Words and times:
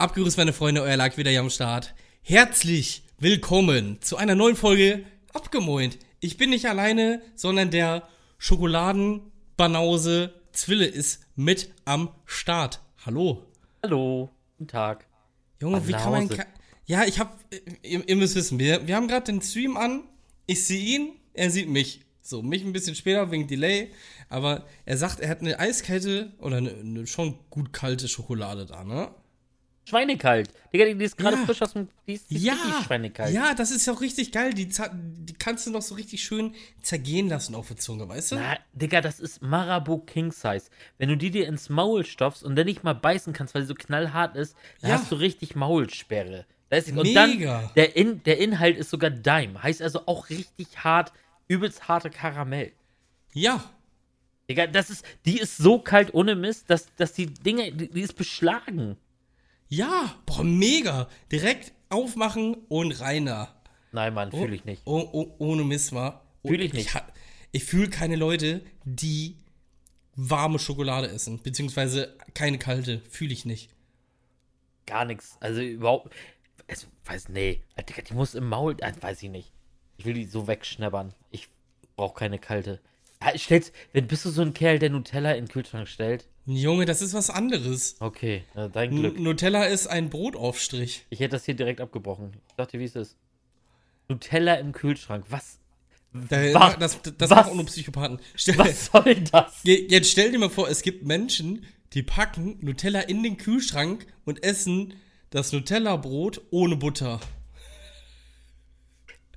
Abgerüstet, 0.00 0.38
meine 0.38 0.52
Freunde, 0.52 0.80
euer 0.80 0.96
Lag 0.96 1.16
wieder 1.16 1.32
hier 1.32 1.40
am 1.40 1.50
Start. 1.50 1.92
Herzlich 2.22 3.02
willkommen 3.18 4.00
zu 4.00 4.16
einer 4.16 4.36
neuen 4.36 4.54
Folge 4.54 5.04
Abgemoint. 5.34 5.98
Ich 6.20 6.36
bin 6.36 6.50
nicht 6.50 6.66
alleine, 6.66 7.20
sondern 7.34 7.72
der 7.72 8.06
Schokoladenbanause 8.38 10.34
Zwille 10.52 10.86
ist 10.86 11.26
mit 11.34 11.70
am 11.84 12.10
Start. 12.26 12.80
Hallo. 13.04 13.42
Hallo, 13.82 14.30
guten 14.56 14.68
Tag. 14.68 15.08
Junge, 15.60 15.84
wie 15.88 15.90
kann 15.90 16.12
man. 16.12 16.30
Ja, 16.86 17.02
ich 17.04 17.18
hab. 17.18 17.36
Ihr, 17.82 18.08
ihr 18.08 18.14
müsst 18.14 18.36
wissen, 18.36 18.60
wir, 18.60 18.86
wir 18.86 18.94
haben 18.94 19.08
gerade 19.08 19.32
den 19.32 19.42
Stream 19.42 19.76
an. 19.76 20.04
Ich 20.46 20.64
sehe 20.64 20.96
ihn, 20.96 21.10
er 21.34 21.50
sieht 21.50 21.68
mich. 21.68 22.02
So, 22.22 22.40
mich 22.40 22.64
ein 22.64 22.72
bisschen 22.72 22.94
später 22.94 23.32
wegen 23.32 23.48
Delay. 23.48 23.90
Aber 24.28 24.64
er 24.84 24.96
sagt, 24.96 25.18
er 25.18 25.28
hat 25.28 25.40
eine 25.40 25.58
eiskalte 25.58 26.34
oder 26.38 26.58
eine, 26.58 26.70
eine 26.70 27.08
schon 27.08 27.40
gut 27.50 27.72
kalte 27.72 28.06
Schokolade 28.06 28.64
da, 28.64 28.84
ne? 28.84 29.10
Schweinekalt. 29.88 30.50
Digga, 30.72 30.84
die 30.84 31.04
ist 31.04 31.16
gerade 31.16 31.36
Ja. 31.36 31.44
frisch 31.46 31.62
aus 31.62 31.72
dem. 31.72 31.88
Die 32.06 32.12
ist, 32.14 32.30
die 32.30 32.38
Ja, 32.38 32.52
richtig 32.54 32.84
schweinekalt. 32.86 33.34
ja, 33.34 33.54
das 33.54 33.70
ist 33.70 33.86
ja 33.86 33.92
auch 33.94 34.00
richtig 34.00 34.32
geil. 34.32 34.52
Die, 34.54 34.66
die 34.68 35.32
kannst 35.34 35.66
du 35.66 35.70
noch 35.70 35.82
so 35.82 35.94
richtig 35.94 36.22
schön 36.22 36.54
zergehen 36.82 37.28
lassen 37.28 37.54
auf 37.54 37.68
der 37.68 37.76
Zunge, 37.78 38.08
weißt 38.08 38.32
du? 38.32 38.36
Na, 38.36 38.58
Digga, 38.72 39.00
das 39.00 39.18
ist 39.20 39.40
Marabou 39.42 39.98
King 39.98 40.30
Size. 40.32 40.64
Wenn 40.98 41.08
du 41.08 41.16
die 41.16 41.30
dir 41.30 41.46
ins 41.48 41.68
Maul 41.68 42.04
stopfst 42.04 42.42
und 42.44 42.56
dann 42.56 42.66
nicht 42.66 42.84
mal 42.84 42.94
beißen 42.94 43.32
kannst, 43.32 43.54
weil 43.54 43.62
sie 43.62 43.68
so 43.68 43.74
knallhart 43.74 44.36
ist, 44.36 44.54
dann 44.82 44.90
Ja. 44.90 44.96
hast 44.98 45.10
du 45.10 45.16
richtig 45.16 45.56
Maulsperre. 45.56 46.44
Da 46.70 46.76
ist, 46.76 46.90
und 46.90 47.02
Mega. 47.02 47.62
dann, 47.62 47.70
der, 47.76 47.96
In, 47.96 48.22
der 48.24 48.38
Inhalt 48.38 48.76
ist 48.76 48.90
sogar 48.90 49.08
Dime. 49.10 49.62
Heißt 49.62 49.80
also 49.80 50.06
auch 50.06 50.28
richtig 50.28 50.84
hart, 50.84 51.12
übelst 51.48 51.88
harte 51.88 52.10
Karamell. 52.10 52.72
Ja, 53.32 53.64
Digga, 54.50 54.66
das 54.66 54.88
ist, 54.90 55.04
die 55.26 55.38
ist 55.38 55.58
so 55.58 55.78
kalt 55.78 56.14
ohne 56.14 56.34
Mist, 56.34 56.70
dass, 56.70 56.94
dass 56.96 57.12
die 57.12 57.26
Dinge, 57.26 57.70
die, 57.72 57.88
die 57.90 58.00
ist 58.00 58.16
beschlagen. 58.16 58.96
Ja, 59.68 60.14
boah, 60.26 60.44
mega. 60.44 61.08
Direkt 61.30 61.72
aufmachen 61.88 62.54
und 62.68 63.00
reiner. 63.00 63.54
Nein, 63.92 64.14
Mann, 64.14 64.30
fühle 64.30 64.54
ich 64.54 64.64
nicht. 64.64 64.82
Oh, 64.84 65.08
oh, 65.12 65.34
ohne 65.38 65.64
Mist, 65.64 65.92
war. 65.92 66.24
Fühl 66.44 66.60
ich 66.60 66.72
nicht. 66.72 66.94
Ich, 66.94 67.00
ich 67.52 67.64
fühle 67.64 67.88
keine 67.88 68.16
Leute, 68.16 68.62
die 68.84 69.36
warme 70.14 70.58
Schokolade 70.58 71.08
essen, 71.08 71.42
beziehungsweise 71.42 72.16
keine 72.34 72.58
kalte. 72.58 73.02
Fühle 73.08 73.32
ich 73.32 73.44
nicht. 73.44 73.70
Gar 74.86 75.04
nichts. 75.04 75.36
Also 75.40 75.60
überhaupt. 75.60 76.14
Es, 76.66 76.86
weiß, 77.04 77.28
nee. 77.28 77.62
Die 78.08 78.14
muss 78.14 78.34
im 78.34 78.48
Maul. 78.48 78.76
Äh, 78.80 78.92
weiß 79.00 79.22
ich 79.22 79.30
nicht. 79.30 79.52
Ich 79.96 80.04
will 80.04 80.14
die 80.14 80.24
so 80.24 80.46
wegschnabbern. 80.46 81.14
Ich 81.30 81.48
brauche 81.96 82.14
keine 82.14 82.38
kalte. 82.38 82.80
Ja, 83.22 83.36
stell's, 83.36 83.72
wenn 83.92 84.06
bist 84.06 84.24
du 84.24 84.30
so 84.30 84.42
ein 84.42 84.54
Kerl, 84.54 84.78
der 84.78 84.90
Nutella 84.90 85.32
in 85.32 85.44
den 85.44 85.52
Kühlschrank 85.52 85.88
stellt? 85.88 86.28
Junge, 86.56 86.86
das 86.86 87.02
ist 87.02 87.12
was 87.12 87.28
anderes. 87.28 87.96
Okay, 88.00 88.44
äh, 88.54 88.70
dein 88.70 88.90
N 88.90 88.96
Glück. 89.00 89.20
Nutella 89.20 89.64
ist 89.64 89.86
ein 89.86 90.08
Brotaufstrich. 90.08 91.04
Ich 91.10 91.20
hätte 91.20 91.32
das 91.36 91.44
hier 91.44 91.54
direkt 91.54 91.80
abgebrochen. 91.80 92.32
Ich 92.48 92.54
dachte, 92.54 92.78
wie 92.78 92.84
es 92.84 92.96
ist. 92.96 93.16
Nutella 94.08 94.54
im 94.54 94.72
Kühlschrank. 94.72 95.26
Was? 95.28 95.58
Da, 96.14 96.54
Was? 96.54 96.78
Das, 96.78 97.02
das 97.02 97.28
Was? 97.30 97.36
machen 97.36 97.50
auch 97.50 97.54
nur 97.56 97.66
Psychopathen. 97.66 98.18
Stell, 98.34 98.56
Was 98.56 98.86
soll 98.86 99.14
das? 99.30 99.60
Je- 99.62 99.86
Jetzt 99.90 100.10
stell 100.10 100.30
dir 100.32 100.38
mal 100.38 100.48
vor, 100.48 100.68
es 100.70 100.80
gibt 100.80 101.04
Menschen, 101.04 101.66
die 101.92 102.02
packen 102.02 102.56
Nutella 102.62 103.00
in 103.00 103.22
den 103.22 103.36
Kühlschrank 103.36 104.06
und 104.24 104.42
essen 104.42 104.94
das 105.28 105.52
Nutella-Brot 105.52 106.40
ohne 106.50 106.76
Butter. 106.76 107.20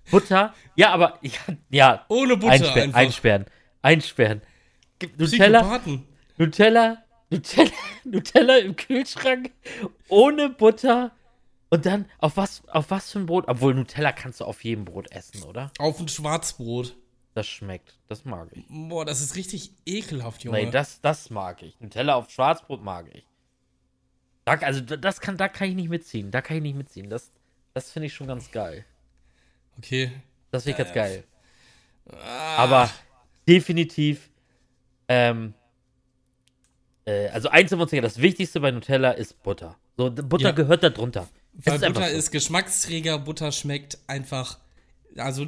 Butter? 0.10 0.54
Ja, 0.76 0.92
aber 0.92 1.20
ja, 1.22 1.32
ja. 1.70 2.06
Ohne 2.10 2.38
Butter 2.38 2.54
einsperren, 2.54 2.82
einfach. 2.90 3.00
einsperren, 3.00 3.46
einsperren. 3.82 4.42
Nutella, 5.18 5.60
Psychopathen. 5.60 6.08
Nutella, 6.42 7.04
Nutella, 7.30 7.72
Nutella 8.04 8.58
im 8.58 8.76
Kühlschrank 8.76 9.52
ohne 10.10 10.50
Butter 10.50 11.12
und 11.70 11.86
dann 11.86 12.10
auf 12.18 12.36
was, 12.36 12.68
auf 12.68 12.90
was 12.90 13.12
für 13.12 13.20
ein 13.20 13.28
Brot? 13.28 13.46
Obwohl 13.48 13.76
Nutella 13.76 14.12
kannst 14.12 14.40
du 14.42 14.46
auf 14.46 14.64
jedem 14.64 14.86
Brot 14.86 15.12
essen, 15.12 15.44
oder? 15.44 15.72
Auf 15.78 16.00
ein 16.00 16.08
Schwarzbrot. 16.08 16.98
Das 17.36 17.48
schmeckt, 17.48 18.00
das 18.08 18.26
mag 18.26 18.50
ich. 18.54 18.66
Boah, 18.70 19.06
das 19.06 19.22
ist 19.22 19.36
richtig 19.36 19.72
ekelhaft, 19.86 20.44
Junge. 20.44 20.64
Nee, 20.64 20.72
das, 20.72 21.00
das 21.02 21.30
mag 21.30 21.62
ich. 21.62 21.80
Nutella 21.80 22.16
auf 22.16 22.32
Schwarzbrot 22.32 22.84
mag 22.84 23.06
ich. 23.14 23.24
Da, 24.44 24.54
also 24.54 24.82
das 24.82 25.22
kann, 25.22 25.38
da 25.38 25.48
kann 25.48 25.70
ich 25.70 25.76
nicht 25.76 25.90
mitziehen. 25.90 26.32
Da 26.32 26.42
kann 26.42 26.58
ich 26.58 26.64
nicht 26.64 26.76
mitziehen. 26.76 27.08
Das, 27.12 27.32
das 27.76 27.92
finde 27.92 28.08
ich 28.08 28.16
schon 28.16 28.26
ganz 28.26 28.50
geil. 28.50 28.84
okay. 29.78 30.12
Das 30.50 30.64
finde 30.64 30.82
ich 30.82 30.86
ganz 30.86 30.96
geil. 30.96 31.24
Ah. 32.12 32.56
Aber 32.58 32.90
definitiv, 33.48 34.32
ähm, 35.08 35.54
äh, 37.06 37.28
also 37.30 37.50
eins 37.50 37.70
sind 37.70 37.80
wir 37.80 37.84
uns 37.84 37.92
sicher, 37.92 38.02
das 38.02 38.20
Wichtigste 38.20 38.60
bei 38.60 38.72
Nutella 38.72 39.12
ist 39.12 39.42
Butter. 39.44 39.78
So, 39.98 40.10
Butter 40.12 40.46
Ja. 40.50 40.52
gehört 40.52 40.84
da 40.84 40.90
drunter. 40.90 41.28
Weil 41.54 41.76
ist 41.76 41.86
Butter 41.88 42.10
so. 42.10 42.16
ist 42.18 42.32
Geschmacksträger, 42.32 43.20
Butter 43.20 43.52
schmeckt 43.52 43.98
einfach. 44.08 44.58
Also, 45.18 45.46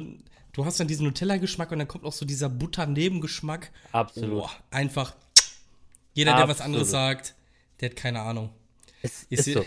du 0.52 0.64
hast 0.64 0.78
dann 0.80 0.88
diesen 0.88 1.06
Nutella-Geschmack 1.06 1.72
und 1.72 1.78
dann 1.78 1.88
kommt 1.88 2.04
auch 2.04 2.12
so 2.12 2.26
dieser 2.26 2.48
Butter-Nebengeschmack. 2.50 3.70
Absolut. 3.92 4.30
Boah, 4.42 4.50
einfach. 4.70 5.14
Jeder, 6.12 6.32
der 6.36 6.42
was 6.48 6.60
Absolut. 6.60 6.64
anderes 6.66 6.90
sagt, 6.90 7.34
der 7.80 7.90
hat 7.90 7.96
keine 7.96 8.20
Ahnung. 8.20 8.50
Es 9.02 9.24
ist 9.30 9.44
seh- 9.44 9.54
so. 9.54 9.64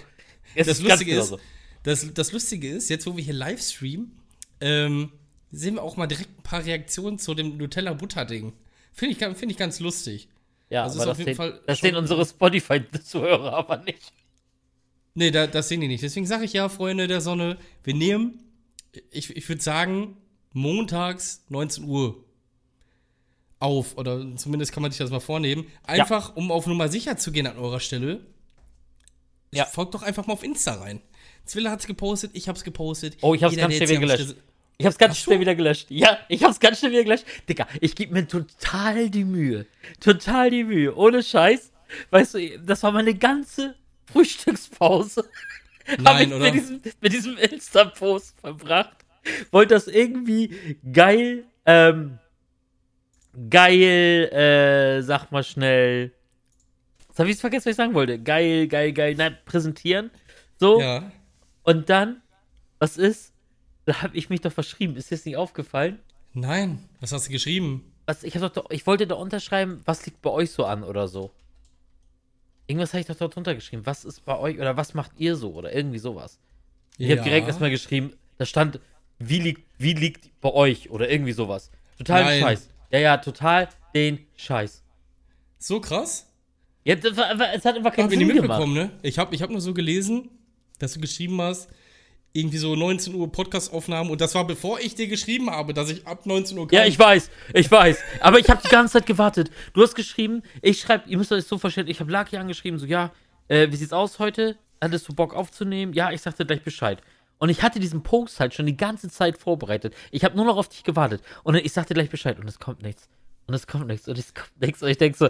Es 0.56 0.68
das 0.68 0.78
ganz 0.80 0.90
Lustige 0.90 1.20
ist, 1.20 1.28
so. 1.28 1.40
das, 1.84 2.14
das 2.14 2.32
Lustige 2.32 2.70
ist, 2.70 2.90
jetzt 2.90 3.06
wo 3.06 3.16
wir 3.18 3.24
hier 3.24 3.34
live 3.34 3.62
streamen, 3.62 4.18
ähm, 4.62 5.12
sehen 5.52 5.76
wir 5.76 5.84
auch 5.84 5.98
mal 5.98 6.08
direkt 6.08 6.40
ein 6.40 6.44
paar 6.44 6.64
Reaktionen 6.64 7.20
zu 7.20 7.34
dem 7.36 7.58
Nutella-Butter-Ding. 7.58 8.54
Finde 8.94 9.14
ich, 9.14 9.38
find 9.38 9.52
ich 9.52 9.58
ganz 9.58 9.80
lustig. 9.80 10.30
Ja, 10.70 10.84
das 10.84 10.96
ist 10.96 11.02
aber 11.02 11.14
das, 11.14 11.18
sehen, 11.18 11.36
Fall 11.36 11.62
das 11.66 11.80
sehen 11.80 11.96
unsere 11.96 12.26
Spotify-Zuhörer 12.26 13.54
aber 13.54 13.78
nicht. 13.78 14.14
Nee, 15.14 15.32
da, 15.32 15.48
das 15.48 15.70
sehen 15.70 15.82
die 15.82 15.88
nicht. 15.88 16.04
Deswegen 16.04 16.26
sage 16.26 16.46
ich 16.46 16.54
ja, 16.54 16.70
Freunde 16.70 17.08
der 17.08 17.22
Sonne, 17.22 17.58
wir 17.84 17.94
nehmen, 17.94 18.40
ich, 19.12 19.36
ich 19.36 19.48
würde 19.50 19.62
sagen, 19.62 20.18
montags 20.54 21.44
19 21.50 21.86
Uhr 21.86 22.24
auf. 23.60 23.98
Oder 23.98 24.36
zumindest 24.36 24.72
kann 24.74 24.82
man 24.82 24.92
sich 24.92 25.00
das 25.00 25.10
mal 25.10 25.20
vornehmen. 25.20 25.68
Einfach, 25.84 26.36
um 26.36 26.52
auf 26.52 26.68
Nummer 26.68 26.90
sicher 26.90 27.18
zu 27.18 27.32
gehen 27.32 27.48
an 27.48 27.58
eurer 27.58 27.80
Stelle. 27.80 28.26
Ja. 29.52 29.66
Folgt 29.66 29.94
doch 29.96 30.04
einfach 30.04 30.28
mal 30.28 30.34
auf 30.34 30.44
Insta 30.44 30.74
rein. 30.76 31.02
Zwille 31.46 31.72
hat's 31.72 31.88
gepostet, 31.88 32.32
ich 32.34 32.50
hab's 32.50 32.64
gepostet. 32.64 33.18
Oh, 33.22 33.34
ich 33.34 33.44
hab's 33.44 33.56
Jeder, 33.56 33.70
ganz 33.70 33.90
am 33.90 34.00
gelöscht. 34.00 34.36
Ich 34.80 34.86
hab's 34.86 34.98
ganz 34.98 35.14
Ach 35.14 35.18
so. 35.18 35.24
schnell 35.24 35.40
wieder 35.40 35.56
gelöscht. 35.56 35.88
Ja, 35.90 36.20
ich 36.30 36.44
hab's 36.44 36.60
ganz 36.60 36.80
schnell 36.80 36.92
wieder 36.92 37.04
gelöscht. 37.04 37.26
Digga, 37.50 37.68
ich 37.82 37.96
gebe 37.96 38.14
mir 38.14 38.28
total 38.28 39.10
die 39.10 39.24
Mühe. 39.24 39.66
Total 40.00 40.52
die 40.52 40.64
Mühe. 40.64 40.96
Ohne 40.96 41.24
Scheiß. 41.24 41.72
Weißt 42.12 42.36
du, 42.36 42.60
das 42.60 42.84
war 42.84 42.92
meine 42.92 43.16
ganze 43.16 43.76
Frühstückspause. 44.12 45.28
Nein, 46.00 46.28
ich 46.28 46.34
oder? 46.34 46.46
Mit 46.46 46.54
diesem, 46.54 46.82
mit 47.02 47.14
diesem 47.14 47.38
Insta-Post 47.38 48.40
verbracht. 48.40 48.98
Wollte 49.52 49.74
das 49.74 49.88
irgendwie 49.88 50.80
geil, 50.94 51.46
ähm, 51.66 52.20
geil, 53.50 54.30
äh, 54.32 55.02
sag 55.02 55.32
mal 55.32 55.44
schnell. 55.44 56.12
Jetzt 57.08 57.20
hab 57.20 57.28
ich's 57.28 57.42
vergessen, 57.42 57.66
was 57.66 57.72
ich 57.72 57.78
sagen 57.78 57.94
wollte. 57.94 58.20
Geil, 58.20 58.68
geil, 58.68 58.94
geil, 58.94 59.16
nein, 59.16 59.38
präsentieren. 59.46 60.12
So. 60.60 60.80
Ja. 60.80 61.12
Und 61.64 61.90
dann, 61.90 62.22
was 62.80 62.98
ist? 62.98 63.34
Da 63.88 64.02
habe 64.02 64.18
ich 64.18 64.30
mich 64.30 64.42
doch 64.42 64.52
verschrieben. 64.52 64.98
Ist 64.98 65.10
dir 65.10 65.16
das 65.16 65.26
nicht 65.26 65.38
aufgefallen? 65.38 66.00
Nein, 66.34 66.84
was 67.00 67.14
hast 67.14 67.30
du 67.30 67.32
geschrieben? 67.32 67.90
Was, 68.06 68.24
ich, 68.24 68.34
doch, 68.34 68.70
ich 68.70 68.86
wollte 68.86 69.08
da 69.08 69.16
unterschreiben, 69.16 69.82
was 69.86 70.06
liegt 70.06 70.22
bei 70.22 70.30
euch 70.30 70.52
so 70.52 70.66
an 70.66 70.84
oder 70.84 71.08
so. 71.08 71.32
Irgendwas 72.68 72.92
habe 72.92 73.00
ich 73.00 73.08
doch 73.08 73.16
dort 73.16 73.36
drunter 73.36 73.56
geschrieben. 73.56 73.86
Was 73.86 74.04
ist 74.04 74.26
bei 74.26 74.38
euch 74.38 74.60
oder 74.60 74.76
was 74.76 74.94
macht 74.94 75.12
ihr 75.18 75.38
so 75.38 75.54
oder 75.54 75.74
irgendwie 75.74 76.00
sowas. 76.00 76.38
Ich 76.98 77.10
habe 77.12 77.22
direkt 77.22 77.48
erstmal 77.48 77.70
geschrieben, 77.70 78.12
da 78.38 78.46
stand, 78.46 78.82
wie 79.20 79.40
liegt, 79.40 79.64
wie 79.78 79.94
liegt 79.94 80.30
bei 80.42 80.52
euch 80.52 80.90
oder 80.90 81.10
irgendwie 81.10 81.32
sowas. 81.32 81.72
Total 81.98 82.26
Nein. 82.26 82.42
Scheiß. 82.42 82.70
Ja, 82.92 83.00
ja, 83.00 83.18
total 83.18 83.70
den 83.96 84.20
Scheiß. 84.36 84.84
So 85.60 85.80
krass? 85.80 86.30
Ja, 86.84 86.96
es 86.96 87.66
hat 87.66 87.78
einfach 87.78 87.94
keinen 87.94 88.06
Hab 88.06 88.12
ich 88.12 88.20
Sinn 88.20 88.36
gemacht. 88.36 88.68
ne? 88.68 88.92
Ich 89.02 89.18
hab, 89.18 89.32
ich 89.32 89.42
hab 89.42 89.50
nur 89.50 89.62
so 89.62 89.74
gelesen, 89.74 90.30
dass 90.78 90.94
du 90.94 91.00
geschrieben 91.00 91.42
hast, 91.42 91.70
irgendwie 92.38 92.58
so 92.58 92.76
19 92.76 93.16
Uhr 93.16 93.32
Podcast-Aufnahmen 93.32 94.10
und 94.12 94.22
das 94.22 94.36
war 94.36 94.46
bevor 94.46 94.80
ich 94.80 94.96
dir 94.96 95.08
geschrieben 95.08 95.50
habe, 95.50 95.74
dass 95.74 95.90
ich 95.90 96.06
ab 96.06 96.26
19 96.26 96.58
Uhr 96.58 96.68
Ja, 96.72 96.82
kann. 96.82 96.90
ich 96.90 97.00
weiß, 97.00 97.30
ich 97.54 97.72
weiß. 97.72 97.98
Aber 98.22 98.40
ich 98.40 98.50
habe 98.50 98.62
die 98.64 98.70
ganze 98.70 98.94
Zeit 98.94 99.06
gewartet. 99.06 99.50
Du 99.74 99.82
hast 99.82 99.96
geschrieben, 99.96 100.44
ich 100.62 100.80
schreibe, 100.82 101.10
ihr 101.10 101.18
müsst 101.18 101.32
euch 101.32 101.46
so 101.46 101.58
verstehen, 101.58 101.88
ich 101.88 102.00
habe 102.00 102.12
Lucky 102.12 102.38
angeschrieben, 102.38 102.80
so, 102.80 102.86
ja, 102.86 103.12
äh, 103.48 103.72
wie 103.72 103.76
sieht's 103.76 103.94
aus 103.94 104.20
heute? 104.20 104.58
Hattest 104.82 105.08
du 105.10 105.14
Bock 105.14 105.34
aufzunehmen? 105.36 105.94
Ja, 105.94 106.12
ich 106.12 106.22
sagte 106.22 106.46
gleich 106.46 106.62
Bescheid. 106.62 107.02
Und 107.40 107.50
ich 107.50 107.62
hatte 107.64 107.80
diesen 107.80 108.04
Post 108.04 108.40
halt 108.40 108.54
schon 108.54 108.66
die 108.66 108.78
ganze 108.78 109.10
Zeit 109.10 109.38
vorbereitet. 109.38 109.94
Ich 110.12 110.24
habe 110.24 110.36
nur 110.36 110.46
noch 110.46 110.58
auf 110.58 110.70
dich 110.70 110.84
gewartet. 110.84 111.22
Und 111.44 111.56
ich 111.56 111.72
sagte 111.72 111.94
gleich 111.94 112.10
Bescheid 112.10 112.40
und 112.40 112.48
es 112.48 112.60
kommt 112.60 112.82
nichts. 112.82 113.10
Und 113.48 113.54
es 113.54 113.68
kommt 113.68 113.88
nichts. 113.88 114.08
Und 114.08 114.18
es 114.18 114.34
kommt 114.34 114.60
nichts. 114.60 114.82
Und 114.84 114.90
ich 114.90 114.98
denke 114.98 115.18
so, 115.18 115.30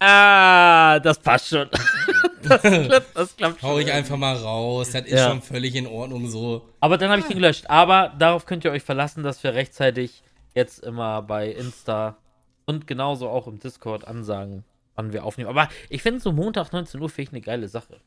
ah, 0.00 0.98
das 1.00 1.18
passt 1.18 1.48
schon. 1.48 1.68
das, 2.42 2.60
klappt, 2.62 3.16
das 3.16 3.36
klappt 3.36 3.60
schon. 3.60 3.68
Hau 3.70 3.78
ich 3.78 3.90
einfach 3.92 4.16
mal 4.16 4.36
raus, 4.36 4.90
das 4.92 5.02
ist 5.06 5.12
Ja. 5.12 5.28
schon 5.30 5.42
völlig 5.42 5.74
in 5.74 5.86
Ordnung 5.86 6.28
so. 6.28 6.68
Aber 6.80 6.98
dann 6.98 7.10
habe 7.10 7.20
ich 7.20 7.26
den 7.26 7.36
gelöscht. 7.38 7.68
Aber 7.68 8.12
darauf 8.18 8.46
könnt 8.46 8.64
ihr 8.64 8.70
euch 8.72 8.82
verlassen, 8.82 9.22
dass 9.22 9.42
wir 9.42 9.54
rechtzeitig 9.54 10.22
jetzt 10.54 10.78
immer 10.84 11.22
bei 11.22 11.50
Insta 11.50 12.16
und 12.64 12.86
genauso 12.86 13.28
auch 13.28 13.46
im 13.46 13.58
Discord 13.58 14.06
ansagen, 14.06 14.64
wann 14.94 15.12
wir 15.12 15.24
aufnehmen. 15.24 15.50
Aber 15.50 15.68
ich 15.88 16.02
finde 16.02 16.20
so 16.20 16.32
Montag 16.32 16.72
19 16.72 17.00
Uhr 17.00 17.08
finde 17.08 17.28
ich 17.28 17.32
eine 17.34 17.40
geile 17.42 17.68
Sache. 17.68 18.00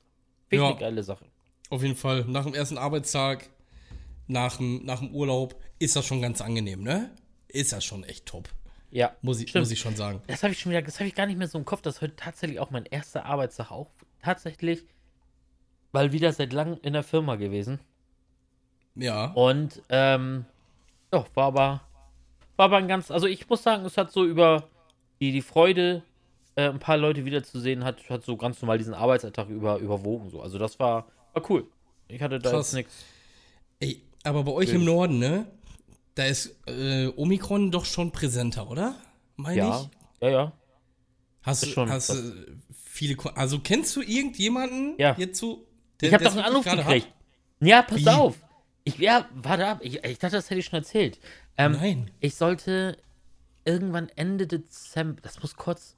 Finde 0.49 0.63
Ja. 0.65 0.69
ich 0.69 0.75
eine 0.77 0.79
geile 0.79 1.03
Sache. 1.03 1.25
Auf 1.69 1.83
jeden 1.83 1.95
Fall. 1.95 2.25
Nach 2.27 2.43
dem 2.45 2.55
ersten 2.55 2.77
Arbeitstag, 2.79 3.47
nach 4.27 4.57
dem, 4.57 4.83
nach 4.85 4.99
dem 4.99 5.13
Urlaub, 5.13 5.55
ist 5.77 5.95
das 5.95 6.05
schon 6.05 6.21
ganz 6.21 6.41
angenehm, 6.41 6.81
ne? 6.83 7.11
Ist 7.47 7.71
das 7.73 7.83
schon 7.85 8.03
echt 8.03 8.25
top. 8.25 8.49
Ja. 8.91 9.15
Muss 9.21 9.39
ich, 9.39 9.49
Stimmt. 9.49 9.63
muss 9.63 9.71
ich 9.71 9.79
schon 9.79 9.95
sagen. 9.95 10.21
Das 10.27 10.43
habe 10.43 10.53
ich 10.53 10.59
schon 10.59 10.71
wieder, 10.71 10.81
das 10.81 10.99
habe 10.99 11.07
ich 11.07 11.15
gar 11.15 11.25
nicht 11.25 11.37
mehr 11.37 11.47
so 11.47 11.57
im 11.57 11.65
Kopf. 11.65 11.81
Das 11.81 11.95
ist 11.95 12.01
heute 12.01 12.15
tatsächlich 12.15 12.59
auch 12.59 12.71
mein 12.71 12.85
erster 12.85 13.25
Arbeitstag 13.25 13.71
auch. 13.71 13.87
Tatsächlich, 14.21 14.83
weil 15.91 16.11
wieder 16.11 16.33
seit 16.33 16.53
langem 16.53 16.79
in 16.81 16.93
der 16.93 17.03
Firma 17.03 17.35
gewesen. 17.35 17.79
Ja. 18.95 19.31
Und, 19.33 19.81
ähm, 19.89 20.45
ja, 21.13 21.25
war 21.33 21.45
aber, 21.45 21.81
war 22.57 22.65
aber 22.65 22.77
ein 22.77 22.87
ganz, 22.87 23.11
also 23.11 23.27
ich 23.27 23.47
muss 23.47 23.63
sagen, 23.63 23.85
es 23.85 23.97
hat 23.97 24.11
so 24.11 24.25
über 24.25 24.67
die, 25.19 25.31
die 25.31 25.41
Freude, 25.41 26.03
äh, 26.55 26.69
ein 26.69 26.79
paar 26.79 26.97
Leute 26.97 27.25
wiederzusehen, 27.25 27.83
hat, 27.83 28.09
hat 28.09 28.23
so 28.23 28.35
ganz 28.35 28.61
normal 28.61 28.77
diesen 28.77 28.93
Arbeitsalltag 28.93 29.47
über, 29.49 29.77
überwogen. 29.77 30.29
So. 30.29 30.41
Also 30.41 30.57
das 30.57 30.79
war, 30.79 31.07
war 31.33 31.49
cool. 31.49 31.65
Ich 32.07 32.21
hatte 32.21 32.39
da 32.39 32.49
Krass. 32.49 32.67
jetzt 32.67 32.73
nichts. 32.73 33.05
Ey, 33.79 34.01
aber 34.23 34.43
bei 34.43 34.51
euch 34.51 34.73
im 34.73 34.83
Norden, 34.83 35.19
ne? 35.19 35.45
Da 36.19 36.25
ist 36.25 36.53
äh, 36.67 37.07
Omikron 37.15 37.71
doch 37.71 37.85
schon 37.85 38.11
präsenter, 38.11 38.69
oder? 38.69 38.93
Meine 39.37 39.57
Ja, 39.57 39.81
ich. 39.81 40.21
ja, 40.21 40.29
ja. 40.29 40.51
Hast, 41.43 41.63
du 41.63 41.67
schon 41.67 41.89
hast 41.89 42.13
viele. 42.83 43.15
Ko 43.15 43.29
also 43.29 43.59
kennst 43.59 43.95
du 43.95 44.01
irgendjemanden 44.01 44.95
Ja. 44.97 45.15
jetzt 45.17 45.39
so? 45.39 45.65
Ich 46.01 46.13
habe 46.13 46.25
doch 46.25 46.33
einen 46.33 46.41
Anruf 46.43 46.65
gekriegt. 46.65 46.85
gerade 46.85 47.03
Ja, 47.61 47.81
pass 47.83 47.99
Wie? 47.99 48.09
auf. 48.09 48.35
Ich, 48.83 48.97
ja, 48.97 49.29
warte 49.33 49.65
ab. 49.65 49.79
Ich, 49.81 50.03
ich 50.03 50.19
dachte, 50.19 50.35
das 50.35 50.49
hätte 50.49 50.59
ich 50.59 50.65
schon 50.65 50.79
erzählt. 50.79 51.19
Ähm, 51.55 51.71
Nein. 51.71 52.11
Ich 52.19 52.35
sollte 52.35 52.97
irgendwann 53.63 54.09
Ende 54.17 54.45
Dezember, 54.45 55.21
das 55.21 55.41
muss 55.41 55.55
kurz, 55.55 55.95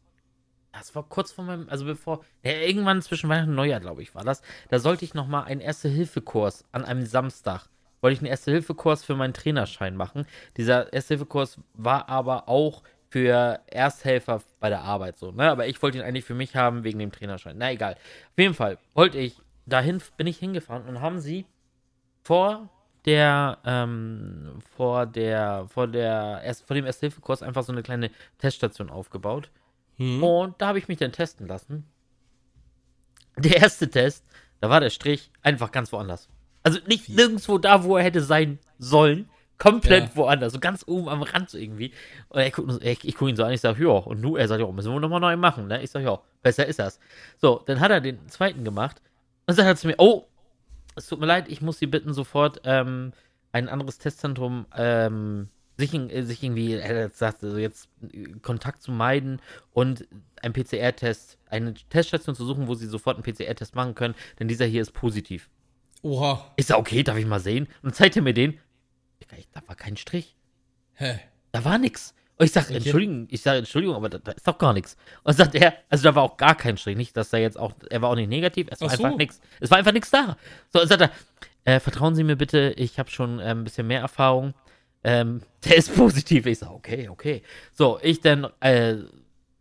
das 0.71 0.93
war 0.93 1.01
kurz 1.01 1.31
vor 1.31 1.45
meinem, 1.45 1.67
also 1.67 1.85
bevor, 1.85 2.23
ja, 2.43 2.51
irgendwann 2.51 3.01
zwischen 3.01 3.27
Weihnachten 3.27 3.49
und 3.49 3.55
Neujahr, 3.55 3.79
glaube 3.79 4.03
ich, 4.03 4.13
war 4.13 4.23
das. 4.23 4.43
Da 4.69 4.77
sollte 4.77 5.03
ich 5.03 5.15
nochmal 5.15 5.45
einen 5.45 5.61
Erste-Hilfe-Kurs 5.61 6.65
an 6.71 6.85
einem 6.85 7.07
Samstag, 7.07 7.69
wollte 8.01 8.13
ich 8.13 8.19
einen 8.19 8.29
Erste-Hilfe-Kurs 8.29 9.03
für 9.03 9.15
meinen 9.15 9.33
Trainerschein 9.33 9.95
machen. 9.95 10.25
Dieser 10.57 10.91
Erste-Hilfe-Kurs 10.91 11.59
war 11.73 12.09
aber 12.09 12.49
auch 12.49 12.83
für 13.09 13.59
Ersthelfer 13.67 14.41
bei 14.59 14.69
der 14.69 14.81
Arbeit 14.81 15.17
so, 15.17 15.31
ne? 15.31 15.51
Aber 15.51 15.67
ich 15.67 15.81
wollte 15.81 15.97
ihn 15.97 16.03
eigentlich 16.03 16.25
für 16.25 16.33
mich 16.33 16.55
haben 16.55 16.83
wegen 16.83 16.97
dem 16.97 17.11
Trainerschein. 17.11 17.57
Na 17.57 17.71
egal. 17.71 17.93
Auf 17.93 18.37
jeden 18.37 18.53
Fall 18.53 18.77
wollte 18.93 19.17
ich, 19.17 19.35
dahin 19.65 20.01
bin 20.17 20.27
ich 20.27 20.37
hingefahren 20.37 20.85
und 20.87 21.01
haben 21.01 21.19
sie 21.19 21.45
vor 22.23 22.69
der, 23.05 23.57
ähm, 23.65 24.59
vor 24.75 25.05
der, 25.05 25.67
vor 25.67 25.87
der, 25.87 26.41
erst, 26.43 26.65
vor 26.65 26.75
dem 26.75 26.85
Erste-Hilfe-Kurs 26.85 27.43
einfach 27.43 27.63
so 27.63 27.73
eine 27.73 27.83
kleine 27.83 28.11
Teststation 28.37 28.89
aufgebaut. 28.89 29.49
Hm. 29.97 30.23
Und 30.23 30.61
da 30.61 30.67
habe 30.67 30.79
ich 30.79 30.87
mich 30.87 30.97
dann 30.97 31.11
testen 31.11 31.47
lassen. 31.47 31.85
Der 33.37 33.57
erste 33.57 33.89
Test, 33.89 34.25
da 34.59 34.69
war 34.69 34.79
der 34.79 34.89
Strich 34.89 35.31
einfach 35.41 35.71
ganz 35.71 35.91
woanders. 35.91 36.29
Also 36.63 36.79
nicht 36.87 37.09
nirgendwo 37.09 37.57
da, 37.57 37.83
wo 37.83 37.97
er 37.97 38.03
hätte 38.03 38.21
sein 38.21 38.59
sollen. 38.77 39.29
Komplett 39.57 40.05
Ja. 40.09 40.15
woanders, 40.15 40.53
so 40.53 40.59
ganz 40.59 40.83
oben 40.87 41.07
am 41.07 41.21
Rand 41.21 41.49
so 41.51 41.57
irgendwie. 41.59 41.91
Und 42.29 42.39
er 42.39 42.49
guckt, 42.49 42.83
ich, 42.83 43.05
ich 43.05 43.15
gucke 43.15 43.29
ihn 43.29 43.35
so 43.35 43.43
an, 43.43 43.51
ich 43.51 43.61
sage, 43.61 43.83
ja. 43.83 43.91
Und 43.91 44.19
nu, 44.19 44.35
er 44.35 44.47
sagt, 44.47 44.59
ja, 44.59 44.71
müssen 44.71 44.91
wir 44.91 44.99
nochmal 44.99 45.19
neu 45.19 45.37
machen, 45.37 45.67
ne? 45.67 45.83
Ich 45.83 45.91
sage, 45.91 46.05
ja, 46.05 46.19
besser 46.41 46.65
ist 46.65 46.79
das. 46.79 46.99
So, 47.37 47.61
dann 47.67 47.79
hat 47.79 47.91
er 47.91 48.01
den 48.01 48.27
zweiten 48.27 48.63
gemacht. 48.63 49.01
Und 49.45 49.53
sagt 49.53 49.67
er 49.67 49.75
zu 49.75 49.85
mir, 49.87 49.95
oh, 49.99 50.25
es 50.95 51.07
tut 51.07 51.19
mir 51.19 51.27
leid, 51.27 51.45
ich 51.47 51.61
muss 51.61 51.77
Sie 51.77 51.85
bitten, 51.85 52.11
sofort 52.13 52.61
ähm, 52.63 53.13
ein 53.51 53.69
anderes 53.69 53.99
Testzentrum 53.99 54.65
ähm, 54.75 55.47
sich, 55.77 55.93
in- 55.93 56.09
äh, 56.09 56.23
sich 56.23 56.41
irgendwie, 56.43 56.73
er 56.73 57.09
gesagt, 57.09 57.43
also 57.43 57.57
jetzt 57.57 57.87
äh, 58.11 58.33
Kontakt 58.41 58.81
zu 58.81 58.91
meiden 58.91 59.41
und 59.73 60.07
einen 60.41 60.53
PCR-Test, 60.53 61.37
eine 61.49 61.75
Teststation 61.75 62.33
zu 62.35 62.45
suchen, 62.45 62.67
wo 62.67 62.73
Sie 62.73 62.87
sofort 62.87 63.17
einen 63.17 63.23
PCR-Test 63.23 63.75
machen 63.75 63.93
können, 63.93 64.15
denn 64.39 64.47
dieser 64.47 64.65
hier 64.65 64.81
ist 64.81 64.93
positiv. 64.93 65.49
Oha. 66.03 66.51
Ich 66.55 66.65
sag, 66.67 66.77
okay, 66.77 67.03
darf 67.03 67.17
ich 67.17 67.25
mal 67.25 67.39
sehen? 67.39 67.67
Und 67.83 67.95
zeigt 67.95 68.15
er 68.15 68.21
mir 68.21 68.33
den. 68.33 68.59
Ich- 69.37 69.47
Da 69.53 69.61
war 69.67 69.75
kein 69.75 69.97
Strich. 69.97 70.35
Hä? 70.93 71.19
Da 71.51 71.63
war 71.63 71.77
nix. 71.77 72.13
Und 72.37 72.45
ich 72.45 72.51
sag. 72.51 72.69
Entschuldigung, 72.71 73.27
ich 73.29 73.41
sage, 73.41 73.59
Entschuldigung, 73.59 73.95
aber 73.95 74.09
da, 74.09 74.17
da 74.17 74.31
ist 74.31 74.47
doch 74.47 74.57
gar 74.57 74.73
nichts. 74.73 74.97
Und 75.23 75.33
sagt 75.33 75.53
er, 75.55 75.73
also 75.89 76.03
da 76.03 76.15
war 76.15 76.23
auch 76.23 76.37
gar 76.37 76.55
kein 76.55 76.77
Strich. 76.77 76.97
Nicht, 76.97 77.15
dass 77.15 77.31
er 77.33 77.39
jetzt 77.39 77.57
auch, 77.57 77.73
er 77.89 78.01
war 78.01 78.09
auch 78.09 78.15
nicht 78.15 78.29
negativ, 78.29 78.67
es 78.71 78.81
war 78.81 78.89
so. 78.89 79.03
einfach 79.03 79.17
nichts. 79.17 79.39
Es 79.59 79.69
war 79.71 79.77
einfach 79.77 79.93
nichts 79.93 80.09
da. 80.09 80.37
So, 80.73 80.81
und 80.81 80.87
sagt 80.87 81.01
er, 81.01 81.11
äh, 81.65 81.79
vertrauen 81.79 82.15
Sie 82.15 82.23
mir 82.23 82.35
bitte, 82.35 82.73
ich 82.77 82.97
habe 82.99 83.09
schon 83.11 83.39
ähm, 83.39 83.59
ein 83.59 83.63
bisschen 83.63 83.85
mehr 83.87 84.01
Erfahrung. 84.01 84.53
Ähm, 85.03 85.41
der 85.65 85.77
ist 85.77 85.95
positiv. 85.95 86.45
Ich 86.47 86.59
sag, 86.59 86.71
okay, 86.71 87.09
okay. 87.09 87.43
So, 87.73 87.99
ich 88.01 88.21
dann 88.21 88.47
äh, 88.59 88.95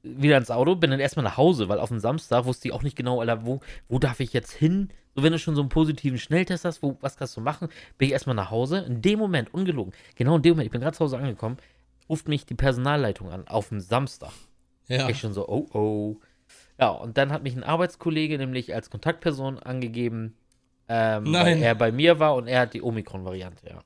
wieder 0.02 0.38
ins 0.38 0.50
Auto, 0.50 0.74
bin 0.76 0.90
dann 0.90 1.00
erstmal 1.00 1.24
nach 1.24 1.36
Hause, 1.36 1.68
weil 1.68 1.78
auf 1.78 1.90
dem 1.90 2.00
Samstag 2.00 2.46
wusste 2.46 2.68
ich 2.68 2.74
auch 2.74 2.82
nicht 2.82 2.96
genau, 2.96 3.20
Alter, 3.20 3.44
wo, 3.44 3.60
wo 3.88 3.98
darf 3.98 4.20
ich 4.20 4.32
jetzt 4.32 4.52
hin? 4.52 4.88
So, 5.20 5.24
wenn 5.24 5.32
du 5.32 5.38
schon 5.38 5.54
so 5.54 5.60
einen 5.60 5.68
positiven 5.68 6.18
Schnelltest 6.18 6.64
hast, 6.64 6.82
wo, 6.82 6.96
was 7.02 7.18
kannst 7.18 7.36
du 7.36 7.42
machen? 7.42 7.68
Bin 7.98 8.06
ich 8.06 8.12
erstmal 8.12 8.34
nach 8.34 8.50
Hause. 8.50 8.78
In 8.78 9.02
dem 9.02 9.18
Moment, 9.18 9.52
ungelogen, 9.52 9.92
genau 10.14 10.36
in 10.36 10.42
dem 10.42 10.52
Moment, 10.52 10.64
ich 10.64 10.72
bin 10.72 10.80
gerade 10.80 10.96
zu 10.96 11.04
Hause 11.04 11.18
angekommen, 11.18 11.58
ruft 12.08 12.26
mich 12.26 12.46
die 12.46 12.54
Personalleitung 12.54 13.30
an, 13.30 13.46
auf 13.46 13.68
dem 13.68 13.80
Samstag. 13.80 14.32
Ja. 14.88 15.10
Ich 15.10 15.18
schon 15.18 15.34
so, 15.34 15.46
oh 15.46 15.68
oh. 15.74 16.16
Ja, 16.78 16.88
und 16.88 17.18
dann 17.18 17.32
hat 17.32 17.42
mich 17.42 17.54
ein 17.54 17.64
Arbeitskollege 17.64 18.38
nämlich 18.38 18.74
als 18.74 18.88
Kontaktperson 18.88 19.58
angegeben, 19.58 20.38
ähm, 20.88 21.30
weil 21.34 21.62
er 21.62 21.74
bei 21.74 21.92
mir 21.92 22.18
war 22.18 22.34
und 22.34 22.48
er 22.48 22.60
hat 22.60 22.72
die 22.72 22.82
Omikron-Variante, 22.82 23.68
ja. 23.68 23.82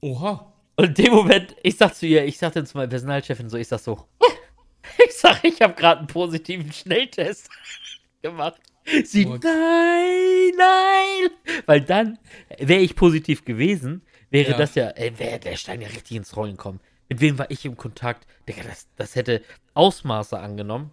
Oha. 0.00 0.52
Und 0.76 0.96
in 0.96 1.06
dem 1.06 1.12
Moment, 1.12 1.56
ich 1.64 1.76
sag 1.76 1.96
zu 1.96 2.06
ihr, 2.06 2.24
ich 2.24 2.38
sag 2.38 2.52
dann 2.52 2.66
zu 2.66 2.76
meiner 2.76 2.88
Personalchefin 2.88 3.50
so, 3.50 3.56
ich 3.56 3.66
sag 3.66 3.80
so, 3.80 4.06
ich 5.04 5.14
sag, 5.14 5.42
ich 5.44 5.60
habe 5.60 5.74
gerade 5.74 5.98
einen 5.98 6.06
positiven 6.06 6.72
Schnelltest 6.72 7.50
gemacht. 8.22 8.60
Sie, 9.04 9.26
Oh. 9.26 9.38
nein, 9.42 10.52
nein. 10.56 11.30
Weil 11.66 11.80
dann 11.82 12.18
wäre 12.58 12.80
ich 12.80 12.96
positiv 12.96 13.44
gewesen, 13.44 14.02
wäre 14.30 14.52
Ja. 14.52 14.56
das 14.58 14.74
ja, 14.74 14.90
äh, 14.90 15.12
wäre 15.18 15.38
der 15.38 15.56
Stein 15.56 15.80
ja 15.80 15.88
richtig 15.88 16.16
ins 16.16 16.36
Rollen 16.36 16.56
kommen. 16.56 16.80
Mit 17.08 17.20
wem 17.20 17.38
war 17.38 17.50
ich 17.50 17.64
im 17.64 17.76
Kontakt? 17.76 18.26
Digga, 18.48 18.62
das, 18.64 18.88
das 18.96 19.14
hätte 19.14 19.42
Ausmaße 19.74 20.38
angenommen. 20.38 20.90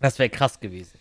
Das 0.00 0.18
wäre 0.18 0.28
krass 0.28 0.60
gewesen. 0.60 0.98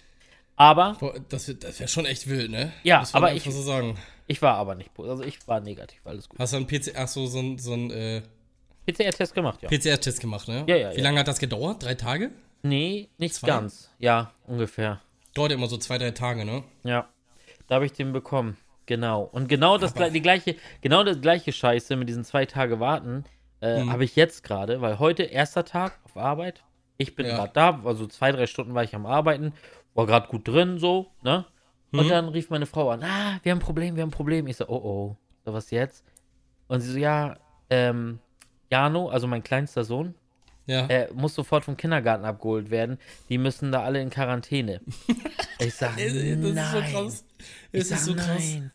Aber 0.55 0.95
Boah, 0.99 1.13
das 1.29 1.53
das 1.59 1.79
wäre 1.79 1.87
schon 1.87 2.05
echt 2.05 2.27
wild, 2.27 2.49
ne? 2.49 2.73
Ja, 2.83 3.03
aber 3.13 3.33
ich- 3.33 3.43
so 3.43 3.51
sagen. 3.61 3.97
ich 4.25 4.41
war 4.41 4.55
aber 4.55 4.73
nicht, 4.75 4.93
po- 4.93 5.03
also 5.03 5.23
ich 5.23 5.45
war 5.47 5.59
negativ, 5.59 5.99
alles 6.05 6.27
gut. 6.29 6.39
Hast 6.39 6.53
du 6.53 6.57
einen 6.57 6.65
PC, 6.67 6.93
ach 6.95 7.07
so, 7.07 7.27
so 7.27 7.39
ein, 7.39 7.59
so 7.59 7.73
ein 7.73 7.91
äh, 7.91 8.21
PCR-Test 8.87 9.35
gemacht, 9.35 9.61
ja. 9.61 9.69
PCR-Test 9.69 10.19
gemacht, 10.19 10.47
ne? 10.47 10.63
Ja, 10.67 10.75
ja, 10.75 10.91
Wie 10.93 10.97
ja. 10.97 11.03
lange 11.03 11.19
hat 11.19 11.27
das 11.27 11.37
gedauert? 11.37 11.83
Drei 11.83 11.93
Tage? 11.93 12.31
Nee, 12.63 13.09
nicht 13.19 13.35
Zwei? 13.35 13.47
ganz. 13.47 13.91
Ja, 13.99 14.31
ungefähr. 14.47 14.99
Dauert 15.37 15.51
immer 15.51 15.67
so 15.67 15.77
zwei, 15.77 15.97
drei 15.99 16.11
Tage, 16.11 16.45
ne? 16.45 16.63
Ja, 16.83 17.07
da 17.67 17.75
habe 17.75 17.85
ich 17.85 17.93
den 17.93 18.11
bekommen. 18.11 18.57
Genau. 18.87 19.23
Und 19.23 19.47
genau 19.47 19.77
das 19.77 19.93
die 19.93 20.21
gleiche, 20.21 20.55
genau 20.81 21.03
das 21.03 21.21
gleiche 21.21 21.51
Scheiße 21.51 21.95
mit 21.95 22.09
diesen 22.09 22.23
zwei 22.23 22.45
Tage 22.45 22.79
warten 22.79 23.23
äh, 23.59 23.83
Mhm. 23.83 23.91
habe 23.91 24.03
ich 24.03 24.15
jetzt 24.15 24.43
gerade, 24.43 24.81
weil 24.81 24.99
heute 24.99 25.23
erster 25.23 25.65
Tag 25.65 25.99
auf 26.05 26.15
Arbeit. 26.17 26.63
Ich 26.97 27.15
bin 27.15 27.25
Ja. 27.27 27.35
gerade 27.35 27.53
da, 27.53 27.81
also 27.85 28.07
zwei, 28.07 28.31
drei 28.31 28.47
Stunden 28.47 28.73
war 28.73 28.83
ich 28.83 28.95
am 28.95 29.05
Arbeiten, 29.05 29.53
war 29.93 30.05
gerade 30.05 30.27
gut 30.27 30.47
drin, 30.47 30.79
so, 30.79 31.07
ne? 31.21 31.45
Und 31.91 32.05
Mhm. 32.05 32.09
dann 32.09 32.29
rief 32.29 32.49
meine 32.49 32.65
Frau 32.65 32.89
an, 32.89 33.03
ah, 33.03 33.39
wir 33.43 33.51
haben 33.51 33.59
ein 33.59 33.61
Problem, 33.61 33.95
wir 33.95 34.01
haben 34.03 34.09
ein 34.09 34.11
Problem. 34.11 34.47
Ich 34.47 34.57
so, 34.57 34.67
oh 34.67 34.75
oh, 34.75 35.17
so 35.45 35.53
was 35.53 35.71
jetzt? 35.71 36.03
Und 36.67 36.81
sie 36.81 36.91
so, 36.93 36.97
ja, 36.97 37.37
ähm, 37.69 38.19
Jano, 38.71 39.09
also 39.09 39.27
mein 39.27 39.43
kleinster 39.43 39.83
Sohn, 39.83 40.15
Ja. 40.67 40.85
er 40.87 41.13
muss 41.13 41.33
sofort 41.33 41.63
vom 41.65 41.75
Kindergarten 41.77 42.25
abgeholt 42.25 42.69
werden. 42.69 42.99
Die 43.29 43.37
müssen 43.37 43.71
da 43.71 43.83
alle 43.83 44.01
in 44.01 44.09
Quarantäne. 44.09 44.81
Ich 45.59 45.73
sag, 45.73 45.97
das 45.97 46.13
nein. 46.13 46.43
ist 46.43 46.71
so 46.71 46.79
krass. 46.81 47.25
Ich 47.71 47.81
Es 47.81 47.89
sag, 47.89 47.97
ist 47.97 48.05
so 48.05 48.13
krass. 48.13 48.27
nein. 48.37 48.71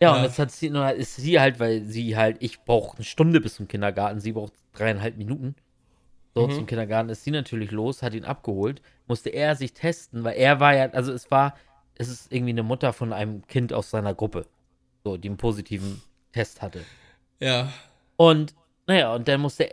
Ja, 0.00 0.12
und 0.12 0.18
Ja. 0.18 0.24
jetzt 0.24 0.38
hat 0.38 0.50
sie, 0.50 0.70
nur 0.70 0.90
ist 0.92 1.16
sie 1.16 1.38
halt, 1.38 1.60
weil 1.60 1.82
sie 1.84 2.16
halt, 2.16 2.38
ich 2.40 2.60
brauche 2.62 2.96
eine 2.96 3.04
Stunde 3.04 3.38
bis 3.40 3.56
zum 3.56 3.68
Kindergarten, 3.68 4.18
sie 4.20 4.32
braucht 4.32 4.54
dreieinhalb 4.72 5.18
Minuten. 5.18 5.54
So, 6.34 6.46
Mhm. 6.46 6.52
zum 6.52 6.66
Kindergarten 6.66 7.10
ist 7.10 7.22
sie 7.24 7.30
natürlich 7.32 7.70
los, 7.70 8.02
hat 8.02 8.14
ihn 8.14 8.24
abgeholt, 8.24 8.80
musste 9.06 9.28
er 9.30 9.56
sich 9.56 9.72
testen, 9.74 10.24
weil 10.24 10.36
er 10.36 10.58
war 10.60 10.74
ja, 10.74 10.90
also 10.90 11.12
es 11.12 11.30
war, 11.30 11.54
es 11.96 12.08
ist 12.08 12.32
irgendwie 12.32 12.52
eine 12.52 12.62
Mutter 12.62 12.92
von 12.94 13.12
einem 13.12 13.46
Kind 13.46 13.72
aus 13.74 13.90
seiner 13.90 14.14
Gruppe, 14.14 14.46
so, 15.04 15.16
die 15.18 15.28
einen 15.28 15.36
positiven 15.38 16.00
Test 16.32 16.62
hatte. 16.62 16.80
Ja. 17.40 17.70
Und, 18.16 18.54
naja, 18.86 19.14
und 19.14 19.28
dann 19.28 19.40
musste, 19.40 19.68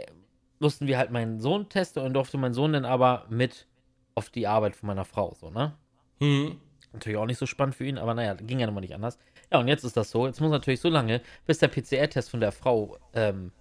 mussten 0.64 0.88
wir 0.88 0.98
halt 0.98 1.12
meinen 1.12 1.40
Sohn 1.40 1.70
testen 1.70 2.02
und 2.02 2.14
durfte 2.16 2.38
mein 2.40 2.54
Sohn 2.56 2.74
dann 2.74 2.86
aber 2.86 3.28
mit 3.30 3.68
auf 4.16 4.30
die 4.32 4.48
Arbeit 4.48 4.76
von 4.76 4.88
meiner 4.88 5.06
Frau, 5.06 5.36
so, 5.40 5.52
ne? 5.52 5.74
Hm. 6.20 6.60
Natürlich 6.94 7.18
auch 7.18 7.26
nicht 7.26 7.38
so 7.40 7.46
spannend 7.46 7.76
für 7.76 7.86
ihn, 7.86 7.98
aber 8.00 8.14
naja, 8.16 8.34
ging 8.36 8.60
ja 8.60 8.66
nun 8.68 8.76
mal 8.76 8.82
nicht 8.82 8.94
anders. 8.96 9.18
Ja, 9.52 9.60
und 9.60 9.68
jetzt 9.68 9.84
ist 9.84 9.98
das 9.98 10.10
so. 10.12 10.26
Jetzt 10.28 10.42
muss 10.42 10.52
natürlich 10.52 10.80
so 10.80 10.90
lange, 10.90 11.22
bis 11.46 11.58
der 11.60 11.68
PCR-Test 11.68 12.30
von 12.30 12.40
der 12.40 12.52
Frau 12.52 12.98
ähm, 13.14 13.52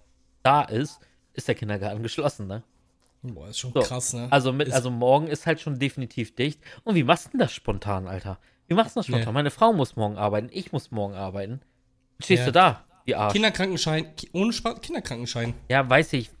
da 0.43 0.61
ist, 0.63 0.99
ist 1.33 1.47
der 1.47 1.55
Kindergarten 1.55 2.01
geschlossen, 2.03 2.47
ne? 2.47 2.63
Boah, 3.23 3.47
ist 3.47 3.57
schon 3.59 3.71
So, 3.73 3.79
krass, 3.81 4.13
ne? 4.13 4.27
Also, 4.31 4.51
mit, 4.53 4.67
Ist- 4.67 4.73
also 4.73 4.91
morgen 4.91 5.27
ist 5.27 5.45
halt 5.47 5.61
schon 5.61 5.79
definitiv 5.79 6.35
dicht. 6.35 6.59
Und 6.83 6.95
wie 6.95 7.03
machst 7.03 7.25
du 7.27 7.29
denn 7.31 7.39
das 7.39 7.53
spontan, 7.53 8.07
Alter? 8.07 8.37
Wie 8.67 8.73
machst 8.75 8.95
du 8.95 8.99
das 8.99 9.07
spontan? 9.07 9.27
Nee. 9.29 9.33
Meine 9.33 9.51
Frau 9.51 9.73
muss 9.73 9.95
morgen 9.95 10.17
arbeiten, 10.17 10.49
ich 10.51 10.71
muss 10.71 10.91
morgen 10.91 11.13
arbeiten. 11.15 11.61
Stehst 12.21 12.41
Ja. 12.41 12.45
du 12.45 12.51
da, 12.51 12.83
die 13.07 13.15
Arsch? 13.15 13.33
Kinderkrankenschein, 13.33 14.15
Ki- 14.15 14.29
ohne 14.33 14.53
Spaß, 14.53 14.81
Kinderkrankenschein. 14.81 15.53
ja, 15.69 15.87
weiß 15.89 16.13
ich. 16.13 16.31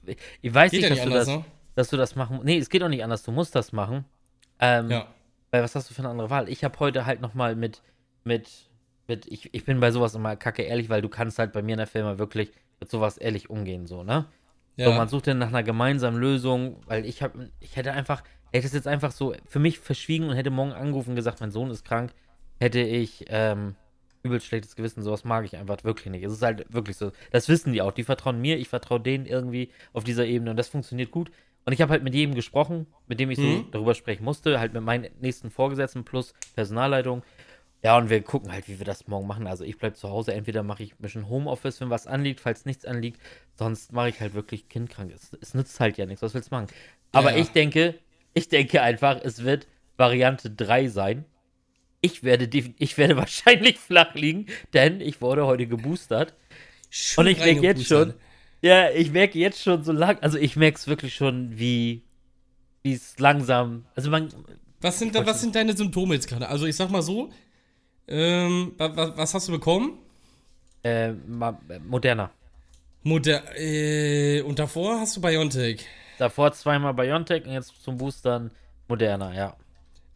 Ich 0.41 0.53
weiß 0.53 0.71
Geht 0.71 0.81
nicht, 0.81 0.91
dass, 0.91 0.97
nicht 0.97 1.05
du 1.05 1.11
anders, 1.11 1.25
das, 1.27 1.35
ne? 1.37 1.45
dass 1.75 1.89
du 1.89 1.97
das 1.97 2.15
machen 2.15 2.39
Nee, 2.43 2.57
es 2.57 2.69
geht 2.69 2.83
auch 2.83 2.89
nicht 2.89 3.03
anders. 3.03 3.23
Du 3.23 3.31
musst 3.31 3.55
das 3.55 3.71
machen. 3.73 4.05
Ähm, 4.59 4.89
Ja. 4.91 5.07
Weil 5.51 5.61
was 5.63 5.75
hast 5.75 5.89
du 5.89 5.93
für 5.93 5.99
eine 6.01 6.09
andere 6.09 6.29
Wahl? 6.29 6.49
Ich 6.49 6.63
habe 6.63 6.79
heute 6.79 7.05
halt 7.05 7.21
nochmal 7.21 7.55
mit 7.55 7.81
mit, 8.23 8.49
mit 9.07 9.25
ich, 9.27 9.53
ich 9.53 9.65
bin 9.65 9.79
bei 9.79 9.91
sowas 9.91 10.15
immer 10.15 10.35
kacke 10.35 10.63
ehrlich, 10.63 10.89
weil 10.89 11.01
du 11.01 11.09
kannst 11.09 11.37
halt 11.39 11.51
bei 11.51 11.61
mir 11.61 11.73
in 11.73 11.77
der 11.79 11.87
Firma 11.87 12.17
wirklich 12.17 12.51
mit 12.79 12.89
sowas 12.89 13.17
ehrlich 13.17 13.49
umgehen, 13.49 13.85
so, 13.85 14.03
ne? 14.03 14.25
Ja. 14.77 14.85
So, 14.87 14.93
man 14.93 15.07
sucht 15.09 15.27
dann 15.27 15.37
nach 15.37 15.49
einer 15.49 15.61
gemeinsamen 15.61 16.17
Lösung, 16.17 16.77
weil 16.87 17.05
ich 17.05 17.21
habe, 17.21 17.51
ich 17.59 17.75
hätte 17.75 17.91
einfach, 17.91 18.23
hätte 18.51 18.65
es 18.65 18.73
jetzt 18.73 18.87
einfach 18.87 19.11
so 19.11 19.35
für 19.45 19.59
mich 19.59 19.77
verschwiegen 19.77 20.27
und 20.29 20.35
hätte 20.35 20.49
morgen 20.49 20.71
angerufen 20.71 21.11
und 21.11 21.15
gesagt, 21.15 21.41
mein 21.41 21.51
Sohn 21.51 21.69
ist 21.69 21.83
krank, 21.85 22.13
hätte 22.59 22.79
ich 22.79 23.25
ähm, 23.27 23.75
übelst 24.23 24.47
schlechtes 24.47 24.75
Gewissen. 24.75 25.03
Sowas 25.03 25.23
mag 25.23 25.45
ich 25.45 25.57
einfach 25.57 25.83
wirklich 25.83 26.09
nicht. 26.11 26.23
Es 26.23 26.31
ist 26.33 26.41
halt 26.41 26.65
wirklich 26.73 26.97
so. 26.97 27.11
Das 27.31 27.49
wissen 27.49 27.73
die 27.73 27.81
auch. 27.81 27.91
Die 27.91 28.03
vertrauen 28.03 28.39
mir, 28.41 28.57
ich 28.57 28.69
vertraue 28.69 28.99
denen 28.99 29.25
irgendwie 29.25 29.69
auf 29.91 30.03
dieser 30.03 30.25
Ebene 30.25 30.51
und 30.51 30.57
das 30.57 30.69
funktioniert 30.69 31.11
gut. 31.11 31.31
Und 31.65 31.73
ich 31.73 31.81
habe 31.81 31.91
halt 31.91 32.03
mit 32.03 32.13
jedem 32.13 32.35
gesprochen, 32.35 32.87
mit 33.07 33.19
dem 33.19 33.31
ich 33.31 33.37
so 33.37 33.43
Mhm. 33.43 33.67
darüber 33.71 33.93
sprechen 33.95 34.23
musste, 34.25 34.59
halt 34.59 34.73
mit 34.73 34.83
meinen 34.83 35.09
nächsten 35.21 35.49
Vorgesetzten 35.49 36.03
plus 36.03 36.33
Personalleitung. 36.55 37.23
Ja, 37.83 37.97
und 37.97 38.09
wir 38.09 38.21
gucken 38.21 38.51
halt, 38.51 38.67
wie 38.69 38.79
wir 38.79 38.85
das 38.85 39.07
morgen 39.07 39.27
machen. 39.27 39.45
Also 39.45 39.65
ich 39.65 39.77
bleibe 39.77 39.95
zu 39.95 40.09
Hause. 40.09 40.33
Entweder 40.33 40.63
mache 40.63 40.83
ich 40.83 40.93
ein 40.93 41.01
bisschen 41.01 41.27
Homeoffice, 41.27 41.81
wenn 41.81 41.89
was 41.89 42.07
anliegt, 42.07 42.39
falls 42.39 42.65
nichts 42.65 42.85
anliegt. 42.85 43.19
Sonst 43.55 43.91
mache 43.91 44.07
ich 44.09 44.21
halt 44.21 44.33
wirklich 44.33 44.69
kindkrank. 44.69 45.11
Es, 45.13 45.31
es 45.41 45.53
nützt 45.53 45.79
halt 45.81 45.97
ja 45.97 46.05
nichts. 46.05 46.21
Was 46.21 46.33
willst 46.33 46.51
du 46.51 46.55
machen? 46.55 46.67
Aber 47.11 47.31
Ja. 47.31 47.37
ich 47.37 47.49
denke, 47.49 47.95
ich 48.33 48.47
denke 48.47 48.81
einfach, 48.81 49.19
es 49.21 49.43
wird 49.43 49.67
Variante 49.97 50.49
3 50.49 50.87
sein. 50.87 51.25
Ich 52.03 52.23
werde, 52.23 52.47
ich 52.77 52.97
werde 52.97 53.17
wahrscheinlich 53.23 53.79
flach 53.79 54.13
liegen, 54.13 54.45
denn 54.73 55.01
ich 55.01 55.21
wurde 55.21 55.45
heute 55.45 55.65
geboostert. 55.65 56.35
Schon 56.89 57.25
Und 57.25 57.31
ich 57.31 57.39
merke 57.39 57.61
jetzt 57.61 57.87
schon, 57.87 58.13
ja, 58.61 58.91
ich 58.91 59.11
merke 59.11 59.39
jetzt 59.39 59.63
schon 59.63 59.83
so 59.83 59.91
lang, 59.91 60.19
also 60.21 60.37
ich 60.37 60.55
merke 60.55 60.77
es 60.77 60.87
wirklich 60.87 61.15
schon, 61.15 61.57
wie 61.57 62.03
es 62.83 63.17
langsam, 63.17 63.85
also 63.95 64.11
man, 64.11 64.29
Was 64.81 64.99
sind, 64.99 65.15
da, 65.15 65.25
was 65.25 65.41
sind 65.41 65.55
deine 65.55 65.75
Symptome 65.75 66.13
jetzt 66.13 66.27
gerade? 66.27 66.47
Also 66.47 66.67
ich 66.67 66.75
sag 66.75 66.91
mal 66.91 67.01
so, 67.01 67.31
ähm, 68.07 68.73
wa, 68.77 68.95
wa, 68.95 69.13
was 69.17 69.33
hast 69.33 69.47
du 69.47 69.53
bekommen? 69.53 69.97
äh, 70.83 71.09
äh, 71.09 71.13
moderner. 71.85 72.31
Moder 73.03 73.43
äh, 73.57 74.41
und 74.41 74.59
davor 74.59 74.99
hast 74.99 75.17
du 75.17 75.21
Biontech. 75.21 75.85
Davor 76.17 76.53
zweimal 76.53 76.93
Biontech 76.93 77.45
und 77.45 77.51
jetzt 77.51 77.83
zum 77.83 77.97
Boostern 77.97 78.51
moderner, 78.87 79.33
ja. 79.33 79.55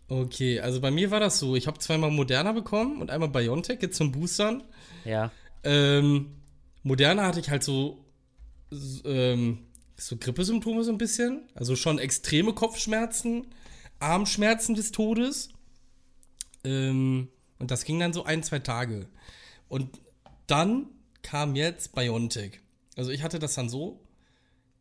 Okay, 0.09 0.59
also 0.61 0.79
bei 0.79 0.89
mir 0.91 1.11
war 1.11 1.19
das 1.19 1.39
so. 1.39 1.55
Ich 1.55 1.67
habe 1.67 1.79
zweimal 1.79 2.11
Moderna 2.11 2.53
bekommen 2.53 3.01
und 3.01 3.11
einmal 3.11 3.29
Biontech, 3.29 3.81
jetzt 3.81 3.97
zum 3.97 4.11
Boostern. 4.11 4.63
Ja. 5.03 5.31
Ähm, 5.63 6.35
Moderna 6.83 7.25
hatte 7.25 7.39
ich 7.41 7.49
halt 7.49 7.63
so, 7.63 8.05
s- 8.71 9.01
ähm, 9.05 9.65
so 9.97 10.15
Grippesymptome 10.15 10.83
so 10.83 10.91
ein 10.91 10.97
bisschen. 10.97 11.41
Also 11.55 11.75
schon 11.75 11.99
extreme 11.99 12.53
Kopfschmerzen, 12.53 13.47
Armschmerzen 13.99 14.75
des 14.75 14.91
Todes. 14.91 15.49
Ähm, 16.63 17.27
und 17.59 17.71
das 17.71 17.83
ging 17.83 17.99
dann 17.99 18.13
so 18.13 18.23
ein, 18.23 18.43
zwei 18.43 18.59
Tage. 18.59 19.07
Und 19.67 19.89
dann 20.47 20.87
kam 21.21 21.55
jetzt 21.55 21.93
Biontech. 21.95 22.61
Also 22.95 23.11
ich 23.11 23.23
hatte 23.23 23.39
das 23.39 23.55
dann 23.55 23.67
so. 23.69 23.99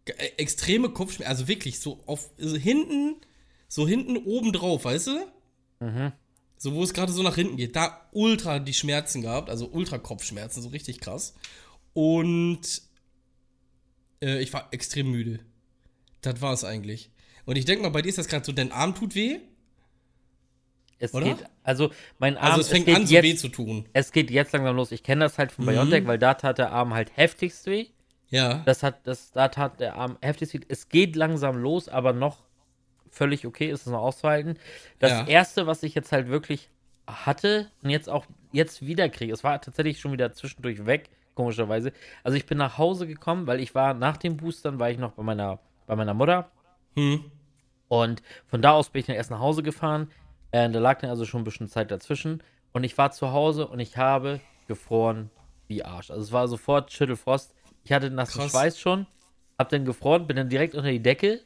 äh, 0.07 0.13
Extreme 0.37 0.91
Kopfschmerzen, 0.91 1.29
also 1.31 1.49
wirklich 1.49 1.81
so 1.81 2.01
auf 2.07 2.31
also 2.39 2.57
hinten, 2.57 3.17
so 3.77 3.87
hinten 3.87 4.17
oben 4.17 4.53
drauf, 4.55 4.87
weißt 4.87 5.09
du? 5.09 5.27
Mhm. 5.81 6.13
So, 6.57 6.73
wo 6.75 6.83
es 6.83 6.95
gerade 6.95 7.13
so 7.13 7.23
nach 7.23 7.35
hinten 7.35 7.59
geht, 7.59 7.77
da 7.77 8.09
ultra 8.13 8.59
die 8.59 8.73
Schmerzen 8.73 9.21
gehabt, 9.21 9.51
also 9.51 9.69
ultra 9.71 9.99
Kopfschmerzen, 9.99 10.63
so 10.63 10.71
richtig 10.71 11.01
krass. 11.01 11.35
Und 11.93 12.63
äh, 14.23 14.41
ich 14.41 14.51
war 14.55 14.69
extrem 14.71 15.11
müde. 15.11 15.41
Das 16.23 16.41
war 16.41 16.55
es 16.55 16.65
eigentlich. 16.65 17.11
Und 17.45 17.57
ich 17.57 17.67
denke 17.67 17.83
mal, 17.83 17.91
bei 17.91 18.01
dir 18.01 18.09
ist 18.09 18.17
das 18.17 18.29
gerade 18.29 18.47
so, 18.47 18.53
dein 18.53 18.73
Arm 18.73 18.95
tut 18.95 19.15
weh. 19.15 19.41
Es 20.99 21.13
Oder? 21.13 21.27
geht, 21.35 21.45
also 21.63 21.91
mein 22.19 22.39
Arm, 22.39 22.53
Also 22.53 22.63
es 22.63 22.69
fängt 22.69 22.87
geht 22.87 22.97
an, 22.97 23.07
so 23.07 23.13
jetzt, 23.13 23.25
weh 23.25 23.35
zu 23.37 23.49
tun. 23.49 23.87
es 23.93 24.11
geht 24.13 24.31
jetzt 24.31 24.55
langsam 24.55 24.75
los. 24.75 24.93
Ich 24.93 25.03
kenne 25.03 25.27
das 25.27 25.37
halt 25.37 25.53
von 25.53 25.67
Mhm. 25.67 25.71
Biontech, 25.71 26.07
weil 26.07 26.19
da 26.19 26.33
tat 26.33 26.57
der 26.57 26.73
Arm 26.73 26.95
halt 26.95 27.15
heftigst 27.19 27.67
weh. 27.67 27.89
Ja. 28.31 28.63
Das 28.65 28.83
hat, 28.83 29.07
das, 29.07 29.31
da 29.33 29.49
tat 29.49 29.79
der 29.81 29.97
Arm 29.97 30.17
heftigst 30.23 30.55
weh. 30.55 30.61
Es 30.69 30.89
geht 30.89 31.15
langsam 31.15 31.59
los, 31.59 31.91
aber 31.91 32.15
noch 32.15 32.46
völlig 33.17 33.47
okay, 33.47 33.71
ist 33.71 33.87
es 33.87 33.93
noch 33.93 34.03
auszuhalten. 34.03 34.59
Das 34.99 35.11
Ja. 35.11 35.27
erste, 35.27 35.67
was 35.67 35.83
ich 35.83 35.95
jetzt 35.95 36.13
halt 36.13 36.29
wirklich 36.29 36.71
hatte 37.07 37.71
und 37.83 37.91
jetzt 37.91 38.09
auch 38.09 38.27
jetzt 38.53 38.87
wieder 38.87 39.09
kriege, 39.09 39.33
es 39.33 39.45
war 39.45 39.61
tatsächlich 39.61 39.99
schon 40.01 40.13
wieder 40.13 40.33
zwischendurch 40.33 40.87
weg, 40.87 41.09
komischerweise. 41.35 41.93
Also 42.25 42.37
ich 42.37 42.47
bin 42.47 42.59
nach 42.59 42.79
Hause 42.79 43.07
gekommen, 43.07 43.47
weil 43.47 43.61
ich 43.61 43.75
war 43.75 43.95
nach 43.95 44.17
dem 44.17 44.37
Boostern, 44.37 44.79
war 44.79 44.91
ich 44.91 44.99
noch 44.99 45.13
bei 45.13 45.23
meiner, 45.23 45.59
bei 45.87 45.97
meiner 45.97 46.15
Mutter. 46.15 46.51
Hm. 46.95 47.25
Und 47.89 48.23
von 48.47 48.63
da 48.63 48.73
aus 48.73 48.91
bin 48.91 49.01
ich 49.01 49.07
dann 49.07 49.17
erst 49.17 49.31
nach 49.31 49.39
Hause 49.41 49.63
gefahren. 49.63 50.11
Äh, 50.51 50.69
da 50.71 50.79
lag 50.79 51.01
dann 51.01 51.11
also 51.11 51.25
schon 51.25 51.43
ein 51.43 51.45
bisschen 51.45 51.69
Zeit 51.69 51.91
dazwischen. 51.91 52.43
Und 52.73 52.85
ich 52.85 52.99
war 52.99 53.11
zu 53.13 53.33
Hause 53.33 53.67
und 53.69 53.79
ich 53.81 53.97
habe 53.97 54.41
gefroren 54.67 55.31
wie 55.69 55.85
Arsch. 55.85 56.11
Also 56.11 56.23
es 56.23 56.33
war 56.33 56.49
sofort 56.49 56.93
Schüttelfrost. 56.93 57.55
Ich 57.85 57.93
hatte 57.93 58.11
nassen. 58.11 58.49
Schweiß 58.49 58.79
schon, 58.79 59.07
hab 59.59 59.69
dann 59.69 59.85
gefroren, 59.85 60.27
bin 60.27 60.37
dann 60.37 60.49
direkt 60.49 60.75
unter 60.75 60.91
die 60.91 61.03
Decke. 61.03 61.41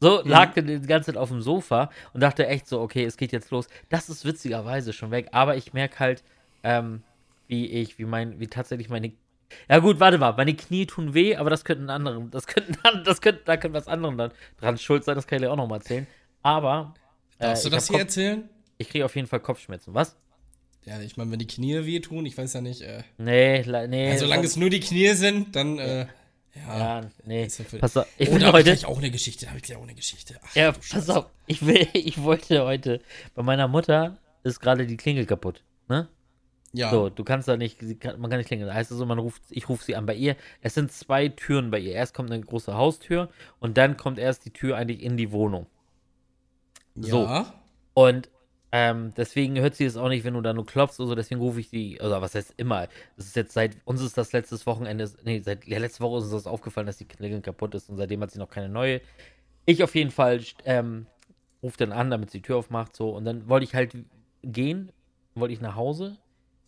So, 0.00 0.20
lag 0.24 0.52
dann 0.54 0.66
die 0.66 0.80
ganze 0.80 1.12
Zeit 1.12 1.16
auf 1.16 1.30
dem 1.30 1.40
Sofa 1.40 1.90
und 2.12 2.20
dachte 2.22 2.46
echt 2.46 2.68
so, 2.68 2.80
okay, 2.80 3.04
es 3.04 3.16
geht 3.16 3.32
jetzt 3.32 3.50
los. 3.50 3.66
Das 3.88 4.08
ist 4.10 4.24
witzigerweise 4.24 4.92
schon 4.92 5.10
weg. 5.10 5.28
Aber 5.32 5.56
ich 5.56 5.72
merke 5.72 5.98
halt, 6.00 6.22
ähm, 6.62 7.02
wie 7.48 7.66
ich, 7.66 7.98
wie 7.98 8.04
mein, 8.04 8.38
wie 8.38 8.46
tatsächlich 8.46 8.88
meine. 8.90 9.12
Ja 9.70 9.78
gut, 9.78 10.00
warte 10.00 10.18
mal, 10.18 10.32
meine 10.32 10.54
Knie 10.54 10.86
tun 10.86 11.14
weh, 11.14 11.36
aber 11.36 11.48
das 11.50 11.64
könnten 11.64 11.88
anderen, 11.88 12.30
das 12.30 12.46
könnten, 12.46 12.76
das 13.04 13.20
könnten, 13.20 13.42
da 13.46 13.56
könnte 13.56 13.78
was 13.78 13.86
anderem 13.88 14.18
dann 14.18 14.32
dran 14.60 14.76
schuld 14.76 15.04
sein, 15.04 15.14
das 15.14 15.26
kann 15.26 15.36
ich 15.38 15.42
dir 15.44 15.52
auch 15.52 15.56
noch 15.56 15.68
mal 15.68 15.76
erzählen. 15.76 16.06
Aber 16.42 16.94
Darfst 17.38 17.64
äh, 17.64 17.70
du 17.70 17.76
ich 17.76 17.78
das 17.78 17.86
hier 17.88 17.94
Kopf- 17.94 18.02
erzählen? 18.06 18.48
ich 18.78 18.88
kriege 18.88 19.04
auf 19.04 19.14
jeden 19.14 19.28
Fall 19.28 19.40
Kopfschmerzen. 19.40 19.94
Was? 19.94 20.16
Ja, 20.84 21.00
ich 21.00 21.16
meine, 21.16 21.30
wenn 21.30 21.38
die 21.38 21.46
Knie 21.46 21.84
wehtun, 21.86 22.26
ich 22.26 22.36
weiß 22.36 22.52
ja 22.54 22.60
nicht. 22.60 22.82
Äh, 22.82 23.02
Nee, 23.18 23.62
nee. 23.88 24.10
also, 24.10 24.24
solange 24.26 24.44
es 24.44 24.56
nur 24.56 24.68
die 24.70 24.80
Knie 24.80 25.10
sind, 25.14 25.54
dann. 25.56 25.78
Äh, 25.78 26.06
ja. 26.56 27.00
Ja, 27.00 27.10
nee. 27.24 27.48
Pass 27.80 27.96
auf, 27.96 28.06
ich 28.18 28.30
oh, 28.30 28.36
ich 28.36 28.44
heute. 28.46 28.64
gleich 28.64 28.86
auch 28.86 28.98
eine 28.98 29.10
Geschichte. 29.10 29.48
Habe 29.48 29.58
ich 29.58 29.64
gleich 29.64 29.78
auch 29.78 29.82
eine 29.82 29.94
Geschichte. 29.94 30.38
Ach, 30.42 30.54
Ja, 30.56 30.72
pass 30.72 31.10
auf. 31.10 31.26
Ich, 31.46 31.64
will, 31.66 31.86
ich 31.92 32.22
wollte 32.22 32.64
heute. 32.64 33.00
Bei 33.34 33.42
meiner 33.42 33.68
Mutter 33.68 34.18
ist 34.42 34.60
gerade 34.60 34.86
die 34.86 34.96
Klingel 34.96 35.26
kaputt. 35.26 35.62
Ne? 35.88 36.08
Ja. 36.72 36.90
So, 36.90 37.08
du 37.08 37.24
kannst 37.24 37.48
da 37.48 37.56
nicht, 37.56 37.80
man 37.82 38.30
kann 38.30 38.38
nicht 38.38 38.48
klingeln. 38.48 38.72
Heißt 38.72 38.92
also, 38.92 39.06
man 39.06 39.18
ruft, 39.18 39.42
ich 39.50 39.68
rufe 39.68 39.84
sie 39.84 39.96
an. 39.96 40.06
Bei 40.06 40.14
ihr, 40.14 40.36
es 40.60 40.74
sind 40.74 40.92
zwei 40.92 41.28
Türen 41.28 41.70
bei 41.70 41.78
ihr. 41.78 41.92
Erst 41.92 42.14
kommt 42.14 42.30
eine 42.30 42.44
große 42.44 42.74
Haustür 42.74 43.30
und 43.60 43.78
dann 43.78 43.96
kommt 43.96 44.18
erst 44.18 44.44
die 44.44 44.52
Tür 44.52 44.76
eigentlich 44.76 45.02
in 45.02 45.16
die 45.16 45.32
Wohnung. 45.32 45.66
so. 46.94 47.24
Ja. 47.24 47.52
Und 47.94 48.28
ähm, 48.78 49.14
deswegen 49.16 49.58
hört 49.58 49.74
sie 49.74 49.86
es 49.86 49.96
auch 49.96 50.10
nicht, 50.10 50.22
wenn 50.24 50.34
du 50.34 50.42
da 50.42 50.52
nur 50.52 50.66
klopfst 50.66 51.00
oder 51.00 51.08
so. 51.08 51.14
Deswegen 51.14 51.40
rufe 51.40 51.60
ich 51.60 51.70
die, 51.70 51.98
oder 51.98 52.20
was 52.20 52.34
heißt 52.34 52.52
immer. 52.58 52.88
Das 53.16 53.24
ist 53.24 53.34
jetzt 53.34 53.54
seit, 53.54 53.74
uns 53.86 54.02
ist 54.02 54.18
das 54.18 54.34
letztes 54.34 54.66
Wochenende, 54.66 55.10
nee, 55.24 55.40
seit 55.40 55.64
ja, 55.64 55.78
letzte 55.78 56.00
Woche 56.00 56.18
ist 56.18 56.24
uns 56.24 56.32
das 56.32 56.46
aufgefallen, 56.46 56.86
dass 56.86 56.98
die 56.98 57.06
Klingel 57.06 57.40
kaputt 57.40 57.74
ist 57.74 57.88
und 57.88 57.96
seitdem 57.96 58.20
hat 58.20 58.32
sie 58.32 58.38
noch 58.38 58.50
keine 58.50 58.68
neue. 58.68 59.00
Ich 59.64 59.82
auf 59.82 59.94
jeden 59.94 60.10
Fall 60.10 60.42
ähm, 60.66 61.06
rufe 61.62 61.78
dann 61.78 61.90
an, 61.90 62.10
damit 62.10 62.30
sie 62.30 62.38
die 62.38 62.42
Tür 62.42 62.58
aufmacht, 62.58 62.94
so. 62.94 63.16
Und 63.16 63.24
dann 63.24 63.48
wollte 63.48 63.64
ich 63.64 63.74
halt 63.74 63.96
gehen, 64.42 64.92
wollte 65.34 65.54
ich 65.54 65.62
nach 65.62 65.74
Hause. 65.74 66.18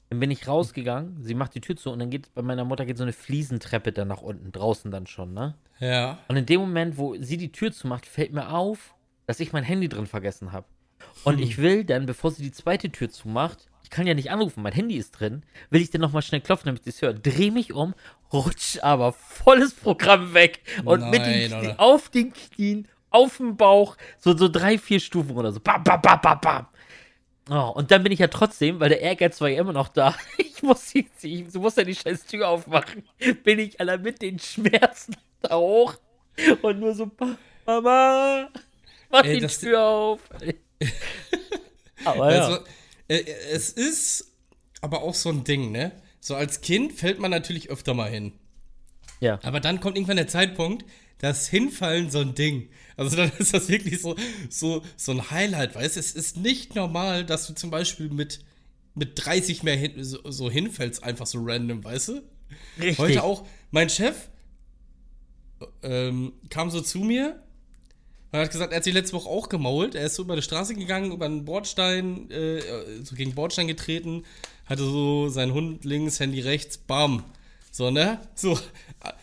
Dann 0.08 0.18
bin 0.18 0.30
ich 0.30 0.48
rausgegangen, 0.48 1.22
sie 1.22 1.34
macht 1.34 1.54
die 1.54 1.60
Tür 1.60 1.76
zu 1.76 1.90
und 1.90 1.98
dann 1.98 2.08
geht 2.08 2.32
bei 2.32 2.40
meiner 2.40 2.64
Mutter 2.64 2.86
geht 2.86 2.96
so 2.96 3.02
eine 3.02 3.12
Fliesentreppe 3.12 3.92
dann 3.92 4.08
nach 4.08 4.22
unten, 4.22 4.50
draußen 4.50 4.90
dann 4.90 5.06
schon, 5.06 5.34
ne? 5.34 5.56
Ja. 5.78 6.20
Und 6.28 6.36
in 6.36 6.46
dem 6.46 6.60
Moment, 6.60 6.96
wo 6.96 7.16
sie 7.16 7.36
die 7.36 7.52
Tür 7.52 7.70
zumacht, 7.70 8.06
fällt 8.06 8.32
mir 8.32 8.50
auf, 8.50 8.94
dass 9.26 9.40
ich 9.40 9.52
mein 9.52 9.64
Handy 9.64 9.90
drin 9.90 10.06
vergessen 10.06 10.52
habe. 10.52 10.64
Und 11.24 11.36
Hm. 11.36 11.42
ich 11.42 11.58
will 11.58 11.84
dann, 11.84 12.06
bevor 12.06 12.30
sie 12.30 12.42
die 12.42 12.52
zweite 12.52 12.90
Tür 12.90 13.10
zumacht, 13.10 13.66
ich 13.82 13.90
kann 13.90 14.06
ja 14.06 14.14
nicht 14.14 14.30
anrufen, 14.30 14.62
mein 14.62 14.72
Handy 14.74 14.96
ist 14.96 15.12
drin, 15.12 15.42
will 15.70 15.80
ich 15.80 15.90
dann 15.90 16.00
nochmal 16.02 16.22
schnell 16.22 16.40
klopfen, 16.42 16.66
damit 16.66 16.84
sie 16.84 16.90
es 16.90 17.00
hört. 17.02 17.24
Dreh 17.26 17.50
mich 17.50 17.72
um, 17.72 17.94
rutsch 18.32 18.78
aber 18.82 19.12
volles 19.12 19.72
Programm 19.74 20.34
weg 20.34 20.60
und 20.84 21.08
mit 21.10 21.24
den 21.24 21.50
Nein, 21.50 21.60
Knie, 21.60 21.74
auf 21.78 22.08
den 22.10 22.32
Knien, 22.34 22.86
auf 23.10 23.38
dem 23.38 23.56
Bauch, 23.56 23.96
so, 24.18 24.36
so 24.36 24.48
drei, 24.48 24.76
vier 24.78 25.00
Stufen 25.00 25.36
oder 25.36 25.52
so. 25.52 25.60
Bam, 25.60 25.82
bam, 25.82 26.02
bam, 26.02 26.20
bam, 26.20 26.40
bam. 26.40 26.66
Oh, 27.50 27.72
und 27.74 27.90
dann 27.90 28.02
bin 28.02 28.12
ich 28.12 28.18
ja 28.18 28.26
trotzdem, 28.26 28.78
weil 28.78 28.90
der 28.90 29.00
Ehrgeiz 29.00 29.40
war 29.40 29.48
ja 29.48 29.60
immer 29.60 29.72
noch 29.72 29.88
da. 29.88 30.14
Ich 30.38 30.62
muss, 30.64 30.88
sie, 30.90 31.08
ich 31.22 31.54
muss 31.54 31.76
ja 31.76 31.84
die 31.84 31.94
scheiß 31.94 32.26
Tür 32.26 32.48
aufmachen. 32.48 33.04
Bin 33.44 33.60
ich 33.60 33.78
alle 33.80 33.96
mit 33.96 34.20
den 34.20 34.40
Schmerzen 34.40 35.16
da 35.40 35.56
hoch 35.56 35.94
und 36.62 36.80
nur 36.80 36.94
so, 36.94 37.06
"Pa- 37.06 37.36
Mama, 37.64 38.48
mach 39.08 39.22
Ey, 39.22 39.38
die 39.38 39.46
Tür 39.46 39.80
auf. 39.80 40.20
Aber 42.04 42.34
ja. 42.34 42.46
Also, 42.46 42.64
äh, 43.08 43.24
es 43.52 43.70
ist 43.70 44.32
aber 44.80 45.02
auch 45.02 45.14
so 45.14 45.30
ein 45.30 45.44
Ding, 45.44 45.72
ne? 45.72 45.92
So 46.20 46.34
als 46.34 46.60
Kind 46.60 46.92
fällt 46.92 47.18
man 47.18 47.30
natürlich 47.30 47.70
öfter 47.70 47.94
mal 47.94 48.10
hin. 48.10 48.32
ja. 49.20 49.40
Aber 49.42 49.60
dann 49.60 49.80
kommt 49.80 49.96
irgendwann 49.96 50.16
der 50.16 50.28
Zeitpunkt, 50.28 50.84
das 51.18 51.48
Hinfallen 51.48 52.10
so 52.10 52.20
ein 52.20 52.34
Ding. 52.34 52.68
Also 52.96 53.16
dann 53.16 53.32
ist 53.38 53.54
das 53.54 53.68
wirklich 53.68 54.00
so, 54.00 54.16
so, 54.48 54.82
so 54.96 55.12
ein 55.12 55.30
Highlight, 55.30 55.74
weißt 55.74 55.96
du? 55.96 56.00
Es 56.00 56.12
ist 56.12 56.36
nicht 56.36 56.74
normal, 56.74 57.24
dass 57.24 57.46
du 57.46 57.54
zum 57.54 57.70
Beispiel 57.70 58.08
mit, 58.08 58.40
mit 58.94 59.12
30 59.24 59.62
mehr 59.62 59.76
hin, 59.76 59.92
so, 60.04 60.18
so 60.30 60.50
hinfällst, 60.50 61.02
einfach 61.02 61.26
so 61.26 61.38
random, 61.42 61.82
weißt 61.82 62.08
du? 62.08 62.22
Richtig. 62.78 62.98
Heute 62.98 63.22
auch, 63.22 63.46
mein 63.70 63.88
Chef 63.88 64.28
ähm, 65.82 66.32
kam 66.50 66.70
so 66.70 66.80
zu 66.80 67.00
mir 67.00 67.42
er 68.32 68.40
hat 68.40 68.50
gesagt, 68.50 68.72
er 68.72 68.76
hat 68.76 68.84
sich 68.84 68.94
letzte 68.94 69.14
Woche 69.14 69.28
auch 69.28 69.48
gemault. 69.48 69.94
Er 69.94 70.06
ist 70.06 70.16
so 70.16 70.22
über 70.22 70.36
die 70.36 70.42
Straße 70.42 70.74
gegangen, 70.74 71.12
über 71.12 71.26
einen 71.26 71.44
Bordstein, 71.44 72.30
äh, 72.30 72.60
so 73.02 73.16
gegen 73.16 73.34
Bordstein 73.34 73.68
getreten, 73.68 74.24
hatte 74.66 74.84
so 74.84 75.28
seinen 75.28 75.54
Hund 75.54 75.84
links, 75.84 76.20
Handy 76.20 76.40
rechts, 76.40 76.76
bam. 76.76 77.24
So, 77.70 77.90
ne? 77.90 78.20
So, 78.34 78.58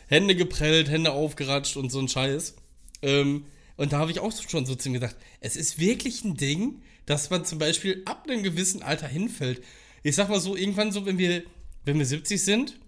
Hände 0.07 0.35
geprellt, 0.35 0.89
Hände 0.89 1.11
aufgeratscht 1.11 1.77
und 1.77 1.91
so 1.91 1.99
ein 1.99 2.07
Scheiß. 2.07 2.55
Ähm, 3.01 3.45
und 3.77 3.93
da 3.93 3.99
habe 3.99 4.11
ich 4.11 4.19
auch 4.19 4.31
schon 4.31 4.65
so 4.65 4.75
zu 4.75 4.89
ihm 4.89 4.93
gesagt, 4.93 5.17
es 5.41 5.55
ist 5.55 5.79
wirklich 5.79 6.23
ein 6.23 6.35
Ding, 6.35 6.81
dass 7.05 7.29
man 7.29 7.45
zum 7.45 7.59
Beispiel 7.59 8.01
ab 8.05 8.25
einem 8.27 8.43
gewissen 8.43 8.81
Alter 8.81 9.07
hinfällt. 9.07 9.61
Ich 10.03 10.15
sag 10.15 10.29
mal 10.29 10.39
so, 10.39 10.55
irgendwann 10.55 10.91
so, 10.91 11.05
wenn 11.05 11.17
wir, 11.17 11.43
wenn 11.83 11.99
wir 11.99 12.05
70 12.05 12.43
sind, 12.43 12.79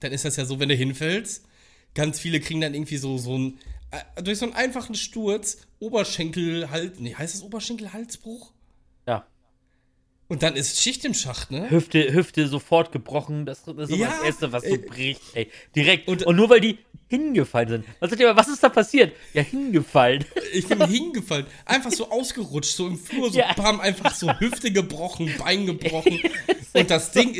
dann 0.00 0.12
ist 0.12 0.24
das 0.24 0.36
ja 0.36 0.44
so, 0.44 0.60
wenn 0.60 0.68
du 0.68 0.74
hinfällst, 0.74 1.44
ganz 1.94 2.20
viele 2.20 2.40
kriegen 2.40 2.60
dann 2.60 2.74
irgendwie 2.74 2.98
so, 2.98 3.18
so 3.18 3.36
ein, 3.36 3.58
äh, 3.90 4.22
durch 4.22 4.38
so 4.38 4.46
einen 4.46 4.54
einfachen 4.54 4.94
Sturz, 4.94 5.58
Oberschenkel, 5.78 6.70
halt, 6.70 7.00
nee, 7.00 7.14
heißt 7.14 7.34
das 7.34 7.42
Oberschenkel-Halsbruch? 7.42 8.52
Ja. 9.06 9.26
Und 10.28 10.42
dann 10.42 10.56
ist 10.56 10.78
Schicht 10.82 11.04
im 11.06 11.14
Schacht, 11.14 11.50
ne? 11.50 11.70
Hüfte, 11.70 12.12
Hüfte 12.12 12.48
sofort 12.48 12.92
gebrochen. 12.92 13.46
Das, 13.46 13.60
ist 13.60 13.68
immer 13.68 13.86
Ja, 13.88 14.08
das 14.08 14.22
Erste, 14.22 14.52
was 14.52 14.62
so 14.62 14.68
ey. 14.70 14.78
bricht, 14.78 15.22
ey. 15.34 15.50
Direkt. 15.74 16.06
Und- 16.08 16.24
Und, 16.26 16.36
nur 16.36 16.50
weil 16.50 16.60
die 16.60 16.78
hingefallen 17.08 17.68
sind. 17.70 17.84
Was, 18.00 18.12
ihr, 18.12 18.36
was 18.36 18.48
ist 18.48 18.62
da 18.62 18.68
passiert? 18.68 19.14
Ja, 19.32 19.42
hingefallen. 19.42 20.24
Ich 20.52 20.66
bin 20.66 20.82
hingefallen, 20.86 21.46
einfach 21.66 21.90
so 21.92 22.10
ausgerutscht, 22.10 22.74
so 22.76 22.86
im 22.86 22.98
Flur, 22.98 23.30
so 23.30 23.38
Ja. 23.38 23.52
bam, 23.54 23.80
einfach 23.80 24.14
so 24.14 24.30
Hüfte 24.38 24.70
gebrochen, 24.70 25.30
Bein 25.38 25.64
gebrochen. 25.66 26.20
Und 26.74 26.90
das 26.90 27.12
Ding, 27.12 27.34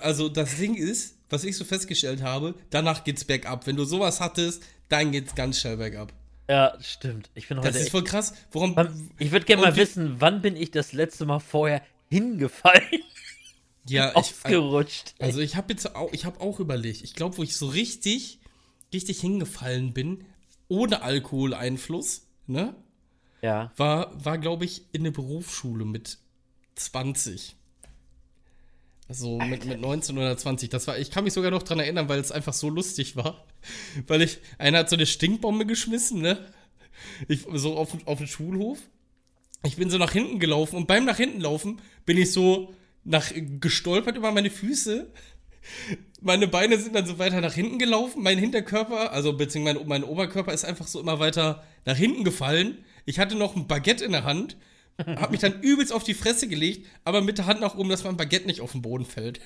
also 0.00 0.28
das 0.28 0.56
Ding 0.56 0.74
ist, 0.74 1.16
was 1.32 1.44
ich 1.44 1.56
so 1.56 1.64
festgestellt 1.64 2.22
habe, 2.22 2.54
danach 2.70 3.04
geht's 3.04 3.24
bergab. 3.24 3.66
Wenn 3.66 3.76
du 3.76 3.84
sowas 3.84 4.20
hattest, 4.20 4.62
dann 4.88 5.10
geht's 5.12 5.34
ganz 5.34 5.58
schnell 5.60 5.78
bergab. 5.78 6.12
Ja, 6.48 6.76
stimmt. 6.80 7.30
Ich 7.34 7.48
bin 7.48 7.56
Das 7.58 7.66
heute. 7.66 7.78
ist 7.78 7.90
voll 7.90 8.04
krass. 8.04 8.34
Warum? 8.52 8.76
Wann- 8.76 9.10
ich 9.18 9.32
würde 9.32 9.46
gerne 9.46 9.62
mal 9.62 9.76
wissen, 9.76 10.16
wann 10.20 10.42
bin 10.42 10.56
ich 10.56 10.70
das 10.70 10.92
letzte 10.92 11.24
Mal 11.24 11.38
vorher 11.38 11.82
hingefallen? 12.10 12.82
Ja, 13.88 14.10
ich, 14.10 14.16
Ausgerutscht. 14.16 15.14
also 15.18 15.40
ich 15.40 15.56
habe 15.56 15.72
jetzt 15.72 15.96
auch, 15.96 16.12
ich 16.12 16.24
habe 16.24 16.40
auch 16.40 16.60
überlegt. 16.60 17.02
Ich 17.02 17.14
glaube, 17.14 17.38
wo 17.38 17.42
ich 17.42 17.56
so 17.56 17.66
richtig, 17.68 18.38
richtig 18.92 19.20
hingefallen 19.20 19.92
bin, 19.94 20.24
ohne 20.68 21.02
Alkoholeinfluss, 21.02 22.26
ne, 22.46 22.74
ja. 23.40 23.72
war, 23.76 24.24
war 24.24 24.36
glaube 24.38 24.64
ich, 24.66 24.82
in 24.92 25.04
der 25.04 25.10
Berufsschule 25.10 25.84
mit 25.84 26.18
20. 26.74 27.56
Also 29.12 29.36
mit, 29.36 29.66
mit 29.66 29.78
19 29.78 30.16
oder 30.16 30.34
20. 30.34 30.70
Das 30.70 30.86
war, 30.86 30.98
ich 30.98 31.10
kann 31.10 31.24
mich 31.24 31.34
sogar 31.34 31.50
noch 31.50 31.62
dran 31.62 31.78
erinnern, 31.78 32.08
weil 32.08 32.18
es 32.18 32.32
einfach 32.32 32.54
so 32.54 32.70
lustig 32.70 33.14
war. 33.14 33.44
Weil 34.06 34.22
ich, 34.22 34.38
einer 34.56 34.78
hat 34.78 34.88
so 34.88 34.96
eine 34.96 35.04
Stinkbombe 35.04 35.66
geschmissen, 35.66 36.22
ne? 36.22 36.38
Ich, 37.28 37.46
so 37.52 37.76
auf, 37.76 37.94
auf 38.06 38.16
den 38.16 38.26
Schulhof. 38.26 38.78
Ich 39.64 39.76
bin 39.76 39.90
so 39.90 39.98
nach 39.98 40.12
hinten 40.12 40.40
gelaufen 40.40 40.76
und 40.76 40.86
beim 40.86 41.04
nach 41.04 41.18
hinten 41.18 41.42
laufen 41.42 41.82
bin 42.06 42.16
ich 42.16 42.32
so 42.32 42.72
nach, 43.04 43.30
gestolpert 43.60 44.16
über 44.16 44.32
meine 44.32 44.48
Füße. 44.48 45.12
Meine 46.22 46.48
Beine 46.48 46.78
sind 46.78 46.96
dann 46.96 47.04
so 47.04 47.18
weiter 47.18 47.42
nach 47.42 47.52
hinten 47.52 47.78
gelaufen. 47.78 48.22
Mein 48.22 48.38
Hinterkörper, 48.38 49.12
also 49.12 49.34
beziehungsweise 49.34 49.80
mein, 49.80 49.88
mein 49.88 50.04
Oberkörper 50.04 50.54
ist 50.54 50.64
einfach 50.64 50.86
so 50.86 50.98
immer 50.98 51.18
weiter 51.18 51.62
nach 51.84 51.98
hinten 51.98 52.24
gefallen. 52.24 52.78
Ich 53.04 53.18
hatte 53.18 53.34
noch 53.34 53.56
ein 53.56 53.66
Baguette 53.66 54.06
in 54.06 54.12
der 54.12 54.24
Hand, 54.24 54.56
hab 54.98 55.30
mich 55.30 55.40
dann 55.40 55.60
übelst 55.60 55.92
auf 55.92 56.04
die 56.04 56.14
Fresse 56.14 56.48
gelegt, 56.48 56.86
aber 57.04 57.20
mit 57.20 57.38
der 57.38 57.46
Hand 57.46 57.60
nach 57.60 57.74
oben, 57.76 57.88
dass 57.88 58.04
mein 58.04 58.16
Baguette 58.16 58.46
nicht 58.46 58.60
auf 58.60 58.72
den 58.72 58.82
Boden 58.82 59.04
fällt. 59.04 59.40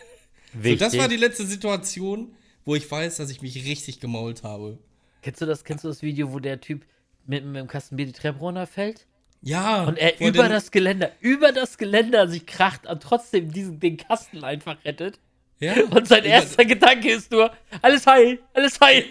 So, 0.53 0.65
Wichtig. 0.65 0.79
das 0.79 0.97
war 0.99 1.09
die 1.09 1.17
letzte 1.17 1.47
Situation, 1.47 2.35
wo 2.65 2.75
ich 2.75 2.91
weiß, 2.91 3.17
dass 3.17 3.31
ich 3.31 3.43
mich 3.43 3.55
richtig 3.67 4.01
gemault 4.01 4.43
habe. 4.43 4.79
kennst, 5.23 5.41
du 5.41 5.47
das, 5.47 5.65
kennst 5.65 5.85
du 5.85 5.89
das 5.89 6.03
Video, 6.03 6.33
wo 6.33 6.39
der 6.39 6.61
Typ 6.61 6.85
mit, 7.27 7.45
mit 7.45 7.57
dem 7.57 7.67
Kasten 7.69 7.97
Bier 7.97 8.07
die 8.07 8.13
Treppe 8.13 8.39
runterfällt? 8.39 9.07
Ja. 9.43 9.85
Und 9.85 9.99
er 9.99 10.21
über 10.21 10.49
das 10.49 10.71
Geländer, 10.71 11.13
über 11.21 11.53
das 11.53 11.79
Geländer 11.79 12.27
sich 12.29 12.47
kracht 12.47 12.87
und 12.87 13.03
trotzdem 13.03 13.53
diesen, 13.53 13.79
den 13.79 13.97
Kasten 13.97 14.43
einfach 14.43 14.77
rettet. 14.85 15.21
ja, 15.61 15.75
Und 15.91 16.09
sein 16.09 16.25
erster 16.25 16.65
Gedanke 16.65 17.13
ist 17.13 17.31
nur, 17.31 17.53
alles 17.83 18.07
heil, 18.07 18.41
alles 18.55 18.81
heil. 18.81 19.05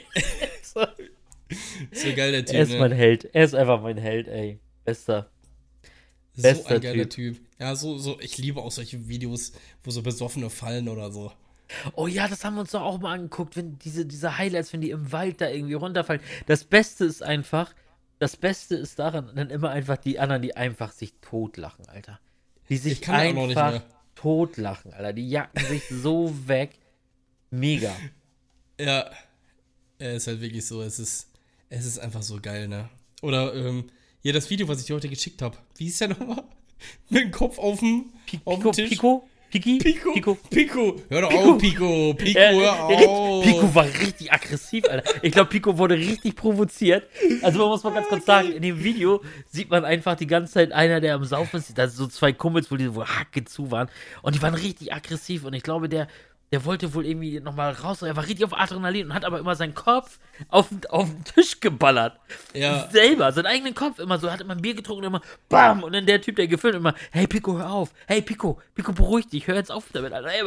so. 0.62 0.86
So 1.92 2.08
geil, 2.16 2.32
der 2.32 2.44
Typ. 2.44 2.56
Er 2.56 2.64
ist 2.64 2.72
ne? 2.72 2.80
mein 2.80 2.92
Held. 2.92 3.26
Er 3.34 3.46
ist 3.46 3.54
einfach 3.54 3.80
mein 3.80 3.98
Held, 3.98 4.28
ey. 4.28 4.60
Bester. 4.84 5.30
So 6.36 6.42
Bester 6.44 6.76
ein 6.76 6.82
geiler 6.82 7.10
typ. 7.10 7.40
Ja, 7.60 7.76
so, 7.76 7.98
so, 7.98 8.20
ich 8.20 8.38
liebe 8.38 8.62
auch 8.62 8.72
solche 8.72 9.08
Videos, 9.08 9.54
wo 9.84 9.92
so 9.92 10.02
Besoffene 10.02 10.50
fallen 10.50 10.90
oder 10.90 11.12
so. 11.12 11.32
Oh 11.94 12.08
ja, 12.08 12.28
das 12.28 12.44
haben 12.46 12.56
wir 12.56 12.62
uns 12.62 12.72
doch 12.72 12.82
auch 12.82 13.00
mal 13.00 13.14
angeguckt, 13.14 13.56
wenn 13.56 13.80
diese, 13.80 14.06
diese 14.06 14.38
Highlights, 14.38 14.72
wenn 14.74 14.82
die 14.82 14.92
im 14.92 15.12
Wald 15.12 15.42
da 15.42 15.50
irgendwie 15.50 15.74
runterfallen. 15.74 16.22
Das 16.46 16.64
Beste 16.64 17.06
ist 17.06 17.24
einfach, 17.24 17.74
das 18.20 18.38
Beste 18.38 18.76
ist 18.76 19.00
daran 19.00 19.32
dann 19.36 19.50
immer 19.50 19.72
einfach 19.72 19.98
die 19.98 20.20
anderen, 20.20 20.42
die 20.42 20.56
einfach 20.56 20.92
sich 20.92 21.14
totlachen, 21.22 21.88
Alter. 21.88 22.20
Die 22.70 22.78
sich 22.78 22.94
Ich 22.94 23.02
kann 23.02 23.24
ja 23.24 23.30
auch 23.32 23.34
noch 23.36 23.48
nicht 23.48 23.58
einfach 23.58 23.72
mehr. 23.88 23.96
totlachen, 24.16 24.94
Alter. 24.94 25.14
Die 25.14 25.30
jacken 25.30 25.66
sich 25.66 25.84
so 25.90 26.34
weg. 26.48 26.78
Mega. 27.50 27.96
Ja, 28.80 29.10
er 29.98 30.14
ist 30.16 30.28
halt 30.28 30.42
wirklich 30.42 30.66
so, 30.68 30.82
es 30.82 31.00
ist, 31.00 31.30
es 31.70 31.86
ist 31.86 31.98
einfach 32.00 32.22
so 32.22 32.40
geil, 32.42 32.68
ne? 32.68 32.90
Oder, 33.22 33.56
ähm, 33.56 33.86
ja, 34.26 34.34
das 34.34 34.50
Video, 34.50 34.68
was 34.68 34.80
ich 34.80 34.88
dir 34.88 34.96
heute 34.96 35.08
geschickt 35.08 35.40
habe. 35.44 35.56
Wie 35.78 35.84
hieß 35.84 36.00
der 36.00 36.08
nochmal? 36.08 36.44
Mit 37.10 37.22
dem 37.26 37.32
Kopf 37.32 37.60
auf 37.60 37.80
dem, 37.80 38.06
auf 38.44 38.56
Pico, 38.56 38.72
dem 38.72 38.72
Tisch. 38.72 38.90
Pico, 38.90 39.30
Piki, 39.52 39.78
Pico, 39.78 40.14
Pico. 40.14 40.38
Pico, 40.50 40.96
hör 41.10 41.22
doch 41.22 41.30
Pico. 41.30 41.52
auf, 41.52 41.58
Pico, 41.60 42.14
Pico, 42.16 42.40
Ja, 42.40 42.52
hör 42.52 43.08
auf. 43.08 43.46
Pico 43.46 43.76
war 43.76 43.86
richtig 43.86 44.34
aggressiv, 44.34 44.84
Alter. 44.90 45.08
Ich 45.22 45.32
glaube, 45.32 45.52
Pico 45.52 45.78
wurde 45.78 45.96
richtig 45.96 46.36
provoziert. 46.36 47.08
Also 47.44 47.60
man 47.60 47.68
muss 47.68 47.84
mal 47.84 47.94
ganz 47.94 48.08
kurz 48.08 48.26
sagen, 48.26 48.52
in 48.52 48.64
dem 48.64 48.84
Video 48.84 49.22
sieht 49.52 49.70
man 49.70 49.86
einfach 49.86 50.16
die 50.16 50.26
ganze 50.26 50.54
Zeit 50.54 50.72
einer, 50.72 51.00
der 51.00 51.14
am 51.14 51.24
Saufen 51.24 51.58
ist. 51.58 51.78
Da 51.78 51.88
sind 51.88 51.98
so 51.98 52.08
zwei 52.08 52.34
Kumpels, 52.34 52.72
wo 52.72 52.78
die 52.78 52.96
wo 52.96 53.06
Hacke 53.06 53.46
zu 53.46 53.70
waren. 53.70 53.90
Und 54.24 54.34
die 54.34 54.42
waren 54.42 54.56
richtig 54.56 54.92
aggressiv. 54.92 55.46
Und 55.46 55.54
ich 55.54 55.62
glaube, 55.62 55.88
der, 55.88 56.08
der 56.56 56.64
wollte 56.64 56.94
wohl 56.94 57.06
irgendwie 57.06 57.42
nochmal 57.42 57.74
raus. 57.74 58.02
Er 58.02 58.16
war 58.16 58.24
richtig 58.26 58.46
auf 58.46 58.58
Adrenalin 58.58 59.08
und 59.08 59.14
hat 59.14 59.26
aber 59.26 59.40
immer 59.40 59.56
seinen 59.56 59.74
Kopf 59.76 60.20
auf, 60.48 60.70
den- 60.70 60.86
auf 60.90 61.10
den 61.10 61.24
Tisch 61.26 61.60
geballert. 61.60 62.18
Ja. 62.54 62.88
Selber, 62.90 63.34
seinen 63.34 63.48
eigenen 63.48 63.76
Kopf 63.76 64.00
immer 64.00 64.18
so. 64.20 64.32
Hat 64.32 64.40
immer 64.40 64.54
ein 64.56 64.62
Bier 64.62 64.74
getrunken 64.74 65.04
und 65.04 65.08
immer 65.16 65.22
BAM! 65.50 65.84
Und 65.84 65.92
dann 65.92 66.06
der 66.06 66.22
Typ, 66.22 66.38
der 66.38 66.48
gefilmt 66.48 66.78
immer, 66.78 66.94
hey 67.12 67.28
Pico, 67.28 67.58
hör 67.58 67.70
auf. 67.70 67.90
Hey 68.08 68.22
Pico, 68.22 68.58
Pico, 68.74 68.94
beruhig 68.94 69.28
dich, 69.28 69.46
hör 69.48 69.56
jetzt 69.56 69.70
auf 69.70 69.84
damit. 69.92 70.14
Alter. 70.14 70.30
Hey, 70.30 70.42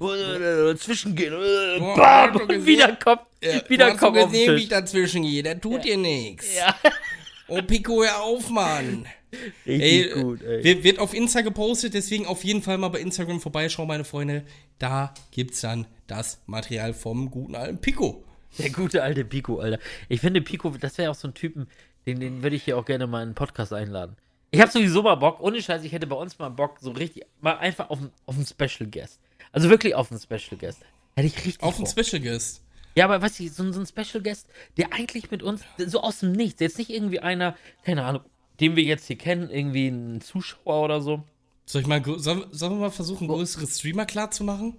äh, 0.00 0.70
äh, 0.70 0.76
zwischengehen. 0.76 1.34
Äh, 1.34 1.78
BAM! 1.94 2.32
du 2.32 2.38
Und 2.40 2.48
gesehen? 2.48 2.66
wieder 2.66 2.96
Kopf, 2.96 3.26
Ja, 3.42 3.68
wieder 3.68 3.86
du 3.88 3.92
hast 3.92 4.00
Kopf 4.00 4.14
doch 4.14 4.22
auf 4.24 4.30
den 4.30 4.32
gesehen, 4.32 4.50
wie 4.52 4.54
Tisch. 4.54 4.62
ich 4.62 4.68
dazwischen 4.70 5.22
gehe, 5.24 5.42
der 5.42 5.60
tut 5.60 5.84
dir 5.84 5.98
nichts. 5.98 6.46
Ja, 6.56 6.74
Oh, 7.46 7.60
Pico, 7.60 8.02
hör 8.02 8.22
auf, 8.22 8.48
Mann. 8.48 9.04
richtig 9.66 10.14
Ey, 10.14 10.22
gut, 10.22 10.42
ey. 10.42 10.64
Wird, 10.64 10.84
wird 10.84 10.98
auf 10.98 11.14
Insta 11.14 11.40
gepostet, 11.42 11.94
deswegen 11.94 12.26
auf 12.26 12.44
jeden 12.44 12.62
Fall 12.62 12.78
mal 12.78 12.88
bei 12.88 13.00
Instagram 13.00 13.40
vorbeischauen, 13.40 13.88
meine 13.88 14.04
Freunde. 14.04 14.44
Da 14.78 15.12
gibt's 15.30 15.60
dann 15.60 15.86
das 16.06 16.40
Material 16.46 16.94
vom 16.94 17.30
guten 17.30 17.54
alten 17.54 17.78
Pico. 17.80 18.24
Der 18.58 18.70
gute 18.70 19.02
alte 19.02 19.24
Pico, 19.24 19.58
Alter. 19.58 19.78
Ich 20.08 20.20
finde, 20.20 20.40
Pico, 20.40 20.70
das 20.70 20.96
wäre 20.98 21.10
auch 21.10 21.14
so 21.16 21.26
ein 21.28 21.34
Typen, 21.34 21.66
den, 22.06 22.20
den 22.20 22.42
würde 22.42 22.54
ich 22.56 22.62
hier 22.64 22.78
auch 22.78 22.84
gerne 22.84 23.06
mal 23.06 23.18
in 23.22 23.28
einen 23.28 23.34
Podcast 23.34 23.72
einladen. 23.72 24.16
Ich 24.52 24.60
habe 24.60 24.70
sowieso 24.70 25.02
mal 25.02 25.16
Bock, 25.16 25.40
ohne 25.40 25.60
Scheiß, 25.60 25.82
ich 25.82 25.90
hätte 25.90 26.06
bei 26.06 26.14
uns 26.14 26.38
mal 26.38 26.50
Bock, 26.50 26.78
so 26.80 26.92
richtig, 26.92 27.24
mal 27.40 27.56
einfach 27.58 27.90
auf, 27.90 27.98
einen- 27.98 28.12
auf 28.26 28.36
einen 28.36 28.46
Special 28.46 28.88
Guest. 28.88 29.18
Also 29.50 29.68
wirklich 29.70 29.94
auf 29.96 30.10
einen 30.12 30.20
Special 30.20 30.56
Guest. 30.58 30.78
Hätte 31.16 31.26
ich 31.26 31.36
richtig 31.44 31.62
Auf 31.62 31.78
einen. 31.78 31.86
Special 31.86 32.20
Guest. 32.22 32.62
Ja, 32.96 33.06
aber 33.06 33.20
weißt 33.20 33.40
du, 33.40 33.48
so, 33.48 33.72
so 33.72 33.80
ein 33.80 33.86
Special 33.86 34.22
Guest, 34.22 34.46
der 34.76 34.92
eigentlich 34.92 35.30
mit 35.32 35.42
uns, 35.42 35.62
so 35.78 36.00
aus 36.00 36.20
dem 36.20 36.30
Nichts, 36.32 36.60
jetzt 36.60 36.78
nicht 36.78 36.90
irgendwie 36.90 37.18
einer, 37.18 37.56
keine 37.84 38.04
Ahnung, 38.04 38.22
den 38.60 38.76
wir 38.76 38.82
jetzt 38.82 39.06
hier 39.06 39.18
kennen, 39.18 39.50
irgendwie 39.50 39.88
ein 39.88 40.20
Zuschauer 40.20 40.84
oder 40.84 41.00
so. 41.00 41.22
Soll 41.66 41.82
ich 41.82 41.86
mal, 41.86 42.02
sollen, 42.04 42.44
sollen 42.50 42.72
wir 42.72 42.80
mal 42.80 42.90
versuchen, 42.90 43.28
größere 43.28 43.66
Streamer 43.66 44.06
klar 44.06 44.30
zu 44.30 44.44
machen? 44.44 44.76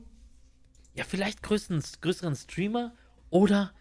Ja, 0.94 1.04
vielleicht 1.04 1.44
größten, 1.44 1.84
größeren 2.02 2.36
Streamer 2.36 2.94
oder, 3.30 3.72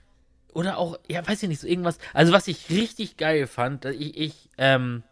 oder 0.53 0.79
auch, 0.79 0.99
ja, 1.09 1.27
weiß 1.27 1.43
ich 1.43 1.49
nicht, 1.49 1.61
so 1.61 1.67
irgendwas. 1.67 1.99
Also, 2.13 2.33
was 2.33 2.49
ich 2.49 2.71
richtig 2.71 3.17
geil 3.17 3.47
fand, 3.47 3.85
ich, 3.85 4.17
ich, 4.17 4.49
ähm, 4.59 5.05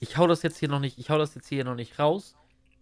ich 0.00 0.16
hau 0.16 0.26
das 0.26 0.42
jetzt 0.42 0.58
hier 0.58 0.68
noch 0.68 0.80
nicht, 0.80 0.98
ich 0.98 1.08
hau 1.08 1.18
das 1.18 1.34
jetzt 1.34 1.48
hier 1.48 1.64
noch 1.64 1.76
nicht 1.76 1.98
raus, 1.98 2.34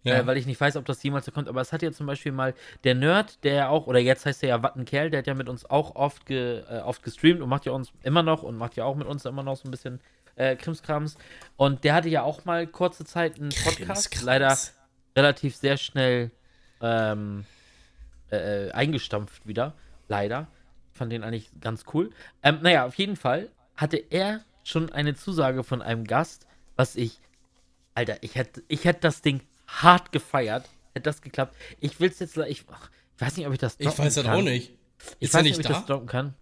äh, 0.03 0.25
weil 0.25 0.37
ich 0.37 0.45
nicht 0.45 0.59
weiß, 0.59 0.77
ob 0.77 0.85
das 0.85 1.03
jemals 1.03 1.25
so 1.25 1.31
kommt. 1.31 1.47
Aber 1.47 1.61
es 1.61 1.71
hat 1.71 1.81
ja 1.81 1.91
zum 1.91 2.05
Beispiel 2.05 2.31
mal 2.31 2.53
der 2.83 2.95
Nerd, 2.95 3.43
der 3.43 3.53
ja 3.53 3.69
auch, 3.69 3.87
oder 3.87 3.99
jetzt 3.99 4.25
heißt 4.25 4.43
er 4.43 4.49
ja 4.49 4.63
Wattenkerl, 4.63 5.09
der 5.09 5.19
hat 5.19 5.27
ja 5.27 5.33
mit 5.33 5.49
uns 5.49 5.69
auch 5.69 5.95
oft, 5.95 6.25
ge, 6.25 6.63
äh, 6.69 6.79
oft 6.79 7.03
gestreamt 7.03 7.41
und 7.41 7.49
macht 7.49 7.65
ja 7.65 7.71
uns 7.73 7.91
immer 8.03 8.23
noch 8.23 8.43
und 8.43 8.57
macht 8.57 8.75
ja 8.75 8.85
auch 8.85 8.95
mit 8.95 9.07
uns 9.07 9.25
immer 9.25 9.43
noch 9.43 9.57
so 9.57 9.67
ein 9.67 9.71
bisschen 9.71 9.99
äh, 10.39 10.55
Krimskrams. 10.55 11.17
Und 11.57 11.83
der 11.83 11.93
hatte 11.93 12.09
ja 12.09 12.23
auch 12.23 12.45
mal 12.45 12.65
kurze 12.65 13.05
Zeit 13.05 13.35
einen 13.35 13.49
Podcast, 13.49 14.11
Krimskrams. 14.11 14.23
leider 14.23 14.57
relativ 15.15 15.55
sehr 15.55 15.77
schnell 15.77 16.31
ähm, 16.81 17.45
äh, 18.31 18.71
eingestampft 18.71 19.45
wieder. 19.45 19.75
Leider. 20.07 20.47
Fand 20.93 21.11
den 21.11 21.23
eigentlich 21.23 21.49
ganz 21.61 21.83
cool. 21.93 22.09
Ähm, 22.41 22.59
naja, 22.61 22.85
auf 22.85 22.95
jeden 22.95 23.15
Fall 23.15 23.49
hatte 23.75 23.97
er 23.97 24.41
schon 24.63 24.91
eine 24.91 25.13
Zusage 25.13 25.63
von 25.63 25.81
einem 25.81 26.05
Gast, 26.05 26.47
was 26.75 26.95
ich. 26.95 27.19
Alter, 27.95 28.17
ich 28.21 28.35
hätte 28.35 28.63
ich 28.67 28.85
hätt 28.85 29.03
das 29.03 29.21
Ding 29.21 29.41
hart 29.67 30.11
gefeiert. 30.11 30.69
Hätte 30.93 31.03
das 31.03 31.21
geklappt. 31.21 31.55
Ich 31.79 31.99
will 31.99 32.09
es 32.09 32.19
jetzt. 32.19 32.37
Ich, 32.37 32.65
ach, 32.71 32.89
ich 33.15 33.21
weiß 33.21 33.37
nicht, 33.37 33.47
ob 33.47 33.53
ich 33.53 33.59
das. 33.59 33.75
Ich 33.77 33.87
weiß 33.87 34.15
das 34.15 34.23
kann. 34.23 34.35
auch 34.35 34.41
nicht. 34.41 34.73
Ich 35.19 35.29
Ist 35.29 35.33
weiß 35.33 35.43
nicht, 35.43 35.55
ob 35.55 35.61
ich 35.61 35.67
da? 35.67 35.73
das 35.73 35.85
droppen 35.85 36.07
kann. 36.07 36.33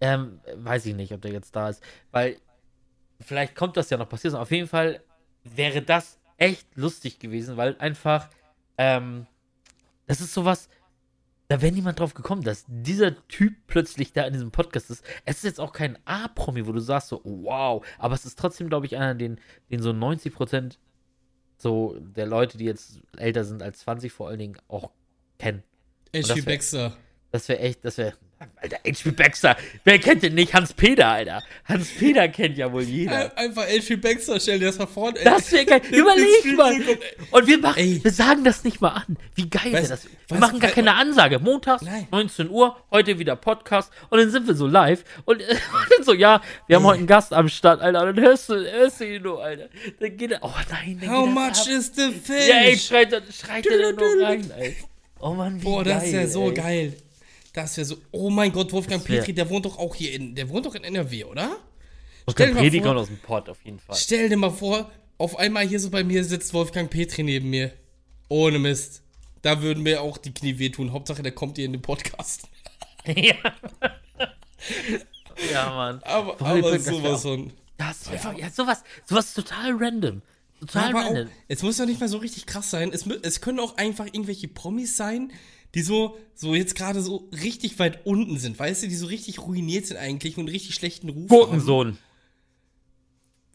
Ähm, 0.00 0.40
weiß 0.54 0.86
ich 0.86 0.94
nicht, 0.94 1.12
ob 1.12 1.22
der 1.22 1.32
jetzt 1.32 1.54
da 1.54 1.68
ist. 1.68 1.82
Weil 2.10 2.36
vielleicht 3.22 3.54
kommt 3.54 3.76
das 3.76 3.90
ja 3.90 3.96
noch 3.96 4.08
passiert. 4.08 4.34
Auf 4.34 4.50
jeden 4.50 4.68
Fall 4.68 5.02
wäre 5.44 5.82
das 5.82 6.18
echt 6.36 6.76
lustig 6.76 7.18
gewesen, 7.18 7.56
weil 7.56 7.76
einfach, 7.78 8.28
ähm, 8.78 9.26
das 10.06 10.20
ist 10.20 10.34
sowas, 10.34 10.68
da 11.48 11.60
wäre 11.60 11.72
niemand 11.72 12.00
drauf 12.00 12.14
gekommen, 12.14 12.42
dass 12.42 12.64
dieser 12.66 13.14
Typ 13.28 13.54
plötzlich 13.66 14.12
da 14.12 14.24
in 14.24 14.32
diesem 14.32 14.50
Podcast 14.50 14.90
ist. 14.90 15.04
Es 15.24 15.36
ist 15.36 15.44
jetzt 15.44 15.60
auch 15.60 15.72
kein 15.72 15.98
A-Promi, 16.06 16.66
wo 16.66 16.72
du 16.72 16.80
sagst 16.80 17.08
so, 17.08 17.20
wow, 17.24 17.84
aber 17.98 18.14
es 18.14 18.24
ist 18.24 18.38
trotzdem, 18.38 18.68
glaube 18.68 18.86
ich, 18.86 18.96
einer, 18.96 19.14
den, 19.14 19.38
den 19.70 19.82
so 19.82 19.92
90 19.92 20.32
Prozent 20.32 20.78
so 21.58 21.96
der 22.00 22.26
Leute, 22.26 22.58
die 22.58 22.64
jetzt 22.64 23.00
älter 23.16 23.44
sind 23.44 23.62
als 23.62 23.80
20 23.80 24.12
vor 24.12 24.28
allen 24.28 24.38
Dingen, 24.38 24.56
auch 24.68 24.90
kennen. 25.38 25.62
H.P. 26.14 26.40
Baxter. 26.42 26.96
Das 27.30 27.48
wäre 27.48 27.60
echt, 27.60 27.84
das 27.84 27.98
wäre. 27.98 28.14
Alter, 28.56 28.76
H.P. 28.86 29.10
Baxter. 29.12 29.56
Wer 29.84 29.98
kennt 29.98 30.22
den 30.22 30.34
nicht? 30.34 30.54
Hans 30.54 30.72
Peter, 30.72 31.08
Alter. 31.08 31.42
Hans 31.64 31.88
Peter 31.98 32.28
kennt 32.28 32.56
ja 32.58 32.72
wohl 32.72 32.82
jeder. 32.82 33.32
Ein- 33.36 33.36
Einfach 33.36 33.62
H.P. 33.66 33.96
Baxter, 33.96 34.38
stell 34.40 34.58
dir 34.58 34.66
das 34.66 34.78
mal 34.78 34.86
vor. 34.86 35.14
ey. 35.16 35.24
Das 35.24 35.50
wäre 35.52 35.64
geil. 35.66 35.80
Überleg 35.90 36.56
mal. 36.56 36.72
ey. 36.72 36.98
Und 37.30 37.46
wir 37.46 37.58
machen, 37.58 37.78
Ey. 37.78 38.00
wir 38.02 38.10
sagen 38.12 38.44
das 38.44 38.64
nicht 38.64 38.80
mal 38.80 38.90
an. 38.90 39.16
Wie 39.34 39.48
geil 39.48 39.72
wäre 39.72 39.88
das? 39.88 40.06
Wir 40.28 40.38
machen 40.38 40.60
gar 40.60 40.70
keine 40.70 40.94
Ansage. 40.94 41.38
Montags, 41.38 41.82
Nein. 41.82 42.06
19 42.10 42.48
Uhr, 42.50 42.76
heute 42.90 43.18
wieder 43.18 43.36
Podcast. 43.36 43.92
Und 44.10 44.18
dann 44.18 44.30
sind 44.30 44.46
wir 44.46 44.54
so 44.54 44.66
live. 44.66 45.04
Und, 45.24 45.40
und 45.42 45.48
dann 45.96 46.04
so, 46.04 46.14
ja, 46.14 46.40
wir 46.66 46.76
haben 46.76 46.84
heute 46.84 46.98
einen 46.98 47.06
Gast 47.06 47.32
am 47.32 47.48
Start, 47.48 47.80
Alter. 47.80 48.00
Und 48.06 48.16
dann 48.16 48.24
hörst 48.24 48.48
du, 48.48 48.54
hörst 48.54 49.00
du 49.00 49.04
ihn 49.06 49.22
nur, 49.22 49.42
Alter. 49.42 49.68
Dann 50.00 50.16
geht 50.16 50.30
er, 50.32 50.38
oh 50.42 50.50
nein, 50.70 50.98
dann 51.00 51.10
How 51.10 51.24
geht 51.26 51.34
much 51.34 51.42
ab. 51.60 51.68
is 51.68 51.92
the 51.94 52.10
fish? 52.10 52.48
Ja, 52.48 52.56
ey, 52.62 52.78
schreit, 52.78 53.12
er- 53.12 53.22
schreit 53.30 53.66
er 53.66 53.92
nur 53.92 54.22
rein, 54.26 54.50
ey. 54.58 54.76
Oh 55.20 55.34
Mann, 55.34 55.60
wie 55.60 55.64
Boah, 55.64 55.84
geil. 55.84 55.94
das 56.00 56.12
wäre 56.12 56.28
so 56.28 56.48
ey. 56.48 56.54
geil. 56.54 56.92
Das 57.52 57.76
wäre 57.76 57.84
so. 57.84 57.96
Oh 58.10 58.30
mein 58.30 58.52
Gott, 58.52 58.72
Wolfgang 58.72 59.06
wär- 59.08 59.18
Petri, 59.18 59.34
der 59.34 59.48
wohnt 59.50 59.66
doch 59.66 59.78
auch 59.78 59.94
hier 59.94 60.12
in. 60.12 60.34
Der 60.34 60.48
wohnt 60.48 60.64
doch 60.66 60.74
in 60.74 60.84
NRW, 60.84 61.24
oder? 61.24 61.56
Mal 62.26 62.34
Prediger 62.34 62.84
vor- 62.92 62.96
aus 62.96 63.08
dem 63.08 63.18
Pott, 63.18 63.48
auf 63.48 63.58
jeden 63.64 63.78
Fall. 63.80 63.96
Stell 63.96 64.28
dir 64.28 64.36
mal 64.36 64.50
vor, 64.50 64.90
auf 65.18 65.36
einmal 65.38 65.66
hier 65.66 65.80
so 65.80 65.90
bei 65.90 66.04
mir 66.04 66.24
sitzt 66.24 66.54
Wolfgang 66.54 66.88
Petri 66.90 67.22
neben 67.22 67.50
mir. 67.50 67.72
Ohne 68.28 68.58
Mist. 68.58 69.02
Da 69.42 69.60
würden 69.60 69.82
mir 69.82 70.00
auch 70.00 70.18
die 70.18 70.32
Knie 70.32 70.58
wehtun. 70.58 70.92
Hauptsache, 70.92 71.22
der 71.22 71.32
kommt 71.32 71.56
hier 71.56 71.66
in 71.66 71.72
den 71.72 71.82
Podcast. 71.82 72.48
ja. 73.06 73.34
ja, 75.52 75.70
Mann. 75.70 76.00
Aber, 76.04 76.40
aber 76.40 76.78
sowas 76.78 77.20
auch- 77.26 77.30
von. 77.30 77.52
Das 77.78 78.06
ja. 78.22 78.32
ja, 78.38 78.50
sowas, 78.50 78.84
sowas 79.06 79.34
total 79.34 79.72
random. 79.76 80.22
Total 80.60 80.94
auch, 80.94 80.98
random. 81.00 81.28
es 81.48 81.62
muss 81.62 81.78
doch 81.78 81.86
nicht 81.86 81.98
mal 81.98 82.08
so 82.08 82.18
richtig 82.18 82.46
krass 82.46 82.70
sein. 82.70 82.92
Es, 82.92 83.04
es 83.06 83.40
können 83.40 83.58
auch 83.58 83.76
einfach 83.76 84.06
irgendwelche 84.06 84.46
Promis 84.46 84.96
sein, 84.96 85.32
die 85.74 85.82
so, 85.82 86.18
so 86.34 86.54
jetzt 86.54 86.74
gerade 86.74 87.00
so 87.00 87.28
richtig 87.42 87.78
weit 87.78 88.04
unten 88.04 88.38
sind, 88.38 88.58
weißt 88.58 88.82
du, 88.82 88.88
die 88.88 88.94
so 88.94 89.06
richtig 89.06 89.40
ruiniert 89.40 89.86
sind 89.86 89.96
eigentlich 89.96 90.36
und 90.36 90.42
einen 90.42 90.48
richtig 90.48 90.74
schlechten 90.74 91.08
Ruf 91.08 91.30
haben. 91.30 91.38
Gurkensohn. 91.38 91.98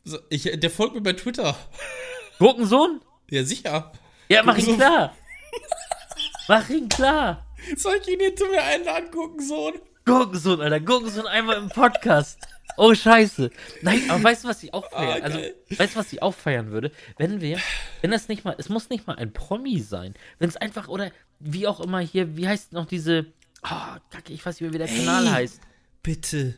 So, 0.04 0.20
ich, 0.30 0.44
der 0.44 0.70
folgt 0.70 0.96
mir 0.96 1.02
bei 1.02 1.14
Twitter. 1.14 1.58
Gurkensohn? 2.40 3.02
Ja, 3.30 3.44
sicher. 3.44 3.92
Ja, 4.30 4.44
mach 4.44 4.58
ihn 4.58 4.66
Gurkensohn. 4.66 4.78
klar. 4.78 5.16
Mach 6.50 6.70
ihn 6.70 6.88
klar. 6.88 7.46
Soll 7.76 8.00
ich 8.02 8.08
ihn 8.08 8.20
hier 8.22 8.36
zu 8.36 8.46
mir 8.46 8.64
einladen, 8.64 9.12
gucken, 9.12 9.46
Sohn? 9.46 9.74
Gurkensohn, 10.06 10.62
Alter. 10.62 10.80
Gurkensohn 10.80 11.28
einmal 11.28 11.58
im 11.58 11.68
Podcast. 11.68 12.40
Oh, 12.76 12.94
scheiße. 12.94 13.50
Nein, 13.82 14.02
aber 14.10 14.24
weißt 14.24 14.44
du, 14.44 14.50
was 14.50 14.62
ich 14.62 14.74
auch 14.74 14.90
feiern? 14.90 15.22
Ah, 15.22 15.26
also, 15.26 15.40
weißt 15.70 15.96
du, 15.96 16.00
was 16.00 16.14
ich 16.14 16.22
auch 16.22 16.34
feiern 16.34 16.72
würde? 16.72 16.92
Wenn 17.18 17.42
wir, 17.42 17.60
wenn 18.02 18.12
das 18.12 18.28
nicht 18.28 18.44
mal, 18.44 18.56
es 18.58 18.70
muss 18.70 18.90
nicht 18.90 19.08
mal 19.08 19.16
ein 19.16 19.34
Promi 19.34 19.80
sein. 19.80 20.14
Wenn 20.38 20.50
es 20.50 20.58
einfach, 20.58 20.88
oder 20.88 21.12
wie 21.40 21.68
auch 21.68 21.80
immer 21.80 22.00
hier, 22.00 22.38
wie 22.38 22.48
heißt 22.48 22.74
noch 22.74 22.86
diese, 22.86 23.26
oh, 23.64 23.98
kacke, 24.12 24.34
ich 24.34 24.46
weiß 24.46 24.60
nicht 24.60 24.62
mehr, 24.62 24.74
wie 24.74 24.78
der 24.78 24.88
Kanal 24.88 25.26
Ey. 25.26 25.32
heißt. 25.32 25.62
Bitte. 26.04 26.56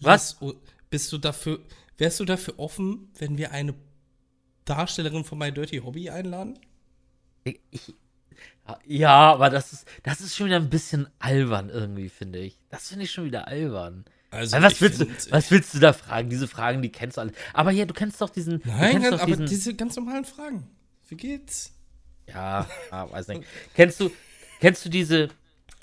Was? 0.00 0.36
lass 0.40 0.54
bist 0.90 1.10
du 1.10 1.18
dafür, 1.18 1.60
wärst 1.96 2.20
du 2.20 2.26
dafür 2.26 2.58
offen, 2.58 3.10
wenn 3.18 3.38
wir 3.38 3.52
eine 3.52 3.74
Darstellerin 4.66 5.24
von 5.24 5.38
My 5.38 5.50
Dirty 5.50 5.78
Hobby 5.78 6.10
einladen? 6.10 6.58
Ich, 7.44 7.60
ich, 7.70 7.94
ja, 8.86 9.32
aber 9.32 9.50
das 9.50 9.72
ist, 9.72 9.88
das 10.02 10.20
ist 10.20 10.36
schon 10.36 10.46
wieder 10.46 10.56
ein 10.56 10.70
bisschen 10.70 11.08
albern 11.18 11.70
irgendwie, 11.70 12.08
finde 12.08 12.40
ich. 12.40 12.58
Das 12.68 12.88
finde 12.88 13.04
ich 13.04 13.10
schon 13.10 13.24
wieder 13.24 13.48
albern. 13.48 14.04
Also, 14.32 14.60
was 14.60 14.80
willst, 14.80 15.00
du, 15.00 15.04
find- 15.04 15.30
was 15.30 15.50
willst 15.50 15.74
du 15.74 15.78
da 15.78 15.92
fragen? 15.92 16.30
Diese 16.30 16.48
Fragen, 16.48 16.80
die 16.80 16.90
kennst 16.90 17.18
du 17.18 17.20
alle. 17.20 17.32
Aber 17.52 17.70
ja, 17.70 17.84
du 17.84 17.92
kennst 17.92 18.20
doch 18.20 18.30
diesen. 18.30 18.60
du 18.62 18.68
Nein, 18.68 19.02
ganz, 19.02 19.10
doch 19.10 19.20
aber 19.20 19.26
diesen, 19.26 19.46
diese 19.46 19.74
ganz 19.74 19.94
normalen 19.94 20.24
Fragen. 20.24 20.66
Wie 21.08 21.16
geht's? 21.16 21.72
Ja, 22.26 22.66
ah, 22.90 23.10
weiß 23.10 23.28
nicht. 23.28 23.42
kennst 23.74 24.00
du, 24.00 24.10
kennst 24.60 24.84
du 24.84 24.88
diese, 24.88 25.28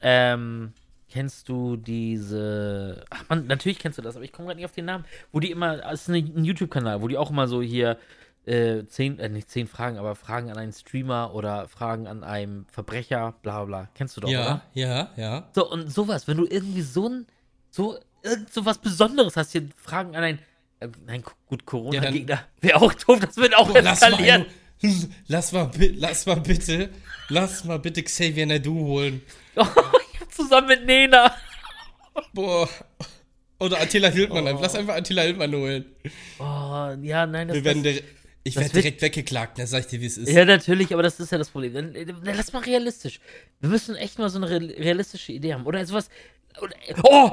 ähm, 0.01 0.73
kennst 1.09 1.47
du 1.49 1.75
diese, 1.75 3.05
ach 3.09 3.23
man, 3.29 3.45
natürlich 3.45 3.77
kennst 3.77 3.97
du 3.97 4.01
das, 4.01 4.15
aber 4.15 4.25
ich 4.25 4.31
komme 4.31 4.47
gerade 4.47 4.57
nicht 4.57 4.65
auf 4.65 4.71
den 4.71 4.85
Namen, 4.85 5.05
wo 5.31 5.39
die 5.39 5.51
immer, 5.51 5.77
das 5.77 6.07
ist 6.07 6.09
ein 6.09 6.43
YouTube-Kanal, 6.43 7.01
wo 7.01 7.07
die 7.07 7.17
auch 7.17 7.29
immer 7.29 7.47
so 7.47 7.62
hier, 7.62 7.97
äh, 8.45 8.85
zehn, 8.88 9.19
äh, 9.19 9.29
nicht 9.29 9.49
zehn 9.51 9.67
Fragen, 9.67 9.97
aber 9.97 10.15
Fragen 10.15 10.49
an 10.49 10.57
einen 10.57 10.73
Streamer 10.73 11.33
oder 11.35 11.67
Fragen 11.67 12.07
an 12.07 12.23
einen 12.23 12.65
Verbrecher, 12.71 13.35
bla 13.43 13.65
bla. 13.65 13.89
Kennst 13.93 14.17
du 14.17 14.21
doch, 14.21 14.29
ja, 14.29 14.41
oder? 14.41 14.62
ja, 14.73 15.09
ja. 15.17 15.49
So, 15.53 15.69
und 15.69 15.91
sowas, 15.91 16.27
wenn 16.27 16.38
du 16.38 16.45
irgendwie 16.45 16.81
so 16.81 17.07
ein, 17.07 17.27
so, 17.69 17.99
irgend 18.23 18.53
so 18.53 18.65
was 18.65 18.77
Besonderes 18.77 19.36
hast, 19.38 19.51
hier 19.51 19.67
Fragen 19.82 20.15
an 20.15 20.23
einen, 20.23 20.39
äh, 20.79 20.88
nein, 21.05 21.21
gu- 21.21 21.32
gut, 21.47 21.65
Corona-Gegner, 21.65 22.45
wäre 22.62 22.82
auch 22.82 22.93
doof, 22.93 23.19
das 23.19 23.38
wird 23.38 23.55
auch 23.55 23.67
Boah, 23.69 23.82
lass, 23.82 24.01
mal, 24.01 24.08
eskalieren. 24.12 24.45
lass, 25.27 25.51
mal, 25.51 25.69
lass 25.95 26.25
mal 26.25 26.36
bitte, 26.41 26.89
lass 27.29 27.63
mal 27.65 27.79
bitte 27.79 28.03
Xavier 28.03 28.45
Nadu 28.45 28.75
holen. 28.75 29.21
Oh, 29.55 29.65
zusammen 30.29 30.67
mit 30.67 30.86
Nena. 30.86 31.36
Boah. 32.34 32.69
Oder 33.60 33.82
Attila 33.82 34.08
Hildmann. 34.08 34.47
einfach. 34.47 34.62
Lass 34.63 34.75
einfach 34.75 34.95
Attila 34.95 35.23
Hildmann 35.23 35.53
holen. 35.53 35.86
Oh, 36.39 36.95
ja, 37.01 37.25
nein, 37.25 37.49
das, 37.49 37.55
Wir 37.58 37.63
werden 37.65 37.84
das 37.84 38.01
ich 38.45 38.55
werde 38.55 38.69
direkt 38.69 39.01
weggeklagt, 39.01 39.60
da 39.60 39.67
sag 39.67 39.82
ich 39.82 39.88
dir, 39.88 39.99
wie 39.99 40.05
es 40.05 40.17
ist. 40.17 40.29
Ja, 40.29 40.45
natürlich, 40.45 40.93
aber 40.93 41.03
das 41.03 41.19
ist 41.19 41.32
ja 41.32 41.38
das 41.38 41.49
Problem. 41.49 41.73
Dann, 41.73 41.93
äh, 41.93 42.05
dann 42.05 42.21
lass 42.23 42.53
mal 42.53 42.63
realistisch. 42.63 43.19
Wir 43.60 43.69
müssen 43.69 43.95
echt 43.95 44.17
mal 44.17 44.29
so 44.29 44.38
eine 44.38 44.49
real- 44.49 44.71
realistische 44.77 45.34
Idee 45.34 45.53
haben. 45.53 45.65
Oder 45.65 45.86
sowas. 45.86 46.10
Oh! 47.03 47.31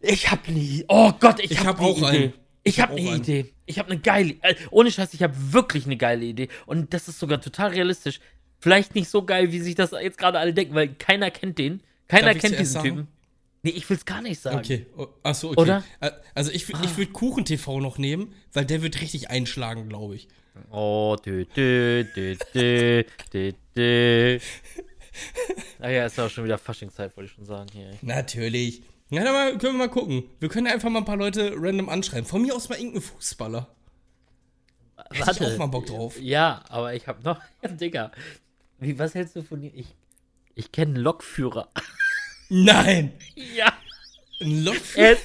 Ich 0.00 0.30
hab 0.30 0.48
nie. 0.48 0.84
Oh 0.88 1.12
Gott, 1.18 1.40
ich, 1.40 1.50
Ich 1.52 1.58
hab, 1.60 1.66
hab 1.66 1.78
eine 1.80 1.88
auch 1.88 1.98
Idee. 1.98 2.06
einen. 2.06 2.32
Ich, 2.62 2.74
Ich 2.74 2.80
hab 2.80 2.90
hab 2.90 2.96
eine 2.98 3.08
einen. 3.10 3.20
Idee. 3.20 3.52
Ich 3.66 3.78
hab 3.78 3.86
eine 3.90 3.98
geile. 3.98 4.34
Äh, 4.42 4.54
ohne 4.70 4.90
Scheiß, 4.90 5.14
ich 5.14 5.22
hab 5.22 5.32
wirklich 5.52 5.86
eine 5.86 5.96
geile 5.96 6.24
Idee. 6.24 6.48
Und 6.66 6.92
das 6.94 7.08
ist 7.08 7.18
sogar 7.18 7.40
total 7.40 7.70
realistisch. 7.70 8.20
Vielleicht 8.60 8.94
nicht 8.94 9.08
so 9.08 9.24
geil, 9.24 9.52
wie 9.52 9.60
sich 9.60 9.74
das 9.74 9.92
jetzt 9.92 10.18
gerade 10.18 10.38
alle 10.38 10.52
denken, 10.52 10.74
weil 10.74 10.88
keiner 10.94 11.30
kennt 11.30 11.58
den. 11.58 11.80
Keiner 12.08 12.32
Darf 12.34 12.42
kennt 12.42 12.58
diesen 12.58 12.72
sagen? 12.72 12.88
Typen. 12.88 13.08
Nee, 13.62 13.70
ich 13.70 13.88
will's 13.90 14.04
gar 14.04 14.22
nicht 14.22 14.40
sagen. 14.40 14.58
Okay. 14.58 14.86
Oh, 14.96 15.06
achso, 15.22 15.48
okay. 15.50 15.60
Oder? 15.60 15.84
Ä- 16.00 16.12
Also 16.34 16.50
ich, 16.50 16.68
ich 16.68 16.96
würde 16.96 17.12
Kuchen-TV 17.12 17.80
noch 17.80 17.98
nehmen, 17.98 18.34
weil 18.52 18.64
der 18.64 18.82
wird 18.82 19.00
richtig 19.00 19.30
einschlagen, 19.30 19.88
glaube 19.88 20.16
ich. 20.16 20.28
Oh, 20.70 21.16
dü, 21.24 21.46
dü, 21.56 22.06
dü, 22.14 22.36
dü, 22.54 23.04
dü, 23.32 23.52
dü. 23.76 24.40
Ah 25.80 25.88
ja, 25.88 26.06
ist 26.06 26.18
ja 26.18 26.26
auch 26.26 26.30
schon 26.30 26.44
wieder 26.44 26.58
Faschingszeit, 26.58 27.16
wollte 27.16 27.30
ich 27.30 27.36
schon 27.36 27.46
sagen 27.46 27.68
hier. 27.72 27.90
Natürlich. 28.02 28.82
Ja, 29.08 29.24
dann 29.24 29.32
mal, 29.32 29.58
können 29.58 29.74
wir 29.74 29.86
mal 29.86 29.88
gucken. 29.88 30.24
Wir 30.38 30.48
können 30.48 30.66
einfach 30.66 30.88
mal 30.88 31.00
ein 31.00 31.04
paar 31.04 31.16
Leute 31.16 31.54
random 31.56 31.88
anschreiben. 31.88 32.26
Von 32.26 32.42
mir 32.42 32.54
aus 32.54 32.68
mal 32.68 32.76
irgendeinen 32.76 33.02
Fußballer. 33.02 33.66
Hätte 35.12 35.44
ich 35.44 35.52
auch 35.52 35.58
mal 35.58 35.66
Bock 35.66 35.86
drauf. 35.86 36.20
Ja, 36.20 36.62
aber 36.68 36.94
ich 36.94 37.08
habe 37.08 37.22
noch. 37.22 37.40
Ja, 37.62 37.68
Digga. 37.70 38.12
Wie, 38.78 38.98
was 38.98 39.14
hältst 39.14 39.34
du 39.36 39.42
von 39.42 39.60
dir? 39.60 39.72
Ich, 39.74 39.94
ich 40.54 40.70
kenne 40.70 40.94
einen 40.94 41.02
Lokführer. 41.02 41.70
Nein! 42.48 43.12
ja. 43.34 43.72
Ein 44.40 44.64
Lokführer? 44.64 45.08
Er 45.08 45.16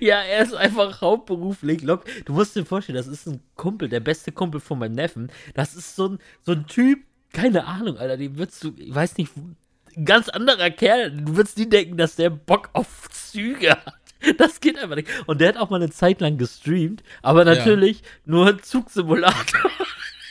ja, 0.00 0.22
er 0.22 0.42
ist 0.42 0.54
einfach 0.54 1.00
hauptberuflich 1.00 1.82
Lok. 1.82 2.04
Du 2.24 2.34
musst 2.34 2.54
dir 2.54 2.64
vorstellen, 2.64 2.96
das 2.96 3.06
ist 3.06 3.26
ein 3.26 3.40
Kumpel, 3.56 3.88
der 3.88 4.00
beste 4.00 4.32
Kumpel 4.32 4.60
von 4.60 4.78
meinem 4.78 4.94
Neffen. 4.94 5.30
Das 5.54 5.74
ist 5.74 5.96
so 5.96 6.08
ein, 6.08 6.18
so 6.42 6.52
ein 6.52 6.66
Typ, 6.66 7.00
keine 7.32 7.66
Ahnung, 7.66 7.98
Alter, 7.98 8.16
den 8.16 8.36
würdest 8.38 8.62
du, 8.64 8.72
ich 8.76 8.94
weiß 8.94 9.16
nicht, 9.16 9.32
ein 9.36 10.04
ganz 10.04 10.28
anderer 10.28 10.70
Kerl. 10.70 11.10
Du 11.10 11.36
würdest 11.36 11.58
nie 11.58 11.68
denken, 11.68 11.96
dass 11.96 12.16
der 12.16 12.30
Bock 12.30 12.70
auf 12.72 13.08
Züge 13.10 13.70
hat. 13.70 13.94
Das 14.38 14.60
geht 14.60 14.78
einfach 14.78 14.96
nicht. 14.96 15.08
Und 15.26 15.40
der 15.40 15.48
hat 15.48 15.56
auch 15.56 15.70
mal 15.70 15.82
eine 15.82 15.90
Zeit 15.90 16.20
lang 16.20 16.38
gestreamt, 16.38 17.02
aber 17.22 17.44
natürlich 17.44 18.02
nur 18.24 18.62
Zugsimulator. 18.62 19.70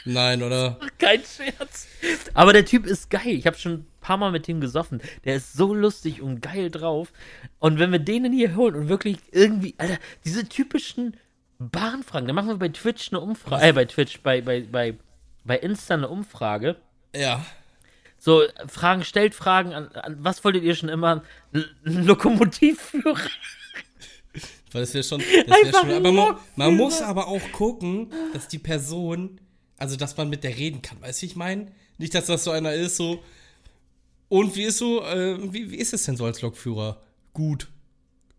Nein, 0.05 0.41
oder? 0.41 0.79
Kein 0.97 1.21
Scherz. 1.23 1.87
Aber 2.33 2.53
der 2.53 2.65
Typ 2.65 2.85
ist 2.85 3.09
geil. 3.09 3.27
Ich 3.27 3.45
habe 3.45 3.57
schon 3.57 3.73
ein 3.73 3.87
paar 3.99 4.17
Mal 4.17 4.31
mit 4.31 4.47
ihm 4.47 4.61
gesoffen. 4.61 5.01
Der 5.25 5.35
ist 5.35 5.53
so 5.53 5.73
lustig 5.73 6.21
und 6.21 6.41
geil 6.41 6.71
drauf. 6.71 7.11
Und 7.59 7.79
wenn 7.79 7.91
wir 7.91 7.99
den 7.99 8.31
hier 8.31 8.55
holen 8.55 8.75
und 8.75 8.89
wirklich 8.89 9.17
irgendwie, 9.31 9.75
Alter, 9.77 9.97
diese 10.25 10.47
typischen 10.47 11.17
Bahnfragen, 11.59 12.27
dann 12.27 12.35
machen 12.35 12.49
wir 12.49 12.57
bei 12.57 12.69
Twitch 12.69 13.11
eine 13.11 13.19
Umfrage, 13.19 13.63
äh, 13.63 13.73
bei 13.73 13.85
Twitch, 13.85 14.21
bei, 14.21 14.41
bei, 14.41 14.61
bei, 14.61 14.95
bei 15.43 15.57
Insta 15.57 15.93
eine 15.95 16.09
Umfrage. 16.09 16.77
Ja. 17.15 17.45
So, 18.17 18.43
Fragen, 18.67 19.03
stellt 19.03 19.33
Fragen 19.33 19.73
an, 19.73 19.87
an 19.93 20.17
was 20.19 20.43
wolltet 20.43 20.63
ihr 20.63 20.75
schon 20.75 20.89
immer? 20.89 21.23
L 21.53 21.75
Lokomotivführer. 21.83 23.29
Weil 24.71 24.81
das 24.81 24.93
wäre 24.93 25.03
schon. 25.03 25.21
Das 25.47 25.63
wär 25.63 25.73
schon 25.73 25.91
aber 25.91 26.11
man, 26.11 26.37
man 26.55 26.77
muss 26.77 27.01
aber 27.01 27.27
auch 27.27 27.41
gucken, 27.51 28.11
dass 28.33 28.47
die 28.47 28.59
Person, 28.59 29.41
also 29.77 29.95
dass 29.95 30.15
man 30.17 30.29
mit 30.29 30.43
der 30.43 30.55
reden 30.55 30.81
kann, 30.81 31.01
weißt 31.01 31.21
du, 31.21 31.25
ich 31.25 31.35
meine? 31.35 31.71
Nicht, 31.97 32.13
dass 32.13 32.27
das 32.27 32.43
so 32.43 32.51
einer 32.51 32.73
ist, 32.73 32.95
so. 32.95 33.23
Und 34.29 34.55
wie 34.55 34.63
ist 34.63 34.77
so, 34.77 35.03
äh, 35.03 35.51
wie, 35.51 35.71
wie 35.71 35.77
ist 35.77 35.93
es 35.93 36.03
denn 36.03 36.15
so 36.15 36.25
als 36.25 36.41
Lokführer? 36.41 37.01
Gut. 37.33 37.70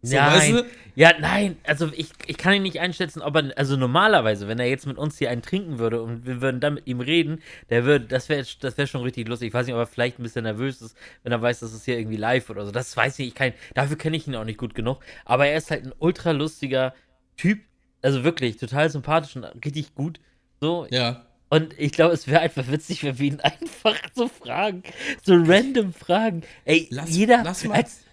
So, 0.05 0.17
nein. 0.17 0.33
weißt 0.33 0.51
du? 0.51 0.65
Ja, 0.97 1.13
nein, 1.21 1.57
also 1.65 1.91
ich, 1.95 2.09
ich 2.27 2.37
kann 2.37 2.55
ihn 2.55 2.63
nicht 2.63 2.81
einschätzen, 2.81 3.23
ob 3.23 3.37
er, 3.37 3.57
also 3.57 3.77
normalerweise, 3.77 4.49
wenn 4.49 4.59
er 4.59 4.67
jetzt 4.67 4.85
mit 4.87 4.99
uns 4.99 5.17
hier 5.17 5.31
einen 5.31 5.43
trinken 5.43 5.79
würde 5.79 6.03
und 6.03 6.27
wir 6.27 6.43
würden 6.43 6.61
dann 6.61 6.75
mit 6.75 6.87
ihm 6.89 7.01
reden, 7.01 7.41
der 7.71 7.85
würde, 7.85 8.07
das 8.07 8.29
wäre 8.29 8.45
das 8.61 8.77
wär 8.77 8.87
schon 8.89 9.03
richtig 9.03 9.29
lustig. 9.29 9.49
Ich 9.49 9.55
weiß 9.55 9.65
nicht, 9.67 9.75
ob 9.75 9.81
er 9.81 9.87
vielleicht 9.87 10.19
ein 10.19 10.25
bisschen 10.25 10.43
nervös 10.43 10.83
ist, 10.83 10.97
wenn 11.23 11.31
er 11.33 11.41
weiß, 11.41 11.61
dass 11.61 11.73
es 11.73 11.85
hier 11.85 11.99
irgendwie 11.99 12.17
live 12.17 12.51
oder 12.51 12.67
so. 12.67 12.73
Das 12.73 12.97
weiß 12.97 13.19
ich, 13.21 13.29
ich 13.29 13.35
kann, 13.35 13.53
dafür 13.75 13.97
kenne 13.97 14.17
ich 14.17 14.27
ihn 14.27 14.35
auch 14.35 14.45
nicht 14.45 14.59
gut 14.59 14.75
genug. 14.75 14.99
Aber 15.25 15.47
er 15.47 15.57
ist 15.57 15.71
halt 15.71 15.85
ein 15.87 15.93
ultra 16.01 16.33
lustiger 16.33 16.95
Typ, 17.37 17.61
also 18.03 18.25
wirklich 18.25 18.57
total 18.57 18.91
sympathisch 18.91 19.37
und 19.37 19.45
richtig 19.65 19.95
gut. 19.95 20.19
So, 20.61 20.87
Ja. 20.91 21.25
und 21.49 21.79
ich 21.79 21.93
glaube, 21.93 22.13
es 22.13 22.27
wäre 22.27 22.41
einfach 22.41 22.69
witzig, 22.71 23.05
wenn 23.05 23.19
wir 23.21 23.27
ihn 23.29 23.41
einfach 23.41 23.97
so 24.15 24.27
fragen. 24.27 24.83
So 25.23 25.35
random 25.37 25.95
Fragen. 25.95 26.43
Ey, 26.65 26.89
Lass- 26.91 27.17
jeder. 27.17 27.43
lass 27.45 27.65
mal- 27.65 27.77
Als, 27.77 28.01
na, 28.05 28.12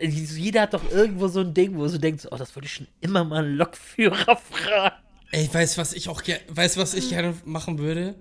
jeder 0.00 0.62
hat 0.62 0.74
doch 0.74 0.90
irgendwo 0.90 1.28
so 1.28 1.40
ein 1.40 1.52
Ding, 1.54 1.76
wo 1.76 1.86
du 1.86 1.98
denkst, 1.98 2.26
oh, 2.30 2.36
das 2.36 2.54
wollte 2.56 2.66
ich 2.66 2.72
schon 2.74 2.86
immer 3.00 3.24
mal 3.24 3.44
einen 3.44 3.56
Lokführer 3.56 4.36
fragen. 4.50 4.96
Ey, 5.32 5.48
weißt 5.52 5.78
was 5.78 5.92
ich 5.92 6.08
auch 6.08 6.22
gerne, 6.22 6.40
weißt 6.48 6.76
was 6.76 6.94
ich 6.94 7.08
gerne 7.10 7.34
machen 7.44 7.78
würde? 7.78 8.14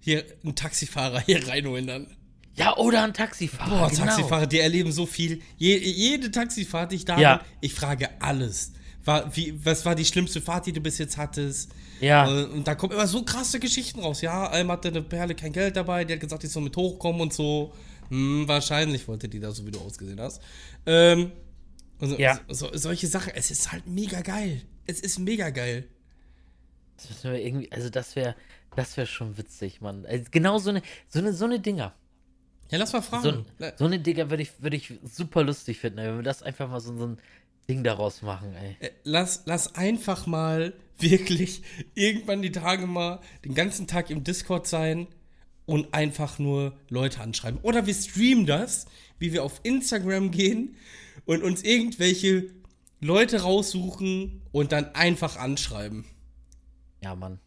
Hier 0.00 0.24
einen 0.42 0.56
Taxifahrer 0.56 1.20
hier 1.20 1.46
reinholen 1.46 1.86
dann. 1.86 2.16
Ja, 2.54 2.76
oder 2.76 3.04
ein 3.04 3.14
Taxifahrer. 3.14 3.70
Boah, 3.70 3.88
genau. 3.90 4.04
Taxifahrer, 4.06 4.46
die 4.46 4.58
erleben 4.58 4.92
so 4.92 5.06
viel. 5.06 5.40
Je, 5.56 5.76
jede 5.78 6.30
Taxifahrt, 6.30 6.92
die 6.92 6.96
ich 6.96 7.04
da 7.04 7.18
Ja. 7.18 7.30
habe, 7.34 7.44
ich 7.60 7.72
frage 7.72 8.08
alles. 8.20 8.72
War, 9.04 9.34
wie, 9.36 9.54
was 9.64 9.84
war 9.84 9.94
die 9.94 10.04
schlimmste 10.04 10.40
Fahrt, 10.40 10.66
die 10.66 10.72
du 10.72 10.80
bis 10.80 10.98
jetzt 10.98 11.16
hattest? 11.16 11.70
Ja. 12.00 12.26
Und 12.26 12.66
da 12.66 12.74
kommen 12.74 12.92
immer 12.92 13.06
so 13.06 13.22
krasse 13.24 13.58
Geschichten 13.58 14.00
raus. 14.00 14.20
Ja, 14.20 14.50
einmal 14.50 14.76
hatte 14.76 14.88
eine 14.88 15.02
Perle 15.02 15.34
kein 15.34 15.52
Geld 15.52 15.76
dabei, 15.76 16.04
die 16.04 16.12
hat 16.14 16.20
gesagt, 16.20 16.44
ich 16.44 16.50
soll 16.50 16.62
mit 16.62 16.76
hochkommen 16.76 17.20
und 17.20 17.32
so. 17.32 17.72
Hm, 18.12 18.46
wahrscheinlich 18.46 19.08
wollte 19.08 19.26
die 19.28 19.40
da 19.40 19.52
so, 19.52 19.66
wie 19.66 19.70
du 19.70 19.80
ausgesehen 19.80 20.20
hast. 20.20 20.42
Ähm, 20.84 21.32
und 21.98 22.10
so, 22.10 22.18
Ja. 22.18 22.38
so, 22.48 22.68
solche 22.74 23.06
Sachen, 23.06 23.32
es 23.34 23.50
ist 23.50 23.72
halt 23.72 23.86
mega 23.86 24.20
geil. 24.20 24.60
Es 24.86 25.00
ist 25.00 25.18
mega 25.18 25.48
geil. 25.48 25.88
Das 26.98 27.08
müssen 27.08 27.32
wir 27.32 27.40
irgendwie, 27.42 27.72
also 27.72 27.88
das 27.88 28.14
wäre, 28.14 28.36
das 28.76 28.98
wäre 28.98 29.06
schon 29.06 29.38
witzig, 29.38 29.80
Mann. 29.80 30.04
Also 30.04 30.26
genau 30.30 30.58
so 30.58 30.68
eine, 30.70 30.82
so 31.08 31.20
eine, 31.20 31.32
so 31.32 31.46
eine 31.46 31.58
Dinger. 31.58 31.94
Ja, 32.70 32.78
lass 32.78 32.92
mal 32.92 33.00
fragen. 33.00 33.46
So, 33.58 33.66
so 33.78 33.84
eine 33.86 33.98
Dinger 33.98 34.28
würde 34.28 34.42
ich, 34.42 34.50
würde 34.62 34.76
ich 34.76 34.92
super 35.04 35.42
lustig 35.42 35.78
finden, 35.78 35.98
ey, 35.98 36.08
wenn 36.08 36.16
wir 36.16 36.22
das 36.22 36.42
einfach 36.42 36.68
mal 36.68 36.80
so, 36.80 36.94
so 36.96 37.06
ein 37.06 37.18
Ding 37.68 37.82
daraus 37.82 38.20
machen, 38.20 38.54
ey. 38.56 38.76
Äh, 38.80 38.90
Lass, 39.04 39.42
lass 39.46 39.74
einfach 39.74 40.26
mal 40.26 40.74
wirklich 40.98 41.62
irgendwann 41.94 42.42
die 42.42 42.52
Tage 42.52 42.86
mal 42.86 43.20
den 43.44 43.54
ganzen 43.54 43.86
Tag 43.86 44.10
im 44.10 44.22
Discord 44.22 44.66
sein 44.66 45.06
und 45.72 45.94
einfach 45.94 46.38
nur 46.38 46.74
Leute 46.90 47.22
anschreiben. 47.22 47.58
Oder 47.62 47.86
wir 47.86 47.94
streamen 47.94 48.44
das, 48.44 48.84
wie 49.18 49.32
wir 49.32 49.42
auf 49.42 49.58
Instagram 49.62 50.30
gehen 50.30 50.76
und 51.24 51.42
uns 51.42 51.62
irgendwelche 51.62 52.50
Leute 53.00 53.40
raussuchen 53.40 54.42
und 54.52 54.70
dann 54.72 54.94
einfach 54.94 55.36
anschreiben. 55.36 56.04
Ja, 57.02 57.14
Mann. 57.14 57.40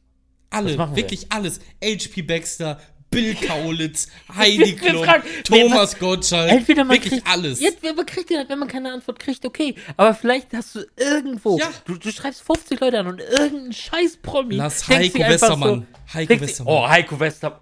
Alle, 0.50 0.76
wir. 0.76 0.96
wirklich 0.96 1.32
alles. 1.32 1.60
HP 1.84 2.24
Baxter, 2.24 2.82
Bill 3.12 3.36
Kaulitz, 3.48 4.08
Heidi 4.36 4.76
Klum, 4.76 5.06
Thomas 5.44 6.00
Gottschalk, 6.00 6.50
Entweder 6.50 6.84
man 6.84 6.96
wirklich 6.96 7.22
kriegt, 7.22 7.28
alles. 7.28 7.60
Jetzt, 7.62 7.84
wer 7.84 7.94
man 7.94 8.08
kriegt 8.08 8.32
den, 8.32 8.50
wenn 8.50 8.58
man 8.58 8.68
keine 8.68 8.92
Antwort 8.92 9.20
kriegt, 9.20 9.46
okay. 9.46 9.76
Aber 9.98 10.16
vielleicht 10.16 10.52
hast 10.52 10.74
du 10.74 10.80
irgendwo, 10.98 11.60
Ja. 11.60 11.70
du, 11.86 11.96
du 11.96 12.12
schreibst 12.12 12.42
50 12.42 12.80
Leute 12.80 12.98
an 13.02 13.06
und 13.06 13.20
irgendein 13.20 13.72
scheiß 13.72 14.18
Promi. 14.18 14.56
Lass 14.56 14.88
Heiko 14.88 15.20
Westermann. 15.20 15.86
Heiko 16.12 16.28
denkt 16.30 16.42
sich, 16.42 16.50
Westermann. 16.50 16.74
Oh, 16.74 16.90
Heiko 16.90 17.20
Westermann. 17.20 17.60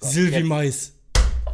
Silvi 0.00 0.36
jetzt- 0.36 0.46
Mais. 0.46 0.92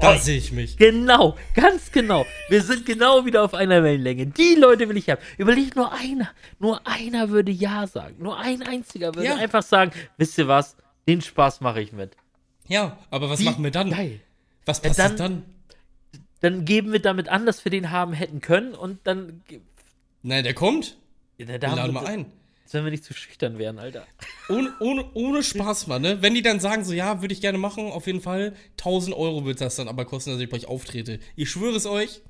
Da 0.01 0.15
Oh. 0.15 0.19
sehe 0.19 0.37
ich 0.39 0.51
mich. 0.51 0.77
Genau, 0.79 1.37
ganz 1.55 1.93
genau. 1.93 2.27
Wir 2.49 2.63
sind 2.63 2.85
genau 2.87 3.25
wieder 3.25 3.45
auf 3.45 3.55
einer 3.55 3.85
Wellenlänge. 3.85 4.27
Die 4.27 4.57
Leute 4.57 4.89
will 4.89 4.97
ich 4.97 5.09
haben. 5.09 5.21
Überleg 5.39 5.77
nur 5.77 5.93
einer. 5.93 6.29
Nur 6.59 6.85
einer 6.87 7.29
würde 7.29 7.53
Ja 7.53 7.87
sagen. 7.87 8.17
Nur 8.19 8.37
ein 8.39 8.63
einziger 8.63 9.15
würde 9.15 9.29
Ja. 9.29 9.37
einfach 9.37 9.63
sagen, 9.63 9.93
wisst 10.17 10.37
ihr 10.39 10.49
was, 10.49 10.77
den 11.07 11.21
Spaß 11.21 11.61
mache 11.61 11.81
ich 11.81 11.93
mit. 11.93 12.17
Ja, 12.67 12.99
aber 13.11 13.31
was 13.31 13.39
Wie 13.41 13.45
machen 13.45 13.63
wir 13.63 13.71
dann? 13.71 13.91
Geil. 13.91 14.19
Was 14.67 14.79
Ja, 14.83 14.89
passiert 14.89 15.11
dann- 15.11 15.17
dann? 15.19 15.43
Dann 16.41 16.65
geben 16.65 16.91
wir 16.91 16.99
damit 17.01 17.29
an, 17.29 17.47
dass 17.47 17.65
wir 17.65 17.71
den 17.71 17.93
haben 17.93 18.13
hätten 18.13 18.41
können 18.41 18.75
und 18.75 18.99
dann. 19.05 19.43
Nein, 20.23 20.43
der 20.43 20.55
kommt. 20.55 20.97
Ja, 21.39 21.47
Wir 21.47 21.59
laden 21.61 21.77
wir- 21.87 21.93
mal 21.93 22.07
ein. 22.07 22.27
Als 22.65 22.75
wenn 22.75 22.85
wir 22.85 22.91
nicht 22.91 23.05
zu 23.05 23.13
schüchtern 23.13 23.59
wären, 23.59 23.79
Alter. 23.79 24.07
Ohne, 24.49 24.73
ohne, 24.81 25.05
ohne 25.15 25.43
Spaß 25.43 25.89
mal, 25.89 25.99
ne? 25.99 26.23
Wenn 26.23 26.35
die 26.35 26.43
dann 26.43 26.61
sagen, 26.61 26.85
so, 26.85 26.93
ja, 26.93 27.21
würde 27.21 27.35
ich 27.35 27.41
gerne 27.41 27.59
machen, 27.59 27.91
auf 27.91 28.07
jeden 28.07 28.21
Fall, 28.21 28.55
1000 28.79 29.17
Euro 29.17 29.45
wird 29.45 29.61
das 29.61 29.77
dann 29.77 29.89
aber 29.89 30.05
kosten, 30.05 30.31
dass 30.31 30.41
ich 30.41 30.49
bei 30.49 30.57
euch 30.57 30.67
auftrete. 30.67 31.19
Ich 31.37 31.51
schwöre 31.51 31.77
es 31.77 31.87
euch, 31.87 32.23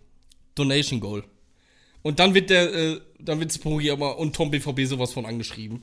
Donation 0.54 1.00
Goal. 1.00 1.24
Und 2.02 2.18
dann 2.18 2.34
wird 2.34 2.50
der, 2.50 2.72
äh, 2.74 3.00
dann 3.18 3.40
wird 3.40 3.52
Spogi 3.52 3.90
aber 3.90 4.18
und 4.18 4.34
Tom 4.34 4.50
BVB 4.50 4.86
sowas 4.86 5.12
von 5.12 5.26
angeschrieben. 5.26 5.82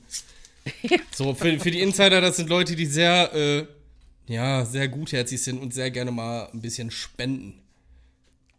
so, 1.11 1.33
für, 1.33 1.59
für 1.59 1.71
die 1.71 1.79
Insider, 1.79 2.21
das 2.21 2.37
sind 2.37 2.49
Leute, 2.49 2.75
die 2.75 2.85
sehr, 2.85 3.33
äh, 3.33 3.65
ja, 4.27 4.65
sehr 4.65 4.87
gutherzig 4.89 5.41
sind 5.41 5.59
und 5.59 5.73
sehr 5.73 5.91
gerne 5.91 6.11
mal 6.11 6.49
ein 6.53 6.61
bisschen 6.61 6.91
spenden. 6.91 7.61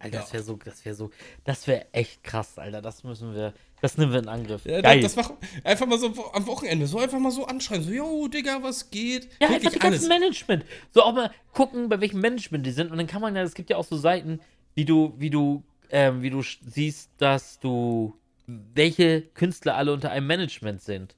Alter, 0.01 0.17
Ja. 0.17 0.23
das 0.23 0.33
wäre 0.33 0.43
so, 0.43 0.57
das 0.65 0.85
wäre 0.85 0.95
so, 0.95 1.11
das 1.45 1.67
wäre 1.67 1.87
echt 1.93 2.25
krass, 2.25 2.59
Alter. 2.59 2.81
Das 2.83 3.05
müssen 3.05 3.35
wir, 3.35 3.53
das 3.83 3.99
nehmen 3.99 4.13
wir 4.13 4.19
in 4.21 4.29
Angriff. 4.29 4.65
Ja, 4.65 4.81
Geil. 4.81 5.01
Das 5.03 5.15
mach, 5.15 5.31
einfach 5.63 5.87
mal 5.87 5.99
so 5.99 6.33
am 6.33 6.47
Wochenende, 6.47 6.87
so 6.87 6.99
einfach 6.99 7.19
mal 7.19 7.31
so 7.31 7.47
anschreien, 7.47 7.83
so, 7.83 7.91
yo, 7.93 8.27
Digga, 8.27 8.63
was 8.63 8.91
geht? 8.91 9.25
Ja, 9.41 9.49
Wirklich 9.51 9.57
einfach 9.67 9.73
die 9.73 9.79
ganzen 9.79 10.09
Management. 10.09 10.65
So 10.93 11.03
auch 11.03 11.13
mal 11.15 11.31
gucken, 11.53 11.89
bei 11.89 12.01
welchem 12.01 12.21
Management 12.21 12.65
die 12.67 12.73
sind. 12.73 12.91
Und 12.91 12.97
dann 12.99 13.07
kann 13.07 13.21
man 13.21 13.37
ja, 13.37 13.43
es 13.43 13.55
gibt 13.55 13.69
ja 13.71 13.77
auch 13.77 13.85
so 13.85 13.97
Seiten, 13.97 14.41
wie 14.75 14.87
du, 14.87 15.13
wie 15.19 15.31
du, 15.31 15.63
ähm, 15.91 16.23
wie 16.23 16.31
du 16.31 16.43
siehst, 16.43 17.11
dass 17.19 17.59
du, 17.61 18.17
welche 18.47 19.21
Künstler 19.23 19.77
alle 19.77 19.93
unter 19.93 20.11
einem 20.11 20.27
Management 20.27 20.81
sind. 20.83 21.15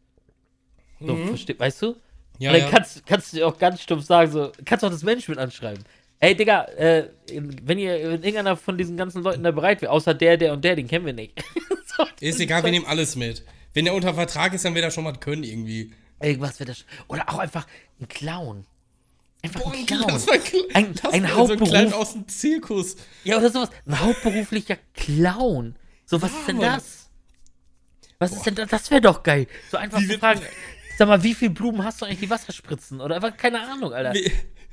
So, 1.00 1.16
versteh, 1.16 1.58
weißt 1.58 1.82
du? 1.82 1.86
Mhm. 1.92 1.96
Ja, 2.38 2.50
Und 2.50 2.58
dann 2.58 2.64
ja. 2.66 2.70
kannst, 2.70 3.06
kannst 3.06 3.32
du 3.32 3.36
dir 3.36 3.46
auch 3.46 3.58
ganz 3.58 3.80
stumpf 3.80 4.04
sagen, 4.04 4.30
so, 4.30 4.50
kannst 4.64 4.82
du 4.82 4.86
auch 4.88 4.90
das 4.92 5.02
Management 5.04 5.38
anschreiben. 5.40 5.84
Ey, 6.22 6.36
Digga, 6.36 6.66
äh, 6.76 7.08
wenn 7.62 7.78
ihr, 7.78 7.94
wenn 7.94 8.22
irgendeiner 8.22 8.56
von 8.56 8.78
diesen 8.78 8.96
ganzen 8.96 9.24
Leuten 9.24 9.42
da 9.42 9.50
bereit 9.50 9.82
wäre, 9.82 9.90
außer 9.90 10.14
der, 10.14 10.36
der 10.36 10.52
und 10.52 10.64
der, 10.64 10.76
den 10.76 10.86
kennen 10.86 11.04
wir 11.04 11.12
nicht. 11.12 11.32
so, 11.96 12.04
Ist 12.20 12.38
egal, 12.38 12.62
wir 12.62 12.70
nehmen 12.70 12.86
alles 12.86 13.16
mit. 13.16 13.42
Wenn 13.74 13.86
der 13.86 13.94
unter 13.94 14.14
Vertrag 14.14 14.54
ist, 14.54 14.64
dann 14.64 14.72
wird 14.76 14.84
er 14.84 14.92
schon 14.92 15.04
was 15.04 15.18
können 15.18 15.42
irgendwie. 15.42 15.92
Irgendwas 16.20 16.60
wird 16.60 16.68
das. 16.68 16.84
Oder 17.08 17.28
auch 17.28 17.38
einfach 17.38 17.66
ein 18.00 18.06
Clown. 18.06 18.64
Einfach 19.42 19.62
Boah, 19.62 19.72
ein 19.72 19.84
Clown. 19.84 20.06
das 20.06 20.26
war 20.28 20.34
Ein- 20.74 20.94
das 20.94 21.12
ein 21.12 21.22
war 21.24 21.30
so 21.30 21.36
Hauptberuf. 21.38 21.68
klein 21.68 21.92
aus 21.92 22.12
dem 22.12 22.28
Zirkus. 22.28 22.94
Ja, 23.24 23.38
oder 23.38 23.50
sowas. 23.50 23.70
Ein 23.84 23.98
hauptberuflicher 23.98 24.76
Clown. 24.94 25.74
So, 26.06 26.22
was 26.22 26.30
ist 26.30 26.46
denn 26.46 26.58
Mann. 26.58 26.66
das? 26.76 27.08
Was 28.20 28.30
ist 28.32 28.46
denn 28.46 28.54
das? 28.54 28.68
Das 28.68 28.88
wäre 28.92 29.00
doch 29.00 29.24
geil. 29.24 29.48
So 29.72 29.76
einfach 29.76 30.00
Wie 30.00 30.06
zu 30.06 30.18
fragen, 30.20 30.40
sag 30.96 31.08
mal, 31.08 31.20
wie 31.24 31.34
viel 31.34 31.50
Blumen 31.50 31.82
hast 31.82 32.00
du 32.00 32.04
eigentlich 32.06 32.20
die 32.20 32.30
Wasserspritzen? 32.30 33.00
Oder 33.00 33.16
einfach 33.16 33.36
keine 33.36 33.60
Ahnung, 33.60 33.92
Alter. 33.92 34.14
Wie, 34.14 34.30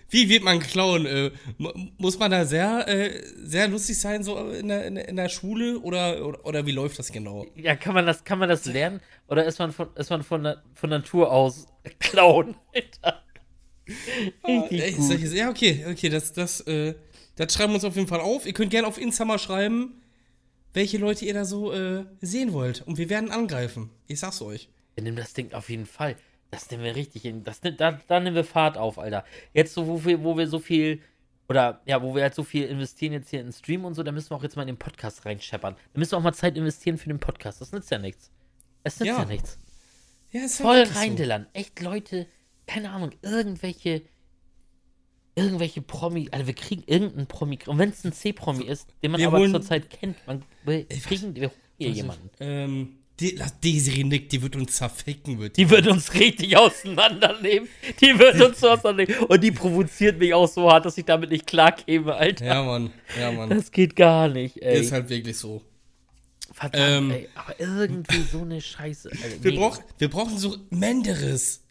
wie 0.10 0.28
wird 0.30 0.44
man 0.44 0.60
Clown? 0.60 1.06
Äh, 1.06 1.32
mu- 1.58 1.72
muss 1.98 2.18
man 2.20 2.32
da 2.32 2.46
sehr, 2.46 2.88
äh, 2.88 3.24
sehr 3.44 3.68
lustig 3.68 4.00
sein, 4.00 4.24
so 4.24 4.38
in 4.52 4.68
der, 4.68 4.86
in 4.86 5.16
der, 5.16 5.30
Schule? 5.30 5.80
Oder, 5.80 6.26
oder, 6.26 6.46
oder 6.46 6.66
wie 6.66 6.72
läuft 6.72 6.98
das 7.00 7.12
genau? 7.12 7.46
Ja, 7.56 7.76
kann 7.76 7.94
man 7.94 8.06
das, 8.06 8.24
kann 8.24 8.40
man 8.40 8.50
das 8.50 8.66
lernen? 8.66 9.02
Oder 9.28 9.46
ist 9.46 9.60
man 9.60 9.72
von, 9.72 9.90
ist 9.96 10.10
man 10.10 10.24
von, 10.24 10.56
von 10.74 10.90
Natur 10.90 11.32
aus 11.32 11.68
Clown? 12.00 12.56
Alter. 12.74 13.24
Richtig 14.48 14.82
Ey, 14.82 14.92
gut. 14.94 15.34
ja, 15.34 15.50
okay, 15.50 15.86
okay, 15.90 16.10
das, 16.10 16.34
das, 16.34 16.62
äh, 16.62 16.94
das 17.36 17.54
schreiben 17.54 17.72
wir 17.72 17.76
uns 17.76 17.84
auf 17.86 17.96
jeden 17.96 18.08
Fall 18.08 18.20
auf. 18.22 18.46
Ihr 18.46 18.54
könnt 18.54 18.72
gerne 18.72 18.88
auf 18.88 19.00
Insta 19.00 19.26
mal 19.26 19.40
schreiben, 19.40 20.02
welche 20.74 20.98
Leute 20.98 21.26
ihr 21.26 21.34
da 21.34 21.46
so 21.46 21.72
äh, 21.72 22.06
sehen 22.22 22.54
wollt. 22.54 22.82
Und 22.86 22.98
wir 22.98 23.10
werden 23.10 23.32
angreifen. 23.32 23.90
Ich 24.08 24.20
sag's 24.20 24.42
euch. 24.42 24.70
Wir 24.96 25.04
nehmen 25.04 25.18
das 25.18 25.34
Ding 25.34 25.54
auf 25.54 25.70
jeden 25.70 25.86
Fall. 25.86 26.16
Das 26.52 26.70
nehmen 26.72 26.84
wir 26.84 26.96
richtig 26.96 27.26
in. 27.26 27.44
Das, 27.44 27.62
da, 27.62 27.72
da 27.92 28.20
nehmen 28.20 28.36
wir 28.36 28.44
Fahrt 28.44 28.78
auf, 28.78 28.98
Alter. 28.98 29.24
Jetzt 29.54 29.74
so, 29.74 29.88
wo 29.88 30.04
wir, 30.04 30.24
wo 30.24 30.38
wir 30.38 30.48
so 30.48 30.60
viel. 30.60 31.02
Oder 31.48 31.82
ja, 31.86 32.02
wo 32.04 32.14
wir 32.16 32.22
halt 32.24 32.36
so 32.36 32.44
viel 32.44 32.66
investieren 32.66 33.12
jetzt 33.14 33.30
hier 33.30 33.42
in 33.42 33.52
Stream 33.52 33.84
und 33.86 33.96
so, 33.96 34.04
da 34.04 34.12
müssen 34.12 34.30
wir 34.30 34.36
auch 34.38 34.44
jetzt 34.44 34.56
mal 34.56 34.62
in 34.64 34.68
den 34.68 34.78
Podcast 34.78 35.26
reinscheppern. 35.26 35.76
Da 35.94 36.00
müssen 36.00 36.12
wir 36.12 36.18
auch 36.18 36.24
mal 36.24 36.34
Zeit 36.34 36.56
investieren 36.58 36.98
für 36.98 37.10
den 37.10 37.20
Podcast. 37.20 37.60
Das 37.60 37.72
nützt 37.72 37.90
ja 37.90 37.98
nichts. 37.98 38.32
Es 38.84 39.00
nützt 39.00 39.08
ja, 39.08 39.20
Ja. 39.20 39.26
nichts. 39.26 39.58
Ja, 40.32 40.42
ist 40.46 40.58
Voll 40.62 40.76
wirklich 40.78 40.94
so. 40.94 41.00
reindillern. 41.00 41.48
Echt 41.54 41.80
Leute, 41.82 42.28
keine 42.68 42.92
Ahnung, 42.92 43.12
irgendwelche. 43.24 44.04
Irgendwelche 45.36 45.82
Promi. 45.82 46.28
Also 46.32 46.48
wir 46.48 46.54
kriegen 46.54 46.84
irgendeinen 46.86 47.28
Promi. 47.28 47.58
Und 47.66 47.78
wenn 47.78 47.90
es 47.90 48.04
ein 48.04 48.12
C-Promi 48.12 48.66
ist, 48.66 48.88
den 49.02 49.12
man 49.12 49.22
Wir 49.22 49.28
aber 49.28 49.50
zurzeit 49.50 49.90
kennt, 49.90 50.18
man, 50.28 50.44
wir 50.66 50.86
kriegen 50.88 51.36
wir 51.36 51.48
holen 51.50 51.60
hier 51.78 51.90
jemanden. 51.90 52.30
Ähm, 52.42 52.99
die, 53.20 53.40
Desiree 53.64 54.04
Nick, 54.04 54.30
die 54.30 54.42
wird 54.42 54.56
uns 54.56 54.76
zerficken, 54.78 55.40
wird 55.40 55.58
Die 55.58 55.70
wird 55.70 55.88
uns 55.88 56.14
richtig 56.14 56.56
auseinandernehmen. 56.58 57.68
Die 58.00 58.18
wird 58.18 58.40
uns 58.42 58.60
so 58.60 58.70
auseinandernehmen. 58.70 59.26
Und 59.26 59.44
die 59.44 59.52
provoziert 59.52 60.20
mich 60.20 60.34
auch 60.34 60.48
so 60.48 60.72
hart, 60.72 60.86
dass 60.86 60.98
ich 60.98 61.06
damit 61.06 61.30
nicht 61.30 61.46
klarkäme, 61.48 62.16
Alter. 62.16 62.46
Ja, 62.46 62.64
Mann. 62.64 62.92
Ja, 63.20 63.32
Mann. 63.32 63.50
Das 63.50 63.72
geht 63.72 63.96
gar 63.96 64.28
nicht, 64.30 64.58
ey. 64.62 64.80
Ist 64.80 64.92
halt 64.92 65.10
wirklich 65.10 65.38
so. 65.38 65.62
Verdammt, 66.54 66.84
ähm, 66.84 67.12
ey. 67.12 67.30
Aber 67.36 67.60
irgendwie 67.60 68.22
so 68.22 68.42
eine 68.42 68.60
Scheiße. 68.62 69.10
Alter. 69.12 69.44
Wir, 69.44 69.52
Nee, 69.52 69.58
brauch, 69.58 69.80
wir 69.98 70.10
brauchen 70.10 70.38
so 70.38 70.58
Menderes. 70.70 71.62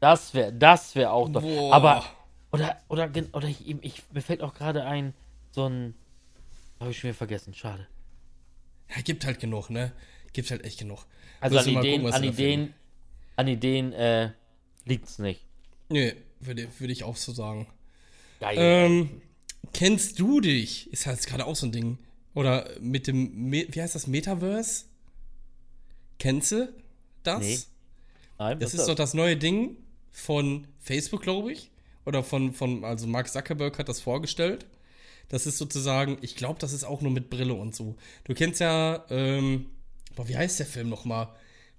das 0.00 0.34
wäre 0.34 0.52
das 0.52 0.94
wär 0.94 1.12
auch 1.12 1.28
doch. 1.28 1.42
Boah. 1.42 1.74
Aber, 1.74 2.04
oder, 2.52 2.76
oder, 2.88 3.10
oder 3.32 3.48
ich, 3.48 3.68
ich, 3.68 4.02
mir 4.12 4.22
fällt 4.22 4.42
auch 4.42 4.54
gerade 4.54 4.84
ein, 4.84 5.12
so 5.50 5.66
ein. 5.68 5.94
Habe 6.80 6.90
ich 6.90 6.98
schon 6.98 7.08
wieder 7.08 7.16
vergessen, 7.16 7.54
schade. 7.54 7.86
Ja, 8.94 9.02
gibt 9.02 9.24
halt 9.24 9.40
genug, 9.40 9.70
ne? 9.70 9.92
Gibt 10.34 10.50
halt 10.50 10.64
echt 10.64 10.78
genug. 10.78 11.06
Also 11.40 11.56
an 11.58 11.66
Ideen, 11.66 12.02
gucken, 12.02 12.14
an. 12.14 12.24
Ideen, 12.24 12.74
an 13.36 13.48
Ideen 13.48 13.92
äh, 13.94 14.30
liegt's 14.84 15.18
nicht. 15.18 15.40
Nö, 15.88 16.12
würde, 16.40 16.68
würde 16.78 16.92
ich 16.92 17.04
auch 17.04 17.16
so 17.16 17.32
sagen. 17.32 17.66
Geil. 18.40 18.56
Ähm, 18.58 19.22
kennst 19.72 20.18
du 20.18 20.40
dich? 20.40 20.92
Ist 20.92 21.06
halt 21.06 21.26
gerade 21.26 21.46
auch 21.46 21.56
so 21.56 21.66
ein 21.66 21.72
Ding. 21.72 21.98
Oder 22.34 22.68
mit 22.80 23.06
dem, 23.06 23.48
Me 23.48 23.66
wie 23.70 23.80
heißt 23.80 23.94
das, 23.94 24.06
Metaverse? 24.06 24.84
Kennst 26.18 26.52
du 26.52 26.72
das? 27.22 27.40
Nee. 27.40 27.58
Nein, 28.38 28.58
Das 28.58 28.74
ist 28.74 28.88
doch 28.88 28.94
das 28.96 29.14
neue 29.14 29.36
Ding 29.36 29.76
von 30.10 30.66
Facebook, 30.80 31.22
glaube 31.22 31.52
ich. 31.52 31.70
Oder 32.06 32.22
von, 32.24 32.52
von, 32.52 32.84
also 32.84 33.06
Mark 33.06 33.28
Zuckerberg 33.28 33.78
hat 33.78 33.88
das 33.88 34.00
vorgestellt. 34.00 34.66
Das 35.28 35.46
ist 35.46 35.58
sozusagen, 35.58 36.18
ich 36.20 36.36
glaube, 36.36 36.58
das 36.58 36.72
ist 36.72 36.84
auch 36.84 37.00
nur 37.00 37.12
mit 37.12 37.30
Brille 37.30 37.54
und 37.54 37.74
so. 37.74 37.96
Du 38.24 38.34
kennst 38.34 38.60
ja, 38.60 39.04
ähm, 39.10 39.66
boah, 40.14 40.28
wie 40.28 40.36
heißt 40.36 40.58
der 40.58 40.66
Film 40.66 40.88
nochmal? 40.88 41.28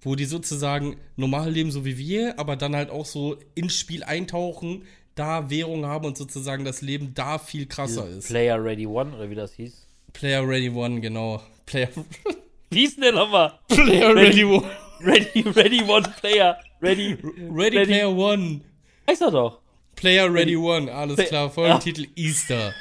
Wo 0.01 0.15
die 0.15 0.25
sozusagen 0.25 0.97
normal 1.15 1.49
leben, 1.51 1.71
so 1.71 1.83
wie 1.85 1.97
wir, 1.97 2.37
aber 2.37 2.55
dann 2.55 2.75
halt 2.75 2.89
auch 2.89 3.05
so 3.05 3.37
ins 3.55 3.75
Spiel 3.75 4.03
eintauchen, 4.03 4.83
da 5.15 5.49
Währung 5.49 5.85
haben 5.85 6.05
und 6.05 6.17
sozusagen 6.17 6.65
das 6.65 6.81
Leben 6.81 7.13
da 7.13 7.39
viel 7.39 7.65
krasser 7.65 8.07
ist. 8.09 8.27
Player 8.27 8.61
Ready 8.63 8.85
One 8.85 9.15
oder 9.15 9.29
wie 9.29 9.35
das 9.35 9.53
hieß. 9.53 9.87
Player 10.13 10.47
Ready 10.47 10.69
One, 10.69 10.99
genau. 11.01 11.41
Player, 11.65 11.89
Wie 12.69 12.79
hieß 12.81 12.95
denn 12.95 13.03
der 13.03 13.11
nochmal? 13.13 13.53
Player 13.69 14.13
Ready 14.15 14.43
One. 14.43 14.69
Ready, 15.01 15.41
Ready 15.49 15.83
One 15.83 16.07
Player. 16.19 16.57
Ready. 16.81 17.13
Ready, 17.49 17.77
Ready- 17.77 17.85
Player 17.85 18.09
One. 18.15 18.61
Heißt 19.09 19.21
er 19.21 19.31
doch. 19.31 19.59
Player 19.95 20.31
Ready 20.33 20.57
One, 20.57 20.91
alles 20.93 21.15
Play- 21.15 21.25
klar. 21.27 21.49
Folgentitel 21.51 22.07
Easter. 22.15 22.73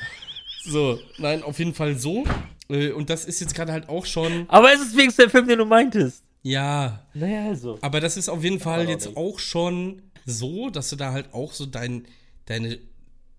So, 0.65 0.99
nein, 1.19 1.43
auf 1.43 1.59
jeden 1.59 1.75
Fall 1.75 1.97
so. 1.97 2.25
Äh, 2.69 2.91
Und 2.93 3.11
das 3.11 3.25
ist 3.25 3.41
jetzt 3.41 3.55
gerade 3.55 3.73
halt 3.73 3.89
auch 3.89 4.07
schon. 4.07 4.47
Aber 4.49 4.73
es 4.73 4.81
ist 4.81 4.93
wenigstens 4.97 5.25
der 5.25 5.31
Film, 5.31 5.49
den 5.49 5.59
du 5.59 5.65
meintest. 5.65 6.23
Ja, 6.43 7.07
Naja, 7.15 7.49
also. 7.49 7.79
aber 7.81 8.01
das 8.01 8.17
ist 8.19 8.29
auf 8.29 8.43
jeden 8.45 8.61
Fall 8.61 8.89
jetzt 8.89 9.07
nicht. 9.07 9.17
auch 9.17 9.39
schon 9.39 10.03
so, 10.27 10.69
dass 10.71 10.91
du 10.91 10.97
da 10.97 11.13
halt 11.13 11.33
auch 11.33 11.53
so 11.55 11.65
dein, 11.65 12.07
deine, 12.47 12.79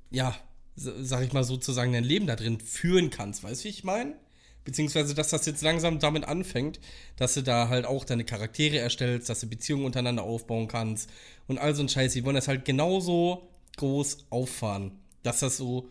ja, 0.09 0.35
sag 0.75 1.23
ich 1.23 1.31
mal 1.33 1.43
sozusagen, 1.43 1.93
dein 1.93 2.03
Leben 2.03 2.25
da 2.27 2.35
drin 2.35 2.59
führen 2.59 3.09
kannst. 3.11 3.43
Weißt 3.43 3.61
du, 3.61 3.65
wie 3.65 3.69
ich 3.69 3.83
meine? 3.83 4.15
Beziehungsweise, 4.63 5.13
dass 5.13 5.29
das 5.29 5.45
jetzt 5.45 5.61
langsam 5.61 5.99
damit 5.99 6.25
anfängt, 6.25 6.79
dass 7.17 7.35
du 7.35 7.43
da 7.43 7.69
halt 7.69 7.85
auch 7.85 8.03
deine 8.05 8.25
Charaktere 8.25 8.77
erstellst, 8.79 9.29
dass 9.29 9.39
du 9.41 9.47
Beziehungen 9.47 9.85
untereinander 9.85 10.23
aufbauen 10.23 10.67
kannst 10.67 11.07
und 11.47 11.59
all 11.59 11.75
so 11.75 11.83
ein 11.83 11.89
Scheiß. 11.89 12.13
Die 12.13 12.25
wollen 12.25 12.35
das 12.35 12.47
halt 12.47 12.65
genauso 12.65 13.47
groß 13.77 14.25
auffahren, 14.31 14.93
dass 15.21 15.41
das 15.41 15.57
so, 15.57 15.89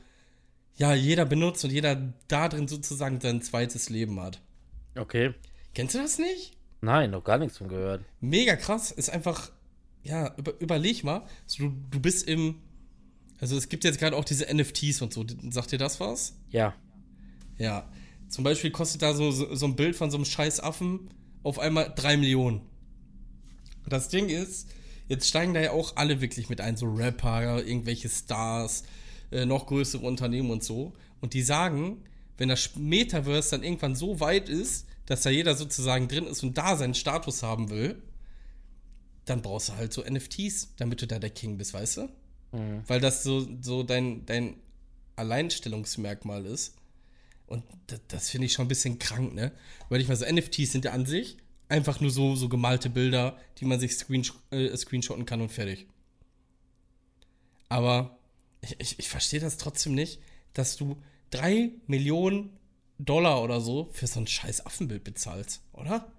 ja, 0.76 0.94
jeder 0.94 1.24
benutzt 1.24 1.64
und 1.64 1.70
jeder 1.70 2.12
da 2.28 2.48
drin 2.48 2.68
sozusagen 2.68 3.20
sein 3.20 3.42
zweites 3.42 3.90
Leben 3.90 4.20
hat. 4.20 4.40
Okay. 4.96 5.34
Kennst 5.74 5.94
du 5.94 5.98
das 5.98 6.18
nicht? 6.18 6.56
Nein, 6.80 7.10
noch 7.10 7.24
gar 7.24 7.38
nichts 7.38 7.58
von 7.58 7.68
gehört. 7.68 8.04
Mega 8.20 8.56
krass, 8.56 8.90
ist 8.90 9.10
einfach, 9.10 9.50
ja, 10.02 10.34
über, 10.36 10.58
überleg 10.60 11.02
mal, 11.04 11.26
so, 11.46 11.64
du, 11.64 11.76
du 11.90 12.00
bist 12.00 12.28
im, 12.28 12.56
also 13.40 13.56
es 13.56 13.68
gibt 13.68 13.84
jetzt 13.84 13.98
gerade 13.98 14.16
auch 14.16 14.24
diese 14.24 14.52
NFTs 14.52 15.00
und 15.00 15.12
so, 15.12 15.24
sagt 15.50 15.72
dir 15.72 15.78
das 15.78 16.00
was? 16.00 16.36
Ja. 16.50 16.74
Ja. 17.58 17.88
Zum 18.28 18.44
Beispiel 18.44 18.70
kostet 18.70 19.02
da 19.02 19.14
so, 19.14 19.30
so, 19.30 19.54
so 19.54 19.66
ein 19.66 19.76
Bild 19.76 19.96
von 19.96 20.10
so 20.10 20.16
einem 20.16 20.24
scheiß 20.24 20.60
Affen 20.60 21.10
auf 21.42 21.58
einmal 21.58 21.92
3 21.94 22.16
Millionen. 22.16 22.60
Und 23.84 23.92
das 23.92 24.08
Ding 24.08 24.28
ist, 24.28 24.68
jetzt 25.08 25.28
steigen 25.28 25.54
da 25.54 25.60
ja 25.60 25.70
auch 25.70 25.96
alle 25.96 26.20
wirklich 26.20 26.48
mit 26.48 26.60
ein, 26.60 26.76
so 26.76 26.86
Rapper, 26.86 27.64
irgendwelche 27.64 28.08
Stars, 28.08 28.84
äh, 29.34 29.46
noch 29.46 29.66
größere 29.66 30.06
Unternehmen 30.06 30.50
und 30.50 30.62
so. 30.62 30.92
Und 31.20 31.34
die 31.34 31.42
sagen, 31.42 32.02
wenn 32.38 32.48
das 32.48 32.76
Metaverse 32.76 33.50
dann 33.50 33.64
irgendwann 33.64 33.94
so 33.94 34.20
weit 34.20 34.48
ist, 34.48 34.86
dass 35.06 35.22
da 35.22 35.30
jeder 35.30 35.54
sozusagen 35.54 36.08
drin 36.08 36.26
ist 36.26 36.42
und 36.42 36.56
da 36.56 36.76
seinen 36.76 36.94
Status 36.94 37.42
haben 37.42 37.68
will, 37.68 38.00
dann 39.24 39.42
brauchst 39.42 39.70
du 39.70 39.76
halt 39.76 39.92
so 39.92 40.02
NFTs, 40.02 40.74
damit 40.76 41.02
du 41.02 41.06
da 41.06 41.18
der 41.18 41.30
King 41.30 41.58
bist, 41.58 41.74
weißt 41.74 41.98
du? 41.98 42.08
Weil 42.86 43.00
das 43.00 43.22
so, 43.22 43.46
so 43.60 43.82
dein, 43.82 44.24
dein 44.26 44.56
Alleinstellungsmerkmal 45.16 46.46
ist. 46.46 46.76
Und 47.46 47.64
das, 47.88 48.00
das 48.08 48.30
finde 48.30 48.46
ich 48.46 48.52
schon 48.52 48.66
ein 48.66 48.68
bisschen 48.68 48.98
krank, 48.98 49.34
ne? 49.34 49.52
Weil 49.88 50.00
ich 50.00 50.08
mal 50.08 50.16
so, 50.16 50.24
NFTs 50.24 50.72
sind 50.72 50.84
ja 50.84 50.92
an 50.92 51.06
sich 51.06 51.38
einfach 51.68 52.00
nur 52.00 52.10
so, 52.10 52.36
so 52.36 52.48
gemalte 52.48 52.90
Bilder, 52.90 53.36
die 53.58 53.64
man 53.64 53.80
sich 53.80 53.96
screen, 53.96 54.24
äh, 54.50 54.76
screenshotten 54.76 55.26
kann 55.26 55.40
und 55.40 55.50
fertig. 55.50 55.86
Aber 57.68 58.13
ich, 58.64 58.76
ich, 58.80 58.98
ich 58.98 59.08
verstehe 59.08 59.40
das 59.40 59.56
trotzdem 59.56 59.94
nicht, 59.94 60.20
dass 60.54 60.76
du 60.76 60.96
drei 61.30 61.72
Millionen 61.86 62.50
Dollar 62.98 63.42
oder 63.42 63.60
so 63.60 63.88
für 63.92 64.06
so 64.06 64.20
ein 64.20 64.26
scheiß 64.26 64.66
Affenbild 64.66 65.04
bezahlst, 65.04 65.62
oder? 65.72 66.10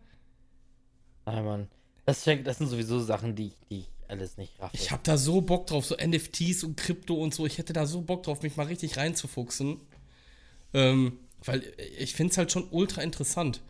Nein, 1.26 1.46
Mann. 1.46 1.68
Das, 2.06 2.24
das 2.24 2.58
sind 2.58 2.68
sowieso 2.68 3.00
Sachen, 3.00 3.36
die, 3.36 3.48
ich- 3.48 3.68
die 3.70 3.80
ich 3.80 3.88
alles 4.08 4.38
nicht 4.38 4.60
raffe. 4.60 4.78
Ich 4.78 4.92
habe 4.92 5.02
da 5.04 5.18
so 5.18 5.42
Bock 5.42 5.66
drauf, 5.68 5.86
so 5.86 5.96
NFTs 5.96 6.64
und 6.64 6.78
Krypto 6.78 7.16
und 7.16 7.34
so. 7.34 7.46
Ich 7.48 7.58
hätte 7.58 7.74
da 7.74 7.88
so 7.88 8.02
Bock 8.02 8.24
drauf, 8.24 8.44
mich 8.44 8.56
mal 8.56 8.68
richtig 8.68 8.98
reinzufuchsen. 8.98 9.80
Ähm, 10.74 11.20
weil 11.44 11.64
ich 12.00 12.14
finde 12.14 12.32
es 12.32 12.38
halt 12.38 12.52
schon 12.52 12.68
ultra 12.72 13.02
interessant. 13.02 13.62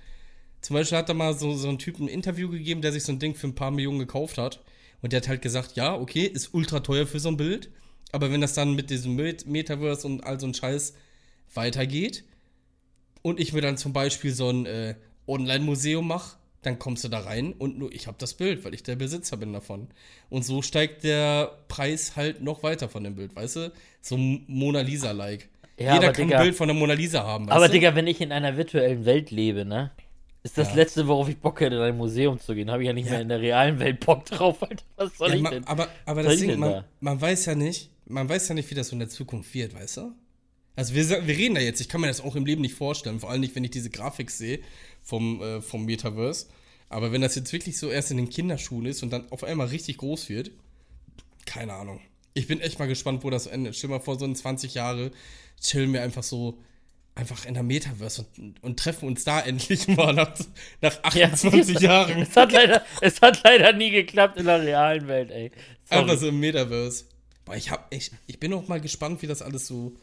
Zum 0.62 0.76
Beispiel 0.76 0.98
hat 0.98 1.10
da 1.10 1.14
mal 1.14 1.34
so, 1.38 1.56
so 1.56 1.70
ein 1.70 1.80
Typ 1.80 2.00
ein 2.00 2.08
Interview 2.08 2.50
gegeben, 2.50 2.82
der 2.82 2.92
sich 2.92 3.04
so 3.04 3.12
ein 3.14 3.20
Ding 3.20 3.36
für 3.36 3.48
ein 3.48 3.56
paar 3.56 3.72
Millionen 3.72 4.00
gekauft 4.00 4.38
hat. 4.38 4.62
Und 5.02 5.14
der 5.14 5.22
hat 5.22 5.28
halt 5.30 5.42
gesagt, 5.42 5.76
ja, 5.76 5.96
okay, 5.96 6.26
ist 6.26 6.54
ultra 6.54 6.80
teuer 6.82 7.08
für 7.08 7.20
so 7.20 7.30
ein 7.30 7.38
Bild. 7.38 7.70
Aber 8.12 8.32
wenn 8.32 8.42
das 8.42 8.54
dann 8.54 8.76
mit 8.76 8.90
diesem 8.90 9.16
Met- 9.16 9.46
Metaverse 9.46 10.08
und 10.08 10.24
all 10.24 10.40
so 10.40 10.48
ein 10.48 10.54
Scheiß 10.54 10.94
weitergeht 11.54 12.24
und 13.22 13.40
ich 13.40 13.54
mir 13.54 13.62
dann 13.62 13.78
zum 13.78 13.94
Beispiel 13.94 14.32
so 14.34 14.50
ein 14.50 14.66
äh, 14.66 14.96
Online-Museum 15.28 16.08
mache, 16.08 16.38
dann 16.62 16.80
kommst 16.80 17.04
du 17.04 17.10
da 17.10 17.20
rein 17.20 17.54
und 17.54 17.78
nur 17.78 17.92
ich 17.94 18.08
habe 18.08 18.18
das 18.20 18.34
Bild, 18.34 18.66
weil 18.66 18.74
ich 18.74 18.82
der 18.84 18.96
Besitzer 18.96 19.38
bin 19.38 19.54
davon. 19.54 19.88
Und 20.30 20.44
so 20.44 20.62
steigt 20.62 21.04
der 21.04 21.60
Preis 21.68 22.16
halt 22.16 22.42
noch 22.42 22.64
weiter 22.64 22.90
von 22.90 23.04
dem 23.04 23.16
Bild, 23.16 23.36
weißt 23.36 23.56
du? 23.58 23.72
So 24.02 24.18
Mona 24.18 24.82
Lisa-like. 24.82 25.50
Ja, 25.78 25.96
Jeder 25.96 26.12
kann 26.12 26.28
Digga- 26.30 26.38
ein 26.38 26.44
Bild 26.44 26.56
von 26.56 26.68
der 26.68 26.76
Mona 26.76 26.94
Lisa 26.94 27.24
haben, 27.24 27.50
Aber 27.50 27.68
du? 27.68 27.74
Digga, 27.74 27.96
wenn 27.96 28.08
ich 28.08 28.22
in 28.22 28.32
einer 28.32 28.58
virtuellen 28.58 29.06
Welt 29.06 29.30
lebe, 29.30 29.66
ne? 29.66 29.92
Ist 30.42 30.58
das 30.58 30.70
Ja. 30.70 30.76
letzte, 30.76 31.08
worauf 31.08 31.28
ich 31.28 31.38
Bock 31.38 31.60
hätte, 31.60 31.76
in 31.76 31.82
ein 31.82 31.98
Museum 31.98 32.40
zu 32.40 32.56
gehen. 32.56 32.72
Habe 32.72 32.84
ich 32.84 32.88
ja 32.88 32.94
nicht 32.94 33.10
mehr 33.10 33.20
in 33.22 33.30
der 33.30 33.42
realen 33.42 33.80
Welt 33.80 34.00
Bock 34.00 34.26
drauf, 34.26 34.62
Alter. 34.64 34.84
Was 34.96 35.18
soll 35.18 35.30
Ja, 35.30 35.36
ich 35.36 35.44
denn? 35.50 35.68
aber, 35.68 35.88
aber 36.06 36.24
das 36.24 36.38
Ding, 36.38 36.58
man, 36.60 36.84
man 37.00 37.20
weiß 37.20 37.46
ja 37.48 37.56
nicht, 37.56 37.90
man 38.06 38.30
weiß 38.30 38.48
ja 38.48 38.56
nicht, 38.56 38.70
wie 38.70 38.76
das 38.76 38.90
so 38.90 38.94
in 38.94 39.00
der 39.00 39.10
Zukunft 39.10 39.54
wird, 39.54 39.74
weißt 39.74 39.98
du? 39.98 40.12
Also 40.76 40.94
wir, 40.94 41.28
wir 41.28 41.38
reden 41.38 41.56
da 41.56 41.62
jetzt, 41.62 41.80
ich 41.80 41.90
kann 41.90 42.02
mir 42.02 42.08
das 42.08 42.22
auch 42.22 42.36
im 42.36 42.46
Leben 42.46 42.62
nicht 42.62 42.76
vorstellen, 42.76 43.20
vor 43.20 43.30
allem 43.30 43.42
nicht, 43.42 43.56
wenn 43.56 43.64
ich 43.64 43.72
diese 43.72 43.90
Grafik 43.90 44.30
sehe 44.30 44.60
vom, 45.02 45.42
äh, 45.42 45.62
vom 45.62 45.86
Metaverse. 45.86 46.48
Aber 46.90 47.12
wenn 47.12 47.22
das 47.22 47.36
jetzt 47.36 47.52
wirklich 47.54 47.78
so 47.78 47.90
erst 47.90 48.12
in 48.12 48.18
den 48.18 48.30
Kinderschuhen 48.30 48.86
ist 48.86 49.02
und 49.02 49.12
dann 49.12 49.32
auf 49.32 49.44
einmal 49.44 49.68
richtig 49.68 49.98
groß 49.98 50.30
wird, 50.30 50.52
keine 51.46 51.74
Ahnung. 51.74 52.02
Ich 52.34 52.48
bin 52.48 52.60
echt 52.60 52.80
mal 52.80 52.88
gespannt, 52.88 53.24
wo 53.24 53.30
das 53.30 53.48
endet. 53.48 53.76
Stell 53.76 53.90
mal 53.90 54.00
vor, 54.00 54.20
so 54.20 54.26
in 54.26 54.36
20 54.36 54.74
Jahre 54.74 55.12
chillen 55.62 55.94
wir 55.94 56.04
einfach 56.04 56.24
so 56.24 56.60
einfach 57.16 57.46
in 57.46 57.54
der 57.54 57.64
Metaverse 57.64 58.26
und, 58.38 58.62
und 58.62 58.78
treffen 58.78 59.08
uns 59.08 59.24
da 59.24 59.40
endlich 59.46 59.88
mal 59.88 60.14
nach, 60.14 60.34
nach 60.82 61.04
28 61.04 61.80
Jahren. 61.80 62.22
Es 62.30 62.36
hat, 62.36 62.52
leider, 62.52 62.86
es 63.02 63.22
hat 63.22 63.42
leider 63.44 63.72
nie 63.74 63.90
geklappt 63.90 64.38
in 64.38 64.46
der 64.46 64.62
realen 64.62 65.08
Welt, 65.08 65.32
ey. 65.32 65.52
Sorry. 65.86 66.02
Einfach 66.02 66.18
so 66.18 66.28
im 66.28 66.40
Metaverse. 66.40 67.06
Boah, 67.46 67.56
ich, 67.56 67.72
hab, 67.72 67.94
ich, 67.94 68.12
ich 68.28 68.40
bin 68.40 68.54
auch 68.54 68.68
mal 68.68 68.82
gespannt, 68.82 69.22
wie 69.22 69.28
das 69.28 69.42
alles 69.42 69.68
so 69.68 69.94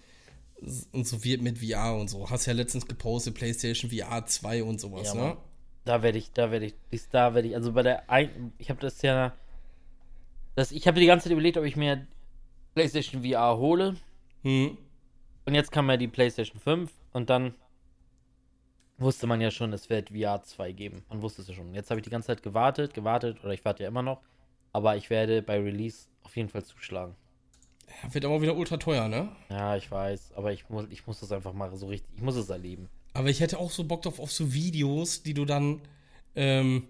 und 0.93 1.07
so 1.07 1.25
wird 1.25 1.43
mit 1.43 1.59
VR 1.59 1.97
und 1.97 2.09
so. 2.09 2.31
Hast 2.31 2.47
ja 2.47 2.53
letztens 2.53 2.87
gepostet, 2.87 3.35
PlayStation 3.35 3.91
VR 3.91 4.25
2 4.25 4.63
und 4.63 4.81
sowas, 4.81 5.13
Ja, 5.15 5.15
ne? 5.15 5.37
Da 5.85 6.03
werde 6.03 6.19
ich, 6.19 6.31
da 6.33 6.53
werde 6.53 6.67
ich, 6.67 6.75
da 7.11 7.35
werde 7.35 7.49
ich, 7.49 7.57
also 7.57 7.73
bei 7.73 7.83
der 7.83 8.09
ein, 8.09 8.53
ich 8.59 8.71
habe 8.71 8.81
das 8.81 9.03
ja, 9.03 9.35
das, 10.55 10.71
ich 10.71 10.87
habe 10.87 11.01
die 11.01 11.07
ganze 11.07 11.25
Zeit 11.25 11.33
überlegt, 11.33 11.57
ob 11.57 11.65
ich 11.65 11.75
mir 11.75 12.07
PlayStation 12.75 13.25
VR 13.25 13.59
hole. 13.59 13.97
Hm. 14.43 14.79
Und 15.45 15.55
jetzt 15.55 15.73
kam 15.73 15.91
ja 15.91 15.97
die 15.97 16.07
PlayStation 16.07 16.61
5 16.61 16.93
und 17.13 17.29
dann 17.29 17.55
wusste 18.99 19.27
man 19.27 19.41
ja 19.41 19.51
schon, 19.51 19.73
es 19.73 19.91
wird 19.91 20.11
VR 20.11 20.43
2 20.43 20.71
geben. 20.71 21.05
Man 21.09 21.21
wusste 21.23 21.43
es 21.43 21.49
ja 21.49 21.55
schon. 21.55 21.75
Jetzt 21.75 21.91
habe 21.91 21.99
ich 21.99 22.05
die 22.05 22.11
ganze 22.11 22.29
Zeit 22.29 22.45
gewartet, 22.45 22.95
gewartet, 22.95 23.43
oder 23.43 23.53
ich 23.53 23.65
warte 23.65 23.83
ja 23.83 23.89
immer 23.89 24.03
noch. 24.03 24.21
Aber 24.73 24.97
ich 24.97 25.11
werde 25.11 25.43
bei 25.43 25.59
Release 25.61 26.07
auf 26.23 26.37
jeden 26.37 26.49
Fall 26.49 26.65
zuschlagen. 26.65 27.17
Ja, 28.03 28.15
wird 28.15 28.25
aber 28.25 28.43
wieder 28.43 28.57
ultra 28.57 28.77
teuer, 28.77 29.09
ne? 29.09 29.29
Ja, 29.51 29.77
ich 29.77 29.91
weiß, 29.91 30.33
aber 30.35 30.53
ich 30.53 30.69
muss, 30.69 30.87
ich 30.91 31.07
muss 31.07 31.21
das 31.21 31.33
einfach 31.33 31.53
mal 31.53 31.75
so 31.77 31.87
richtig, 31.87 32.11
ich 32.17 32.23
muss 32.23 32.37
es 32.37 32.49
erleben. 32.49 32.89
Aber 33.15 33.29
ich 33.29 33.41
hätte 33.41 33.59
auch 33.59 33.71
so 33.71 33.85
Bock 33.85 34.03
drauf 34.03 34.19
auf 34.19 34.33
so 34.33 34.53
Videos, 34.53 35.23
die 35.23 35.35
du 35.35 35.45
dann, 35.45 35.83
ähm, 36.35 36.85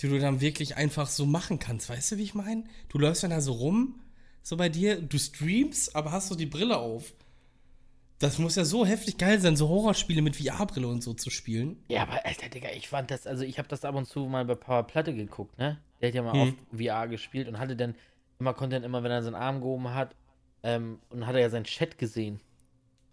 die 0.00 0.08
du 0.08 0.18
dann 0.18 0.40
wirklich 0.40 0.76
einfach 0.76 1.08
so 1.08 1.26
machen 1.26 1.58
kannst. 1.58 1.88
Weißt 1.88 2.12
du, 2.12 2.16
wie 2.18 2.22
ich 2.24 2.34
meine? 2.34 2.64
Du 2.88 2.98
läufst 2.98 3.22
dann 3.22 3.30
da 3.30 3.40
so 3.40 3.52
rum, 3.52 4.00
so 4.42 4.56
bei 4.56 4.68
dir, 4.68 5.00
du 5.00 5.18
streamst, 5.18 5.96
aber 5.96 6.12
hast 6.12 6.28
so 6.28 6.34
die 6.34 6.46
Brille 6.46 6.78
auf. 6.78 7.12
Das 8.18 8.38
muss 8.38 8.56
ja 8.56 8.66
so 8.66 8.84
heftig 8.84 9.16
geil 9.16 9.40
sein, 9.40 9.56
so 9.56 9.68
Horrorspiele 9.70 10.20
mit 10.20 10.36
VR-Brille 10.36 10.86
und 10.86 11.02
so 11.02 11.14
zu 11.14 11.30
spielen. 11.30 11.82
Ja, 11.88 12.02
aber 12.02 12.24
Alter, 12.26 12.50
Digga, 12.50 12.68
ich 12.76 12.88
fand 12.88 13.10
das, 13.10 13.26
also 13.26 13.44
ich 13.44 13.58
habe 13.58 13.68
das 13.68 13.82
ab 13.86 13.94
und 13.94 14.06
zu 14.06 14.26
mal 14.26 14.44
bei 14.44 14.54
Power 14.56 14.82
Platte 14.82 15.14
geguckt, 15.14 15.56
ne? 15.58 15.78
Der 16.02 16.08
hat 16.08 16.14
ja 16.14 16.22
mal 16.22 16.32
Hm. 16.32 16.40
oft 16.40 16.56
VR 16.78 17.08
gespielt 17.08 17.48
und 17.48 17.58
hatte 17.58 17.76
dann 17.76 17.94
immer, 18.40 18.54
konnte 18.54 18.76
dann 18.76 18.84
immer, 18.84 19.02
wenn 19.02 19.10
er 19.10 19.22
seinen 19.22 19.34
Arm 19.34 19.60
gehoben 19.60 19.94
hat, 19.94 20.14
ähm, 20.62 20.98
und 21.10 21.26
hat 21.26 21.34
er 21.34 21.40
ja 21.40 21.50
seinen 21.50 21.64
Chat 21.64 21.98
gesehen. 21.98 22.40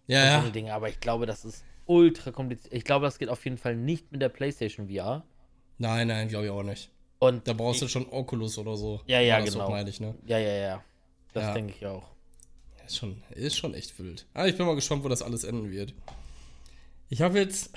Ja, 0.06 0.20
so 0.22 0.26
ja. 0.26 0.38
eine 0.40 0.52
Dinge. 0.52 0.74
Aber 0.74 0.88
ich 0.88 1.00
glaube, 1.00 1.26
das 1.26 1.44
ist, 1.44 1.64
ultra 1.88 2.30
kompliziert. 2.30 2.72
Ich 2.72 2.84
glaube, 2.84 3.06
das 3.06 3.18
geht 3.18 3.28
auf 3.28 3.44
jeden 3.44 3.58
Fall 3.58 3.74
nicht 3.74 4.12
mit 4.12 4.22
der 4.22 4.28
PlayStation 4.28 4.88
VR. 4.88 5.24
Nein, 5.78 6.08
nein, 6.08 6.28
glaube 6.28 6.44
ich 6.44 6.50
auch 6.50 6.62
nicht. 6.62 6.90
Und 7.18 7.48
Da 7.48 7.52
brauchst 7.52 7.82
du 7.82 7.88
schon 7.88 8.06
Oculus 8.10 8.58
oder 8.58 8.76
so. 8.76 9.00
Ja, 9.06 9.20
ja, 9.20 9.40
genau. 9.40 9.70
Meine 9.70 9.90
ich, 9.90 9.98
ne? 9.98 10.14
ja, 10.26 10.38
ja, 10.38 10.52
ja. 10.52 10.84
Das 11.32 11.44
Ja. 11.44 11.54
denke 11.54 11.74
ich 11.76 11.84
auch. 11.86 12.04
Ist 12.86 12.96
schon, 12.96 13.22
ist 13.30 13.56
schon 13.56 13.74
echt 13.74 13.98
wild. 13.98 14.26
Ah, 14.34 14.46
ich 14.46 14.56
bin 14.56 14.66
mal 14.66 14.74
gespannt, 14.74 15.04
wo 15.04 15.08
das 15.08 15.22
alles 15.22 15.44
enden 15.44 15.70
wird. 15.70 15.94
Ich 17.08 17.20
habe 17.22 17.38
jetzt. 17.38 17.76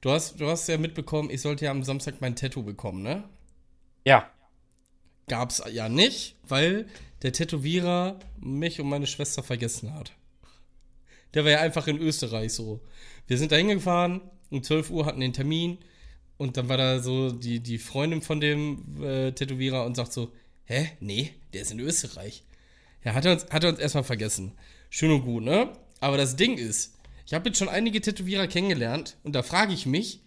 Du 0.00 0.10
hast, 0.10 0.38
du 0.38 0.46
hast 0.46 0.68
ja 0.68 0.78
mitbekommen, 0.78 1.30
ich 1.30 1.40
sollte 1.40 1.64
ja 1.64 1.70
am 1.70 1.82
Samstag 1.82 2.20
mein 2.20 2.36
Tattoo 2.36 2.62
bekommen, 2.62 3.02
ne? 3.02 3.24
Ja. 4.04 4.30
Gab's 5.28 5.62
ja 5.72 5.88
nicht, 5.88 6.36
weil 6.46 6.86
der 7.22 7.32
Tätowierer 7.32 8.18
mich 8.38 8.80
und 8.80 8.88
meine 8.88 9.06
Schwester 9.06 9.42
vergessen 9.42 9.92
hat. 9.94 10.12
Der 11.34 11.44
war 11.44 11.50
ja 11.50 11.60
einfach 11.60 11.86
in 11.88 11.98
Österreich 11.98 12.52
so. 12.52 12.80
Wir 13.26 13.36
sind 13.36 13.50
da 13.52 13.56
hingefahren, 13.56 14.20
um 14.50 14.62
12 14.62 14.90
Uhr 14.90 15.06
hatten 15.06 15.20
den 15.20 15.32
Termin 15.32 15.78
und 16.36 16.56
dann 16.56 16.68
war 16.68 16.76
da 16.76 17.00
so 17.00 17.30
die, 17.30 17.60
die 17.60 17.78
Freundin 17.78 18.22
von 18.22 18.40
dem 18.40 19.02
äh, 19.02 19.32
Tätowierer 19.32 19.84
und 19.84 19.96
sagt 19.96 20.12
so, 20.12 20.32
hä? 20.64 20.90
Nee, 21.00 21.34
der 21.52 21.62
ist 21.62 21.72
in 21.72 21.80
Österreich. 21.80 22.44
Ja, 23.04 23.14
hat 23.14 23.24
er 23.24 23.32
uns, 23.32 23.46
hat 23.50 23.64
er 23.64 23.70
uns 23.70 23.78
erstmal 23.78 24.04
vergessen. 24.04 24.52
Schön 24.90 25.10
und 25.10 25.22
gut, 25.22 25.42
ne? 25.42 25.72
Aber 26.00 26.16
das 26.16 26.36
Ding 26.36 26.58
ist, 26.58 26.94
ich 27.26 27.34
habe 27.34 27.48
jetzt 27.48 27.58
schon 27.58 27.68
einige 27.68 28.00
Tätowierer 28.00 28.46
kennengelernt 28.46 29.16
und 29.24 29.32
da 29.34 29.42
frage 29.42 29.72
ich 29.72 29.86
mich, 29.86 30.20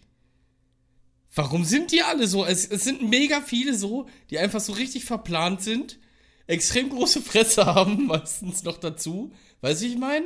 warum 1.33 1.63
sind 1.63 1.91
die 1.91 2.01
alle 2.01 2.27
so? 2.27 2.45
Es, 2.45 2.65
es 2.67 2.83
sind 2.83 3.07
mega 3.09 3.41
viele 3.41 3.73
so, 3.73 4.07
die 4.29 4.39
einfach 4.39 4.59
so 4.59 4.73
richtig 4.73 5.05
verplant 5.05 5.61
sind, 5.61 5.99
extrem 6.47 6.89
große 6.89 7.21
Fresse 7.21 7.65
haben, 7.65 8.05
meistens 8.07 8.63
noch 8.63 8.77
dazu. 8.77 9.31
Weißt 9.61 9.81
du, 9.81 9.85
ich 9.85 9.97
meine? 9.97 10.25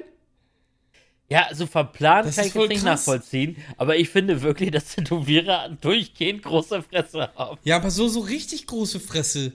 Ja, 1.30 1.48
so 1.54 1.66
verplant 1.66 2.28
Das 2.28 2.36
kann 2.36 2.46
ich 2.46 2.54
voll 2.54 2.68
nicht 2.68 2.84
krass. 2.84 3.08
nachvollziehen, 3.08 3.58
aber 3.78 3.98
ich 3.98 4.10
finde 4.10 4.42
wirklich, 4.42 4.72
dass 4.72 4.86
Tätowierer 4.96 5.70
durchgehend 5.82 6.44
große 6.44 6.84
Fresse 6.84 7.32
haben. 7.36 7.58
Ja, 7.64 7.78
aber 7.78 7.90
so, 7.90 8.08
so 8.08 8.20
richtig 8.20 8.68
große 8.68 9.00
Fresse. 9.00 9.54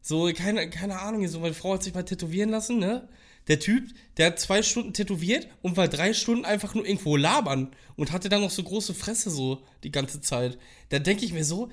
So, 0.00 0.32
keine, 0.34 0.68
keine 0.68 0.98
Ahnung, 0.98 1.26
so 1.28 1.38
meine 1.38 1.54
Frau 1.54 1.74
hat 1.74 1.84
sich 1.84 1.94
mal 1.94 2.02
tätowieren 2.02 2.50
lassen, 2.50 2.78
ne? 2.78 3.08
Der 3.48 3.58
Typ, 3.58 3.90
der 4.16 4.26
hat 4.26 4.38
zwei 4.38 4.62
Stunden 4.62 4.92
tätowiert 4.92 5.48
und 5.62 5.76
war 5.76 5.88
drei 5.88 6.14
Stunden 6.14 6.44
einfach 6.44 6.74
nur 6.74 6.86
irgendwo 6.86 7.16
labern 7.16 7.74
und 7.96 8.12
hatte 8.12 8.28
dann 8.28 8.40
noch 8.40 8.50
so 8.50 8.62
große 8.62 8.94
Fresse 8.94 9.30
so 9.30 9.62
die 9.82 9.90
ganze 9.90 10.20
Zeit. 10.20 10.58
Da 10.90 10.98
denke 10.98 11.24
ich 11.24 11.32
mir 11.32 11.44
so, 11.44 11.70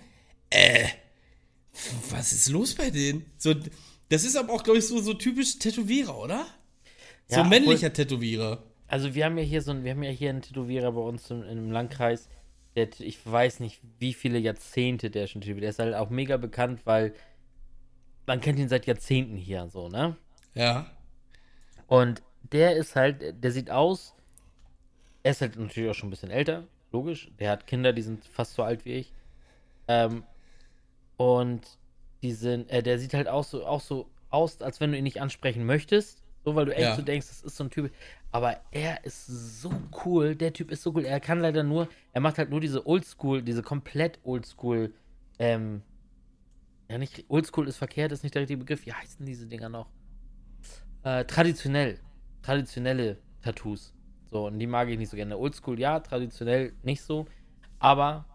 äh, 0.50 0.88
was 2.10 2.32
ist 2.34 2.50
los 2.50 2.74
bei 2.74 2.90
denen? 2.90 3.26
So, 3.38 3.54
das 4.10 4.24
ist 4.24 4.36
aber 4.36 4.54
auch, 4.54 4.64
glaube 4.64 4.80
ich, 4.80 4.88
so, 4.88 5.00
so 5.02 5.14
typisch 5.14 5.60
Tätowierer, 5.60 6.18
oder? 6.18 6.48
So 7.28 7.38
Ja, 7.38 7.44
männlicher 7.44 7.94
Tätowierer. 7.94 8.64
Also 8.88 9.14
wir 9.14 9.26
haben 9.26 9.38
ja 9.38 9.44
hier 9.44 9.62
so 9.62 9.72
ein, 9.72 9.84
wir 9.84 9.92
haben 9.92 10.02
ja 10.02 10.10
hier 10.10 10.32
einen 10.32 10.42
Tätowierer 10.42 10.92
bei 10.92 11.02
uns 11.02 11.30
in 11.30 11.44
einem 11.44 11.72
Landkreis, 11.72 12.28
der, 12.76 12.90
ich 13.00 13.20
weiß 13.24 13.60
nicht, 13.60 13.82
wie 14.00 14.14
viele 14.14 14.40
Jahrzehnte 14.40 15.12
der 15.12 15.28
schon 15.28 15.42
tätowiert. 15.42 15.64
Der 15.64 15.70
ist 15.70 15.80
halt 15.80 15.94
auch 15.94 16.10
mega 16.10 16.38
bekannt, 16.38 16.82
weil 16.86 17.14
man 18.26 18.42
kennt 18.42 18.58
ihn 18.58 18.70
seit 18.70 18.88
Jahrzehnten 18.88 19.38
hier 19.38 19.70
so, 19.72 19.90
ne? 19.90 20.18
Ja. 20.56 20.92
Und 21.90 22.22
der 22.52 22.76
ist 22.76 22.96
halt, 22.96 23.44
der 23.44 23.52
sieht 23.52 23.70
aus, 23.72 24.14
er 25.24 25.32
ist 25.32 25.42
halt 25.42 25.58
natürlich 25.58 25.90
auch 25.90 25.96
schon 25.96 26.08
ein 26.08 26.12
bisschen 26.12 26.32
älter, 26.32 26.68
logisch. 26.92 27.32
Der 27.40 27.52
hat 27.52 27.68
Kinder, 27.68 27.94
die 27.94 28.04
sind 28.04 28.24
fast 28.26 28.54
so 28.54 28.64
alt 28.64 28.86
wie 28.86 28.94
ich. 28.94 29.14
Ähm, 29.88 30.24
und 31.18 31.62
die 32.22 32.32
sind, 32.32 32.70
äh, 32.70 32.84
der 32.84 33.00
sieht 33.00 33.14
halt 33.14 33.28
auch 33.28 33.44
so, 33.44 33.66
auch 33.66 33.82
so 33.82 34.08
aus, 34.30 34.62
als 34.62 34.80
wenn 34.80 34.92
du 34.92 34.98
ihn 34.98 35.04
nicht 35.04 35.20
ansprechen 35.22 35.66
möchtest. 35.66 36.24
So, 36.46 36.56
weil 36.56 36.66
du 36.66 36.72
echt 36.72 36.82
Ja. 36.82 36.96
so 36.96 37.02
denkst, 37.02 37.28
das 37.28 37.42
ist 37.42 37.58
so 37.58 37.64
ein 37.66 37.70
Typ. 37.70 37.92
Aber 38.32 38.62
er 38.72 39.04
ist 39.04 39.26
so 39.62 39.72
cool, 40.06 40.36
der 40.36 40.54
Typ 40.54 40.72
ist 40.72 40.84
so 40.84 40.94
cool. 40.94 41.06
Er 41.06 41.20
kann 41.20 41.40
leider 41.40 41.64
nur, 41.64 41.90
er 42.14 42.22
macht 42.22 42.38
halt 42.38 42.52
nur 42.52 42.62
diese 42.62 42.86
Oldschool, 42.86 43.42
diese 43.42 43.64
komplett 43.64 44.20
Oldschool, 44.24 44.94
ähm, 45.40 45.82
ja 46.88 46.98
nicht, 46.98 47.26
Oldschool 47.30 47.68
ist 47.68 47.78
verkehrt, 47.78 48.12
ist 48.12 48.24
nicht 48.24 48.36
der 48.36 48.44
richtige 48.44 48.60
Begriff. 48.60 48.86
Wie 48.86 48.94
heißen 48.94 49.26
diese 49.26 49.48
Dinger 49.48 49.70
noch? 49.70 49.88
Äh, 51.04 51.26
traditionell. 51.26 52.00
Traditionelle 52.42 53.18
Tattoos. 53.42 53.94
So, 54.32 54.48
und 54.48 54.60
die 54.60 54.68
mag 54.68 54.90
ich 54.90 54.98
nicht 54.98 55.10
so 55.10 55.18
gerne. 55.18 55.38
Oldschool, 55.38 55.80
ja, 55.80 56.00
traditionell 56.00 56.74
nicht 56.84 57.02
so. 57.02 57.26
Aber, 57.80 58.26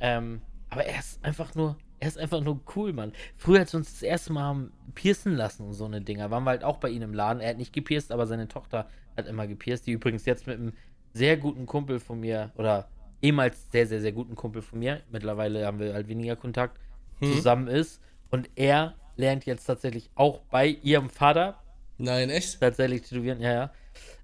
ähm, 0.00 0.42
aber 0.70 0.84
er 0.84 0.98
ist 0.98 1.24
einfach 1.24 1.54
nur, 1.54 1.76
er 2.00 2.08
ist 2.08 2.18
einfach 2.18 2.40
nur 2.40 2.60
cool, 2.74 2.92
Mann. 2.92 3.12
Früher, 3.36 3.60
als 3.60 3.72
wir 3.72 3.78
uns 3.78 3.92
das 3.92 4.02
erste 4.02 4.32
Mal 4.32 4.42
haben 4.42 4.72
piercen 4.94 5.36
lassen 5.36 5.66
und 5.66 5.74
so 5.74 5.84
eine 5.84 6.00
Dinger, 6.00 6.30
waren 6.30 6.44
wir 6.44 6.50
halt 6.50 6.64
auch 6.64 6.78
bei 6.78 6.88
ihm 6.88 7.02
im 7.02 7.14
Laden. 7.14 7.40
Er 7.40 7.50
hat 7.50 7.58
nicht 7.58 7.72
gepierst, 7.72 8.10
aber 8.10 8.26
seine 8.26 8.48
Tochter 8.48 8.88
hat 9.16 9.28
immer 9.28 9.46
gepierst, 9.46 9.86
die 9.86 9.92
übrigens 9.92 10.24
jetzt 10.24 10.46
mit 10.46 10.58
einem 10.58 10.72
sehr 11.12 11.36
guten 11.36 11.66
Kumpel 11.66 12.00
von 12.00 12.18
mir, 12.18 12.50
oder 12.56 12.88
ehemals 13.20 13.70
sehr, 13.70 13.86
sehr, 13.86 14.00
sehr 14.00 14.12
guten 14.12 14.34
Kumpel 14.34 14.62
von 14.62 14.78
mir, 14.78 15.02
mittlerweile 15.12 15.66
haben 15.66 15.78
wir 15.78 15.94
halt 15.94 16.08
weniger 16.08 16.36
Kontakt, 16.36 16.80
zusammen 17.20 17.68
ist. 17.68 18.02
Und 18.30 18.50
er 18.56 18.94
lernt 19.16 19.46
jetzt 19.46 19.66
tatsächlich 19.66 20.10
auch 20.16 20.40
bei 20.50 20.66
ihrem 20.66 21.08
Vater 21.08 21.61
Nein, 22.02 22.30
echt? 22.30 22.60
tatsächlich 22.60 23.02
tätowieren, 23.02 23.40
ja, 23.40 23.52
ja. 23.52 23.72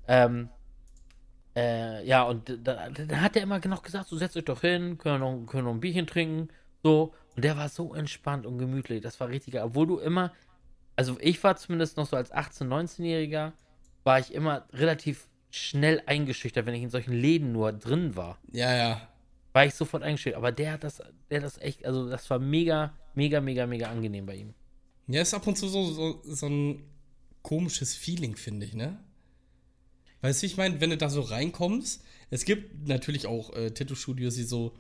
Ähm, 0.09 0.49
äh, 1.55 2.05
ja, 2.05 2.25
und 2.25 2.49
da, 2.65 2.89
da 2.91 3.21
hat 3.21 3.37
er 3.37 3.43
immer 3.43 3.61
noch 3.67 3.83
gesagt, 3.83 4.09
so 4.09 4.17
setzt 4.17 4.37
euch 4.37 4.45
doch 4.45 4.63
hin, 4.63 4.99
können 4.99 5.21
noch, 5.21 5.47
können 5.47 5.65
noch 5.65 5.73
ein 5.73 5.81
Bierchen 5.81 6.07
trinken, 6.07 6.49
so. 6.83 7.15
Und 7.37 7.45
der 7.45 7.57
war 7.57 7.69
so 7.69 7.95
entspannt 7.95 8.47
und 8.47 8.59
gemütlich, 8.59 9.01
das 9.01 9.21
war 9.21 9.29
richtig 9.29 9.55
geil. 9.55 9.63
Obwohl 9.65 9.87
du 9.87 9.99
immer, 9.99 10.33
also 10.97 11.17
ich 11.21 11.43
war 11.45 11.55
zumindest 11.57 11.97
noch 11.97 12.07
so 12.07 12.17
als 12.17 12.33
18-, 12.33 12.67
19-Jähriger, 12.67 13.53
war 14.03 14.19
ich 14.19 14.35
immer 14.35 14.67
relativ 14.73 15.29
schnell 15.51 16.03
eingeschüchtert, 16.05 16.67
wenn 16.67 16.75
ich 16.75 16.83
in 16.83 16.91
solchen 16.91 17.13
Läden 17.13 17.53
nur 17.53 17.73
drin 17.73 18.17
war. 18.17 18.39
Ja, 18.51 18.75
ja. 18.75 19.09
War 19.53 19.65
ich 19.65 19.75
sofort 19.75 20.03
eingeschüchtert. 20.03 20.39
Aber 20.39 20.51
der 20.51 20.73
hat 20.73 20.83
das, 20.83 21.01
der 21.31 21.39
hat 21.39 21.45
das 21.45 21.59
echt, 21.59 21.87
also 21.87 22.09
das 22.11 22.29
war 22.29 22.41
mega, 22.41 22.93
mega, 23.15 23.41
mega, 23.41 23.69
mega 23.69 23.87
angenehm 23.89 24.27
bei 24.27 24.35
ihm. 24.35 24.55
Ja, 25.07 25.23
ist 25.23 25.33
ab 25.33 25.47
und 25.47 25.57
zu 25.57 25.69
so, 25.69 25.85
so, 25.85 26.21
so 26.25 26.47
ein 26.47 26.83
komisches 27.49 27.95
Feeling, 27.95 28.37
finde 28.37 28.67
ich, 28.67 28.75
ne? 28.75 28.99
Weißt 30.21 30.43
du, 30.43 30.47
ich 30.47 30.59
meine, 30.59 30.83
wenn 30.83 30.91
du 30.91 30.99
da 30.99 31.09
so 31.09 31.23
reinkommst, 31.23 32.03
es 32.29 32.45
gibt 32.45 32.87
natürlich 32.87 33.27
auch 33.27 33.55
äh, 33.57 33.71
Tattoo-Studios, 33.71 34.35
die 34.35 34.43
so, 34.43 34.75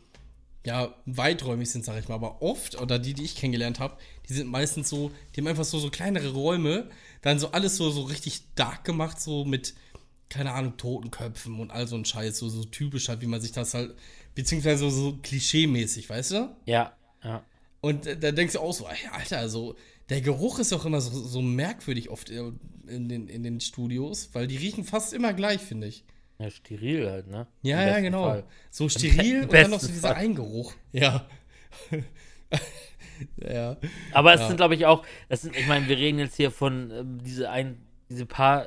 ja, 0.66 0.94
weiträumig 1.06 1.70
sind, 1.70 1.86
sag 1.86 1.98
ich 1.98 2.08
mal, 2.08 2.16
aber 2.16 2.42
oft, 2.42 2.78
oder 2.78 2.98
die, 2.98 3.14
die 3.14 3.24
ich 3.24 3.36
kennengelernt 3.36 3.78
habe, 3.78 3.96
die 4.28 4.34
sind 4.34 4.48
meistens 4.48 4.90
so, 4.90 5.10
die 5.34 5.40
haben 5.40 5.46
einfach 5.46 5.64
so, 5.64 5.78
so 5.78 5.88
kleinere 5.88 6.34
Räume, 6.34 6.90
dann 7.22 7.38
so 7.38 7.52
alles 7.52 7.78
so, 7.78 7.88
so 7.90 8.02
richtig 8.02 8.42
dark 8.54 8.84
gemacht, 8.84 9.18
so 9.18 9.46
mit, 9.46 9.72
keine 10.28 10.52
Ahnung, 10.52 10.76
Totenköpfen 10.76 11.58
und 11.60 11.70
all 11.70 11.86
so 11.86 11.96
ein 11.96 12.04
Scheiß, 12.04 12.36
so, 12.36 12.50
so 12.50 12.64
typisch 12.64 13.08
halt, 13.08 13.22
wie 13.22 13.26
man 13.28 13.40
sich 13.40 13.52
das 13.52 13.72
halt, 13.72 13.94
beziehungsweise 14.34 14.90
so, 14.90 14.90
so 14.90 15.18
klischee-mäßig, 15.22 16.10
weißt 16.10 16.32
du? 16.32 16.54
Ja, 16.66 16.94
ja. 17.24 17.42
Und 17.80 18.06
äh, 18.06 18.18
da 18.18 18.30
denkst 18.30 18.52
du 18.52 18.60
auch 18.60 18.74
so, 18.74 18.86
ey, 18.86 19.08
Alter, 19.10 19.38
also 19.38 19.74
der 20.08 20.20
Geruch 20.20 20.58
ist 20.58 20.72
auch 20.72 20.84
immer 20.84 21.00
so, 21.00 21.10
so 21.26 21.42
merkwürdig 21.42 22.10
oft 22.10 22.30
äh, 22.30 22.52
in 22.86 23.08
den, 23.08 23.28
in 23.28 23.42
den 23.42 23.60
Studios, 23.60 24.30
weil 24.32 24.46
die 24.46 24.56
riechen 24.56 24.84
fast 24.84 25.12
immer 25.12 25.32
gleich, 25.34 25.60
finde 25.60 25.86
ich. 25.86 26.04
Ja, 26.38 26.50
steril 26.50 27.10
halt, 27.10 27.26
ne? 27.26 27.46
Ja, 27.62 27.82
Im 27.82 27.88
ja, 27.88 28.00
genau. 28.00 28.24
Fall. 28.24 28.44
So 28.70 28.88
steril 28.88 29.42
und 29.42 29.52
dann 29.52 29.70
noch 29.70 29.80
so 29.80 29.88
dieser 29.88 30.08
Fall. 30.08 30.16
Eingeruch. 30.18 30.72
Ja. 30.92 31.26
ja. 33.36 33.76
Aber 34.12 34.34
es 34.34 34.40
Ja. 34.40 34.46
sind, 34.48 34.56
glaube 34.56 34.74
ich, 34.74 34.86
auch, 34.86 35.04
das 35.28 35.42
sind, 35.42 35.56
ich 35.56 35.66
meine, 35.66 35.88
wir 35.88 35.96
reden 35.98 36.18
jetzt 36.18 36.36
hier 36.36 36.50
von 36.50 36.90
ähm, 36.90 37.18
diese 37.24 37.50
ein, 37.50 37.82
diese 38.08 38.24
paar, 38.26 38.66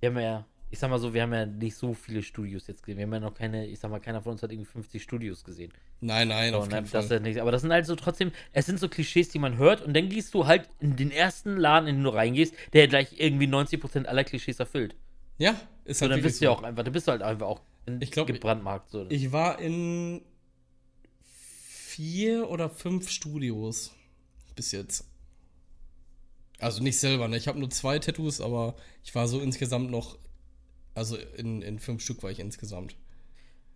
wir 0.00 0.10
haben 0.10 0.18
ja, 0.18 0.46
ich 0.70 0.78
sag 0.78 0.90
mal 0.90 0.98
so, 0.98 1.14
wir 1.14 1.22
haben 1.22 1.32
ja 1.32 1.46
nicht 1.46 1.76
so 1.76 1.94
viele 1.94 2.22
Studios 2.22 2.66
jetzt 2.66 2.82
gesehen. 2.82 2.98
Wir 2.98 3.04
haben 3.06 3.12
ja 3.14 3.20
noch 3.20 3.34
keine, 3.34 3.66
ich 3.66 3.78
sag 3.78 3.90
mal, 3.90 4.00
keiner 4.00 4.20
von 4.22 4.32
uns 4.32 4.42
hat 4.42 4.52
irgendwie 4.52 4.70
50 4.70 5.02
Studios 5.02 5.44
gesehen. 5.44 5.72
Nein, 6.00 6.28
nein, 6.28 6.52
So, 6.52 6.58
auf 6.58 6.68
ne, 6.68 6.74
keinen 6.74 6.90
das 6.90 7.06
Fall. 7.06 7.16
ja 7.16 7.20
nicht, 7.20 7.40
aber 7.40 7.50
das 7.52 7.62
sind 7.62 7.72
halt 7.72 7.86
so 7.86 7.96
trotzdem, 7.96 8.32
es 8.52 8.66
sind 8.66 8.78
so 8.78 8.88
Klischees, 8.88 9.30
die 9.30 9.38
man 9.38 9.56
hört 9.56 9.80
und 9.82 9.94
dann 9.94 10.08
gehst 10.08 10.34
du 10.34 10.46
halt 10.46 10.68
in 10.80 10.96
den 10.96 11.10
ersten 11.10 11.56
Laden, 11.56 11.88
in 11.88 11.96
den 11.96 12.04
du 12.04 12.10
reingehst, 12.10 12.54
der 12.74 12.86
gleich 12.88 13.18
irgendwie 13.18 13.46
90% 13.46 14.04
aller 14.04 14.24
Klischees 14.24 14.60
erfüllt. 14.60 14.94
ja, 15.38 15.58
ist 15.84 15.98
So, 15.98 16.02
halt 16.04 16.12
dann 16.12 16.22
bist 16.22 16.40
du 16.40 16.44
ja 16.46 16.50
auch 16.50 16.62
einfach, 16.62 16.84
dann 16.84 16.92
bist 16.92 17.06
du 17.06 17.12
halt 17.12 17.22
einfach 17.22 17.46
auch 17.46 17.60
in 17.86 18.02
Ich 18.02 18.10
glaub, 18.10 18.26
gebrandmarkt. 18.26 18.90
So. 18.90 19.06
Ich 19.08 19.32
war 19.32 19.58
in 19.58 20.20
vier 21.86 22.48
oder 22.50 22.68
fünf 22.68 23.08
Studios 23.10 23.92
bis 24.54 24.72
jetzt. 24.72 25.04
Also 26.58 26.82
nicht 26.82 26.98
selber, 26.98 27.28
ne? 27.28 27.36
Ich 27.36 27.46
habe 27.48 27.58
nur 27.58 27.70
zwei 27.70 27.98
Tattoos, 27.98 28.40
aber 28.40 28.74
ich 29.04 29.14
war 29.14 29.28
so 29.28 29.40
insgesamt 29.40 29.90
noch, 29.90 30.18
also 30.98 31.16
in, 31.16 31.62
in 31.62 31.78
fünf 31.78 32.02
Stück 32.02 32.22
war 32.22 32.30
ich 32.30 32.38
insgesamt. 32.40 32.96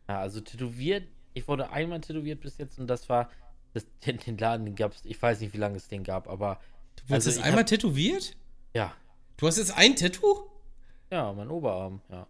Ja, 0.09 0.21
also 0.21 0.41
tätowiert, 0.41 1.05
ich 1.35 1.49
wurde 1.49 1.71
einmal 1.71 2.01
tätowiert 2.01 2.41
bis 2.41 2.59
jetzt 2.59 2.79
und 2.79 2.87
das 2.89 3.09
war, 3.09 3.31
das, 3.73 3.87
den, 4.07 4.19
den 4.19 4.37
Laden, 4.39 4.67
den 4.67 4.75
gab 4.77 4.93
es, 4.93 5.05
ich 5.05 5.21
weiß 5.21 5.41
nicht, 5.41 5.55
wie 5.55 5.59
lange 5.59 5.77
es 5.77 5.89
den 5.89 6.05
gab, 6.05 6.29
aber 6.29 6.61
Du 6.97 7.09
wurdest 7.09 7.29
Also 7.29 7.41
einmal 7.41 7.61
hab- 7.61 7.67
tätowiert? 7.69 8.37
ja, 8.75 8.93
Du 9.39 9.47
hast 9.47 9.57
jetzt 9.59 9.77
ein 9.77 9.97
Tattoo? 9.97 10.45
ja, 11.11 11.33
mein 11.33 11.49
Oberarm, 11.49 12.01
ja. 12.11 12.27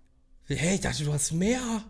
Hey, 0.46 0.74
ich 0.74 0.80
dachte, 0.80 1.04
du 1.04 1.12
hast 1.12 1.32
mehr. 1.32 1.82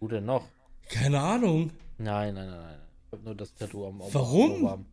Wo 0.00 0.08
denn 0.08 0.24
noch? 0.24 0.46
Keine 0.88 1.20
Ahnung. 1.20 1.70
Nein, 1.98 2.34
nein, 2.34 2.48
nein, 2.50 2.60
nein. 2.60 2.78
Ich 3.06 3.12
habe 3.12 3.22
nur 3.24 3.34
das 3.34 3.54
Tattoo 3.54 3.86
am, 3.86 4.00
am 4.02 4.12
Warum? 4.14 4.52
Oberarm. 4.62 4.86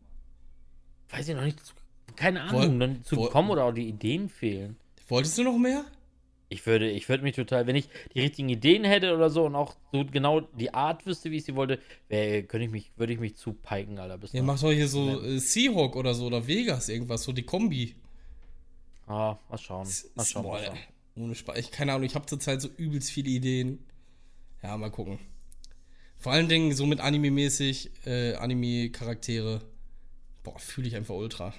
Weiß 1.10 1.28
ich 1.28 1.36
noch 1.36 1.44
nicht. 1.44 1.60
Keine 2.16 2.40
Woll- 2.52 2.66
Ahnung, 2.66 2.80
dann 2.80 3.04
zu 3.04 3.16
woll- 3.16 3.28
bekommen 3.28 3.50
oder 3.52 3.64
auch 3.66 3.72
die 3.72 3.88
Ideen 3.88 4.30
fehlen. 4.30 4.78
Wolltest 5.08 5.38
du 5.38 5.44
noch 5.44 5.58
mehr? 5.58 5.86
Ich 6.52 6.66
würde, 6.66 6.90
ich 6.90 7.08
würde 7.08 7.24
mich 7.24 7.36
total, 7.36 7.68
wenn 7.68 7.76
ich 7.76 7.90
die 8.16 8.22
richtigen 8.22 8.50
Ideen 8.50 8.84
hätte 8.84 9.14
oder 9.14 9.30
so 9.30 9.46
und 9.46 9.56
auch 9.56 9.76
so 9.92 10.04
genau 10.04 10.42
die 10.42 10.74
Art 10.74 11.06
wüsste, 11.06 11.30
wie 11.30 11.38
ich 11.38 11.44
sie 11.46 11.56
wollte, 11.56 11.80
wär, 12.08 12.42
könnte 12.44 12.66
ich 12.66 12.72
mich, 12.72 12.92
würde 12.98 13.14
ich 13.14 13.20
mich 13.20 13.36
zupeiken, 13.36 14.00
Alter. 14.00 14.18
Bis 14.18 14.34
Ja, 14.34 14.42
mach 14.42 14.60
doch 14.60 14.72
hier 14.72 14.88
so 14.88 15.22
äh, 15.22 15.38
Seahawk 15.38 15.96
oder 15.96 16.16
so 16.16 16.26
oder 16.26 16.48
Vegas 16.48 16.90
irgendwas, 16.90 17.24
so 17.24 17.32
die 17.34 17.44
Kombi. 17.44 17.96
Ah, 19.06 19.38
mal 19.48 19.58
schauen. 19.60 19.88
Mal 20.16 20.26
schauen. 20.26 20.44
Boah, 20.44 20.54
Mal 20.54 20.66
schauen. 20.66 20.78
ohne 21.18 21.36
Spaß. 21.36 21.58
Ich 21.60 21.72
keine 21.72 21.94
Ahnung, 21.94 22.06
ich 22.06 22.16
habe 22.16 22.26
zurzeit 22.26 22.62
so 22.62 22.68
übelst 22.78 23.12
viele 23.12 23.30
Ideen. 23.30 23.80
Ja, 24.64 24.76
mal 24.76 24.90
gucken. 24.90 25.20
Vor 26.18 26.32
allen 26.32 26.50
Dingen 26.50 26.74
so 26.76 26.86
mit 26.86 27.00
Anime-mäßig, 27.00 27.92
äh, 28.06 28.34
Anime-Charaktere. 28.36 29.62
Boah, 30.44 30.58
fühle 30.60 30.88
ich 30.88 30.96
einfach 30.96 31.16
ultra. 31.16 31.54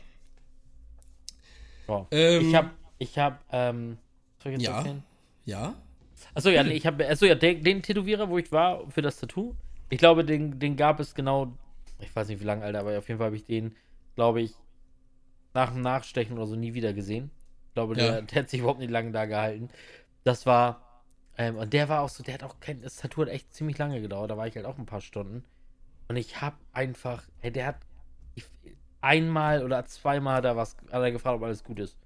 Boah. 1.86 2.06
Ähm, 2.10 2.48
ich 2.48 2.54
habe, 2.54 2.70
ich 2.98 3.18
habe, 3.18 3.38
ähm, 3.52 3.98
soll 4.42 4.52
ich 4.52 4.60
jetzt 4.60 4.68
Ja. 4.68 4.94
Ja? 5.44 5.74
Achso, 6.34 6.50
ja, 6.50 6.62
nee, 6.62 6.74
ich 6.74 6.86
habe, 6.86 7.08
achso, 7.08 7.26
ja, 7.26 7.34
den, 7.34 7.62
den 7.62 7.82
Tätowierer, 7.82 8.28
wo 8.28 8.38
ich 8.38 8.52
war 8.52 8.88
für 8.90 9.02
das 9.02 9.18
Tattoo, 9.18 9.54
ich 9.88 9.98
glaube, 9.98 10.24
den, 10.24 10.58
den 10.58 10.76
gab 10.76 11.00
es 11.00 11.14
genau, 11.14 11.52
ich 11.98 12.14
weiß 12.14 12.28
nicht 12.28 12.40
wie 12.40 12.44
lange, 12.44 12.64
Alter, 12.64 12.80
aber 12.80 12.98
auf 12.98 13.08
jeden 13.08 13.18
Fall 13.18 13.26
habe 13.26 13.36
ich 13.36 13.44
den, 13.44 13.74
glaube 14.14 14.40
ich, 14.42 14.54
nach 15.54 15.72
dem 15.72 15.82
Nachstechen 15.82 16.36
oder 16.36 16.46
so 16.46 16.56
nie 16.56 16.74
wieder 16.74 16.92
gesehen. 16.92 17.30
Ich 17.68 17.74
glaube, 17.74 17.94
der, 17.94 18.06
Ja. 18.06 18.20
der 18.20 18.42
hat 18.42 18.50
sich 18.50 18.60
überhaupt 18.60 18.80
nicht 18.80 18.90
lange 18.90 19.10
da 19.10 19.24
gehalten. 19.26 19.68
Das 20.22 20.46
war, 20.46 21.02
ähm, 21.38 21.56
und 21.56 21.72
der 21.72 21.88
war 21.88 22.02
auch 22.02 22.08
so, 22.08 22.22
der 22.22 22.34
hat 22.34 22.44
auch 22.44 22.60
kein, 22.60 22.82
das 22.82 22.96
Tattoo 22.96 23.22
hat 23.22 23.28
echt 23.28 23.52
ziemlich 23.52 23.78
lange 23.78 24.00
gedauert, 24.00 24.30
da 24.30 24.36
war 24.36 24.46
ich 24.46 24.54
halt 24.54 24.66
auch 24.66 24.78
ein 24.78 24.86
paar 24.86 25.00
Stunden. 25.00 25.44
Und 26.08 26.16
ich 26.16 26.40
habe 26.40 26.56
einfach, 26.72 27.24
ey, 27.40 27.50
der 27.50 27.66
hat 27.66 27.76
ich, 28.34 28.44
einmal 29.00 29.64
oder 29.64 29.84
zweimal 29.86 30.44
er 30.44 30.56
was, 30.56 30.76
hat 30.92 31.02
er 31.02 31.12
gefragt, 31.12 31.36
ob 31.36 31.42
alles 31.42 31.64
gut 31.64 31.80
ist. 31.80 31.96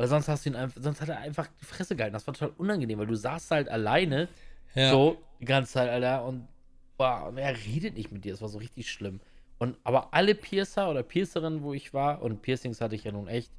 Weil 0.00 0.08
sonst 0.08 0.28
hast 0.28 0.46
du 0.46 0.48
ihn 0.50 0.56
einfach, 0.56 0.80
sonst 0.82 1.02
hat 1.02 1.10
er 1.10 1.18
einfach 1.18 1.46
die 1.60 1.64
Fresse 1.66 1.94
gehalten. 1.94 2.14
Das 2.14 2.26
war 2.26 2.32
total 2.32 2.54
unangenehm, 2.56 2.98
weil 2.98 3.06
du 3.06 3.14
saßt 3.16 3.50
halt 3.50 3.68
alleine 3.68 4.28
Ja. 4.74 4.90
so 4.90 5.18
die 5.40 5.44
ganze 5.44 5.72
Zeit, 5.72 5.90
Alter, 5.90 6.24
und, 6.24 6.48
boah, 6.96 7.26
und 7.28 7.36
er 7.36 7.54
redet 7.66 7.96
nicht 7.98 8.10
mit 8.10 8.24
dir. 8.24 8.32
Das 8.32 8.40
war 8.40 8.48
so 8.48 8.56
richtig 8.56 8.90
schlimm. 8.90 9.20
Und 9.58 9.76
aber 9.84 10.14
alle 10.14 10.34
Piercer 10.34 10.88
oder 10.88 11.02
Piercerinnen, 11.02 11.62
wo 11.62 11.74
ich 11.74 11.92
war, 11.92 12.22
und 12.22 12.40
Piercings 12.40 12.80
hatte 12.80 12.94
ich 12.94 13.04
ja 13.04 13.12
nun 13.12 13.28
echt, 13.28 13.50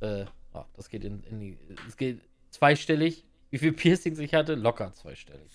äh, 0.00 0.26
ah, 0.52 0.66
das 0.76 0.90
geht 0.90 1.04
in, 1.04 1.22
in 1.24 1.40
die, 1.40 1.58
es 1.88 1.96
geht 1.96 2.20
zweistellig. 2.50 3.24
Wie 3.48 3.56
viele 3.56 3.72
Piercings 3.72 4.18
ich 4.18 4.34
hatte? 4.34 4.54
Locker 4.56 4.92
zweistellig. 4.92 5.50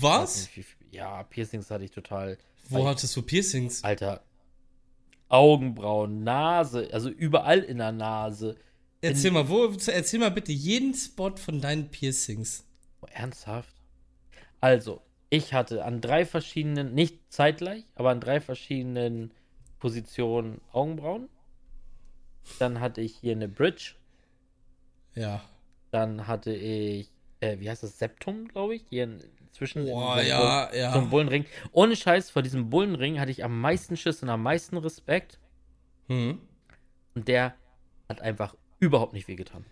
Was? 0.00 0.36
nicht, 0.42 0.52
viel- 0.52 0.64
Ja, 0.90 1.22
Piercings 1.24 1.70
hatte 1.70 1.84
ich 1.84 1.90
total. 1.90 2.38
Wo 2.70 2.88
hattest 2.88 3.14
du 3.14 3.20
Piercings? 3.20 3.84
Alter. 3.84 4.22
Augenbrauen, 5.28 6.24
Nase, 6.24 6.88
also 6.92 7.10
überall 7.10 7.58
in 7.60 7.76
der 7.78 7.92
Nase. 7.92 8.56
Erzähl 9.02 9.30
mal, 9.30 9.48
wo, 9.48 9.64
erzähl 9.86 10.20
mal 10.20 10.30
bitte 10.30 10.52
jeden 10.52 10.94
Spot 10.94 11.34
von 11.36 11.60
deinen 11.60 11.90
Piercings. 11.90 12.64
Oh, 13.00 13.06
ernsthaft? 13.12 13.74
Also, 14.60 15.00
ich 15.30 15.54
hatte 15.54 15.84
an 15.84 16.00
drei 16.00 16.26
verschiedenen, 16.26 16.94
nicht 16.94 17.18
zeitgleich, 17.32 17.84
aber 17.94 18.10
an 18.10 18.20
drei 18.20 18.40
verschiedenen 18.40 19.32
Positionen 19.78 20.60
Augenbrauen. 20.72 21.28
Dann 22.58 22.80
hatte 22.80 23.00
ich 23.00 23.16
hier 23.16 23.32
eine 23.32 23.48
Bridge. 23.48 23.94
Ja. 25.14 25.42
Dann 25.90 26.26
hatte 26.26 26.52
ich, 26.54 27.10
äh, 27.40 27.58
wie 27.58 27.70
heißt 27.70 27.82
das, 27.82 27.98
Septum, 27.98 28.48
glaube 28.48 28.74
ich, 28.74 28.82
hier 28.90 29.04
in- 29.04 29.24
zwischen 29.52 29.84
Boah, 29.86 30.20
ja, 30.20 30.66
Bull- 30.68 30.78
ja. 30.78 30.92
so 30.92 30.98
einem 30.98 31.10
Bullenring. 31.10 31.44
Ohne 31.72 31.96
Scheiß, 31.96 32.30
vor 32.30 32.42
diesem 32.42 32.70
Bullenring 32.70 33.18
hatte 33.18 33.30
ich 33.32 33.42
am 33.44 33.60
meisten 33.60 33.96
Schiss 33.96 34.22
und 34.22 34.28
am 34.28 34.42
meisten 34.42 34.76
Respekt. 34.76 35.38
Hm. 36.08 36.38
Und 37.14 37.28
der 37.28 37.54
hat 38.08 38.20
einfach 38.20 38.54
überhaupt 38.80 39.12
nicht 39.12 39.28
wehgetan. 39.28 39.64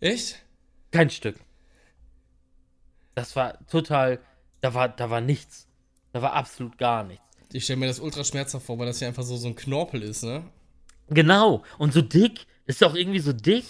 Echt? 0.00 0.42
Kein 0.90 1.10
Stück. 1.10 1.36
Das 3.14 3.36
war 3.36 3.64
total, 3.66 4.20
da 4.60 4.74
war, 4.74 4.88
da 4.88 5.10
war 5.10 5.20
nichts. 5.20 5.68
Da 6.12 6.22
war 6.22 6.32
absolut 6.32 6.78
gar 6.78 7.04
nichts. 7.04 7.22
Ich 7.52 7.64
stelle 7.64 7.78
mir 7.80 7.86
das 7.86 8.00
ultra 8.00 8.24
schmerzhaft 8.24 8.66
vor, 8.66 8.78
weil 8.78 8.86
das 8.86 9.00
ja 9.00 9.08
einfach 9.08 9.22
so, 9.22 9.36
so 9.36 9.48
ein 9.48 9.54
Knorpel 9.54 10.02
ist, 10.02 10.24
ne? 10.24 10.44
Genau. 11.08 11.62
Und 11.78 11.92
so 11.92 12.02
dick. 12.02 12.46
Ist 12.66 12.82
auch 12.82 12.94
irgendwie 12.94 13.20
so 13.20 13.32
dick. 13.32 13.66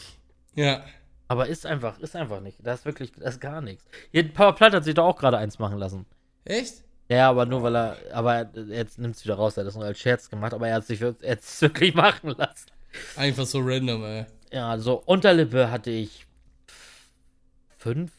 Ja. 0.55 0.85
Aber 1.29 1.49
ist 1.49 1.67
einfach, 1.67 1.99
ist 1.99 2.15
einfach 2.17 2.41
nicht. 2.41 2.59
Da 2.63 2.75
ist 2.75 2.85
wirklich, 2.85 3.13
da 3.13 3.29
ist 3.29 3.41
gar 3.41 3.61
nichts. 3.61 3.85
Hier, 4.13 4.33
Power 4.33 4.55
Platt 4.55 4.73
hat 4.73 4.85
sich 4.85 4.95
doch 4.95 5.05
auch 5.07 5.17
gerade 5.19 5.37
eins 5.39 5.59
machen 5.59 5.79
lassen. 5.79 6.07
Echt? 6.45 6.85
Ja, 7.09 7.29
aber 7.29 7.45
nur 7.45 7.63
weil 7.63 7.77
er, 7.77 7.97
aber 8.13 8.35
er- 8.37 8.51
jetzt 8.69 8.99
nimmt 8.99 9.17
es 9.17 9.25
wieder 9.25 9.35
raus, 9.35 9.57
er 9.57 9.63
hat 9.63 9.69
das 9.69 9.75
nur 9.75 9.85
als 9.85 9.99
Scherz 9.99 10.31
gemacht, 10.31 10.55
aber 10.55 10.69
er 10.69 10.77
hat 10.77 10.87
sich 10.87 11.01
er 11.03 11.09
hat 11.09 11.41
es 11.41 11.61
wirklich 11.61 11.95
machen 11.95 12.31
lassen. 12.31 12.67
Einfach 13.17 13.45
so 13.47 13.59
random, 13.61 14.05
ey. 14.05 14.27
Ja, 14.55 14.79
so 14.79 15.03
Unterlippe 15.05 15.69
hatte 15.73 15.91
ich 15.91 16.27
fünf, 17.77 18.13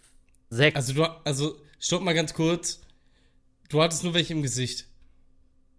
sechs. 0.49 0.75
Also 0.75 0.93
du, 0.93 1.05
also, 1.23 1.55
stopp 1.79 2.01
mal 2.01 2.13
ganz 2.13 2.33
kurz. 2.33 2.81
Du 3.69 3.81
hattest 3.81 4.03
nur 4.03 4.13
welche 4.13 4.33
im 4.33 4.41
Gesicht. 4.41 4.85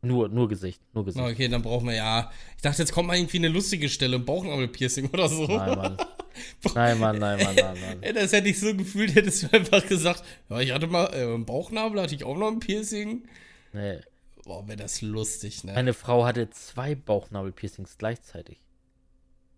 nur, 0.01 0.31
nur 0.31 0.49
Gesicht, 0.49 0.81
nur 0.95 1.05
Gesicht. 1.05 1.23
Okay, 1.23 1.49
dann 1.49 1.61
brauchen 1.61 1.87
wir 1.87 1.95
ja. 1.95 2.31
Ich 2.57 2.63
dachte, 2.63 2.81
jetzt 2.81 2.93
kommt 2.93 3.09
mal 3.09 3.19
irgendwie 3.19 3.37
eine 3.37 3.49
lustige 3.49 3.91
Stelle, 3.91 4.17
ein 4.17 4.25
Bauchnabelpiercing 4.25 5.11
oder 5.11 5.29
so. 5.29 5.47
Nein, 5.47 5.77
Mann. 5.77 5.97
Nein, 6.75 6.99
Mann, 7.01 7.19
nein, 7.19 7.43
Mann, 7.43 7.55
nein, 7.55 7.81
Mann. 7.81 8.03
Ey, 8.03 8.13
das 8.13 8.33
hätte 8.33 8.49
ich 8.49 8.61
so 8.61 8.75
gefühlt, 8.75 9.15
hättest 9.15 9.43
du 9.45 9.53
einfach 9.57 9.87
gesagt, 9.87 10.23
ja, 10.51 10.61
ich 10.61 10.73
hatte 10.73 10.87
mal 10.87 11.07
äh, 11.15 11.39
Bauchnabel, 11.39 12.01
hatte 12.01 12.15
ich 12.15 12.25
auch 12.25 12.37
noch 12.37 12.49
ein 12.49 12.61
Piercing. 12.61 13.27
Nee. 13.73 14.01
Boah, 14.45 14.67
wäre 14.69 14.77
das 14.77 15.01
lustig, 15.01 15.65
ne? 15.65 15.73
Meine 15.73 15.95
Frau 15.95 16.27
hatte 16.27 16.51
zwei 16.51 16.95
Bauchnabelpiercings 16.95 17.97
gleichzeitig. 17.97 18.66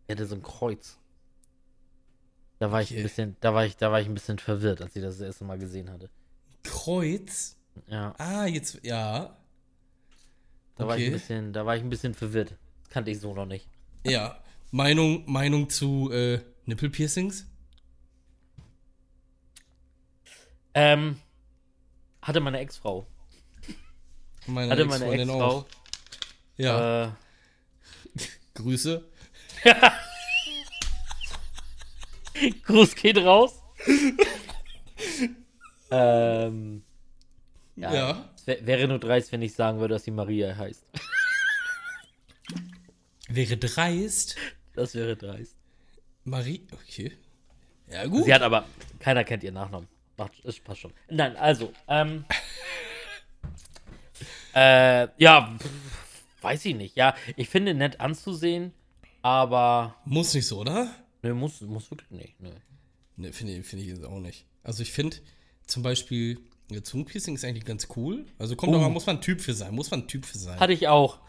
Die 0.08 0.12
hatte 0.12 0.26
so 0.26 0.34
ein 0.34 0.42
Kreuz. 0.42 0.98
Da 2.58 2.72
war 2.72 2.82
ich 2.82 2.88
Okay. 2.90 3.00
ein 3.00 3.02
bisschen, 3.02 3.36
da 3.40 3.54
war 3.54 3.64
ich, 3.66 3.76
da 3.76 3.92
war 3.92 4.00
ich 4.00 4.06
ein 4.08 4.14
bisschen 4.14 4.38
verwirrt, 4.38 4.80
als 4.80 4.96
ich 4.96 5.02
das, 5.02 5.18
das 5.18 5.26
erste 5.26 5.44
Mal 5.44 5.58
gesehen 5.58 5.90
hatte. 5.90 6.08
Kreuz? 6.64 7.56
Ja, 7.86 8.14
Ah, 8.18 8.46
jetzt, 8.46 8.80
ja. 8.84 9.36
da 10.76 10.86
war 10.88 10.96
ich 10.96 11.04
ein 11.04 11.08
Okay. 11.08 11.10
bisschen, 11.12 11.52
da 11.52 11.64
war 11.66 11.76
ich 11.76 11.82
ein 11.82 11.90
bisschen 11.90 12.14
verwirrt. 12.14 12.56
Das 12.82 12.90
kannte 12.90 13.10
ich 13.10 13.20
so 13.20 13.34
noch 13.34 13.46
nicht. 13.46 13.68
Ja. 14.04 14.42
Meinung, 14.70 15.30
Meinung 15.30 15.70
zu 15.70 16.10
äh, 16.10 16.40
Nippelpiercings? 16.64 17.46
Ähm, 20.74 21.20
hatte 22.22 22.40
meine 22.40 22.58
Ex-Frau. 22.58 23.06
Meine 24.46 24.72
Hatte 24.72 24.84
meine 24.86 25.04
Ex-Freundin 25.04 25.28
Ex-Frau. 25.28 25.66
Ja, 26.56 27.04
Äh, 27.04 27.10
Grüße. 28.54 29.04
Gruß 32.64 32.94
geht 32.94 33.18
raus. 33.18 33.60
ähm, 35.90 36.82
ja. 37.76 37.94
Ja. 37.94 38.30
Es 38.36 38.46
wär, 38.46 38.66
wäre 38.66 38.88
nur 38.88 38.98
dreist, 38.98 39.32
wenn 39.32 39.42
ich 39.42 39.54
sagen 39.54 39.80
würde, 39.80 39.94
dass 39.94 40.04
sie 40.04 40.10
Maria 40.10 40.56
heißt. 40.56 40.84
Wäre 43.28 43.56
dreist. 43.56 44.36
Das 44.74 44.94
wäre 44.94 45.16
dreist. 45.16 45.56
Marie, 46.24 46.66
okay. 46.72 47.12
Ja, 47.88 48.06
gut. 48.06 48.24
Sie 48.24 48.34
hat 48.34 48.42
aber, 48.42 48.66
keiner 49.00 49.24
kennt 49.24 49.42
ihren 49.42 49.54
Nachnamen. 49.54 49.88
Macht, 50.16 50.38
ist, 50.40 50.62
passt 50.64 50.80
schon. 50.80 50.92
Nein, 51.08 51.36
also, 51.36 51.72
ähm. 51.86 52.24
äh, 54.54 55.08
ja, 55.16 55.56
pff, 55.58 55.70
weiß 56.42 56.64
ich 56.66 56.74
nicht. 56.74 56.96
Ja, 56.96 57.14
ich 57.36 57.48
finde 57.48 57.74
nett 57.74 58.00
anzusehen, 58.00 58.72
aber. 59.22 59.96
Muss 60.04 60.34
nicht 60.34 60.46
so, 60.46 60.58
oder? 60.60 60.94
Ne, 61.22 61.34
muss, 61.34 61.60
muss 61.62 61.90
wirklich 61.90 62.10
nicht. 62.10 62.40
Ne. 62.40 62.52
Ne, 63.16 63.32
finde 63.32 63.54
ich, 63.56 63.66
finde 63.66 63.84
ich 63.84 63.90
jetzt 63.90 64.04
auch 64.04 64.20
nicht. 64.20 64.44
Also 64.62 64.82
ich 64.82 64.92
finde 64.92 65.16
zum 65.66 65.82
Beispiel, 65.82 66.40
ja, 66.70 66.82
Zungenpiercing 66.82 67.34
ist 67.34 67.44
eigentlich 67.44 67.64
ganz 67.64 67.88
cool. 67.96 68.26
Also 68.38 68.54
kommt 68.56 68.72
Uh. 68.72 68.76
aber, 68.76 68.88
muss 68.88 69.06
man 69.06 69.16
ein 69.16 69.22
Typ 69.22 69.40
für 69.40 69.54
sein. 69.54 69.74
Muss 69.74 69.90
man 69.90 70.00
ein 70.00 70.08
Typ 70.08 70.24
für 70.24 70.38
sein. 70.38 70.58
Hatte 70.60 70.72
ich 70.72 70.86
auch. 70.88 71.18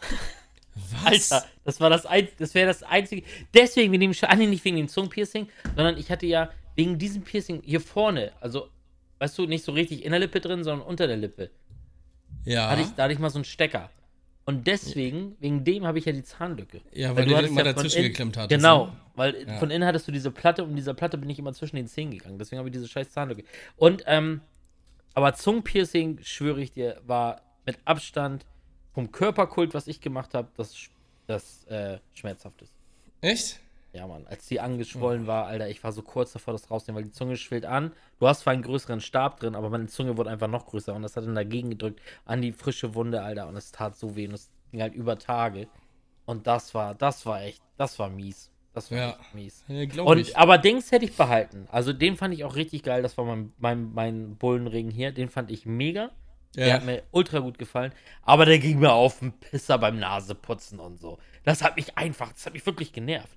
Was? 1.04 1.32
Alter, 1.32 1.46
das 1.64 1.80
war 1.80 1.90
das 1.90 2.06
ein, 2.06 2.28
das 2.38 2.54
wäre 2.54 2.68
das 2.68 2.82
einzige. 2.84 3.24
Deswegen 3.52 3.90
wegen 3.92 4.00
dem 4.02 4.12
Sch- 4.12 4.26
ah, 4.28 4.36
nee, 4.36 4.46
nicht 4.46 4.64
wegen 4.64 4.76
dem 4.76 4.88
Zungenpiercing, 4.88 5.48
sondern 5.76 5.98
ich 5.98 6.10
hatte 6.10 6.26
ja 6.26 6.50
wegen 6.76 6.96
diesem 6.98 7.22
Piercing 7.22 7.60
hier 7.64 7.80
vorne, 7.80 8.32
also 8.40 8.68
weißt 9.18 9.36
du, 9.36 9.46
nicht 9.46 9.64
so 9.64 9.72
richtig 9.72 10.04
in 10.04 10.12
der 10.12 10.20
Lippe 10.20 10.40
drin, 10.40 10.62
sondern 10.62 10.86
unter 10.86 11.06
der 11.08 11.16
Lippe. 11.16 11.50
Ja. 12.44 12.70
Hatte 12.70 12.82
ich, 12.82 12.88
da 12.90 13.02
hatte 13.02 13.12
ich 13.12 13.18
mal 13.18 13.28
so 13.30 13.38
einen 13.38 13.44
Stecker. 13.44 13.90
Und 14.46 14.66
deswegen, 14.66 15.36
wegen 15.38 15.64
dem 15.64 15.84
habe 15.86 15.98
ich 15.98 16.06
ja 16.06 16.12
die 16.12 16.22
Zahnlücke. 16.24 16.80
Ja, 16.92 17.14
weil 17.14 17.26
du 17.26 17.36
hattest 17.36 17.52
immer 17.52 17.64
von 17.64 17.74
dazwischen 17.74 18.02
geklemmt 18.02 18.36
hattest, 18.36 18.50
Genau, 18.50 18.86
ne? 18.86 18.92
weil 19.14 19.46
Ja. 19.46 19.58
von 19.58 19.70
innen 19.70 19.86
hattest 19.86 20.08
du 20.08 20.12
diese 20.12 20.30
Platte 20.30 20.64
und 20.64 20.74
dieser 20.76 20.94
Platte 20.94 21.18
bin 21.18 21.28
ich 21.30 21.38
immer 21.38 21.52
zwischen 21.52 21.76
den 21.76 21.86
Zähnen 21.86 22.10
gegangen. 22.12 22.38
Deswegen 22.38 22.58
habe 22.58 22.68
ich 22.68 22.72
diese 22.72 22.88
scheiß 22.88 23.10
Zahnlücke. 23.10 23.44
Und, 23.76 24.02
ähm, 24.06 24.40
aber 25.14 25.34
Zungenpiercing, 25.34 26.18
schwöre 26.22 26.60
ich 26.62 26.72
dir, 26.72 27.00
war 27.06 27.42
mit 27.66 27.78
Abstand 27.84 28.46
vom 28.92 29.12
Körperkult, 29.12 29.74
was 29.74 29.86
ich 29.86 30.00
gemacht 30.00 30.34
habe, 30.34 30.48
das, 30.56 30.74
das 31.26 31.64
äh, 31.66 31.98
schmerzhafteste. 32.14 32.74
Echt? 33.20 33.60
Ja, 33.92 34.06
Mann, 34.06 34.26
als 34.28 34.46
die 34.46 34.60
angeschwollen 34.60 35.26
war, 35.26 35.46
Alter, 35.46 35.68
ich 35.68 35.82
war 35.82 35.90
so 35.90 36.02
kurz 36.02 36.32
davor, 36.32 36.52
das 36.52 36.70
rauszunehmen, 36.70 37.02
weil 37.02 37.08
die 37.10 37.14
Zunge 37.16 37.36
schwillt 37.36 37.64
an. 37.66 37.92
Du 38.20 38.28
hast 38.28 38.40
zwar 38.42 38.52
einen 38.52 38.62
größeren 38.62 39.00
Stab 39.00 39.40
drin, 39.40 39.56
aber 39.56 39.68
meine 39.68 39.86
Zunge 39.88 40.16
wurde 40.16 40.30
einfach 40.30 40.46
noch 40.46 40.66
größer 40.66 40.94
und 40.94 41.02
das 41.02 41.16
hat 41.16 41.24
dann 41.26 41.34
dagegen 41.34 41.70
gedrückt 41.70 42.00
an 42.24 42.40
die 42.40 42.52
frische 42.52 42.94
Wunde, 42.94 43.22
Alter, 43.22 43.48
und 43.48 43.56
es 43.56 43.72
tat 43.72 43.96
so 43.96 44.14
weh 44.14 44.28
und 44.28 44.34
es 44.34 44.48
ging 44.70 44.80
halt 44.80 44.94
über 44.94 45.18
Tage. 45.18 45.66
Und 46.24 46.46
das 46.46 46.72
war, 46.74 46.94
das 46.94 47.26
war 47.26 47.42
echt, 47.42 47.60
das 47.76 47.98
war 47.98 48.08
mies. 48.10 48.52
Das 48.72 48.92
war 48.92 48.98
Ja. 48.98 49.10
echt 49.20 49.34
mies. 49.34 49.64
Ja, 49.66 50.02
Und, 50.04 50.18
ich. 50.18 50.36
aber 50.36 50.56
Dings 50.58 50.92
hätte 50.92 51.04
ich 51.04 51.16
behalten. 51.16 51.66
Also 51.72 51.92
den 51.92 52.16
fand 52.16 52.32
ich 52.32 52.44
auch 52.44 52.54
richtig 52.54 52.84
geil. 52.84 53.02
Das 53.02 53.18
war 53.18 53.24
mein, 53.24 53.52
mein, 53.58 53.92
mein 53.92 54.36
Bullenring 54.36 54.90
hier. 54.92 55.10
Den 55.10 55.28
fand 55.28 55.50
ich 55.50 55.66
mega. 55.66 56.10
Der 56.54 56.68
Ja. 56.68 56.74
hat 56.74 56.84
mir 56.84 57.02
ultra 57.10 57.40
gut 57.40 57.58
gefallen. 57.58 57.92
Aber 58.22 58.44
der 58.44 58.60
ging 58.60 58.78
mir 58.78 58.92
auf 58.92 59.18
den 59.18 59.32
Pisser 59.32 59.76
beim 59.78 59.98
Naseputzen 59.98 60.78
und 60.78 61.00
so. 61.00 61.18
Das 61.42 61.64
hat 61.64 61.74
mich 61.74 61.98
einfach, 61.98 62.32
das 62.32 62.46
hat 62.46 62.52
mich 62.52 62.64
wirklich 62.64 62.92
genervt. 62.92 63.36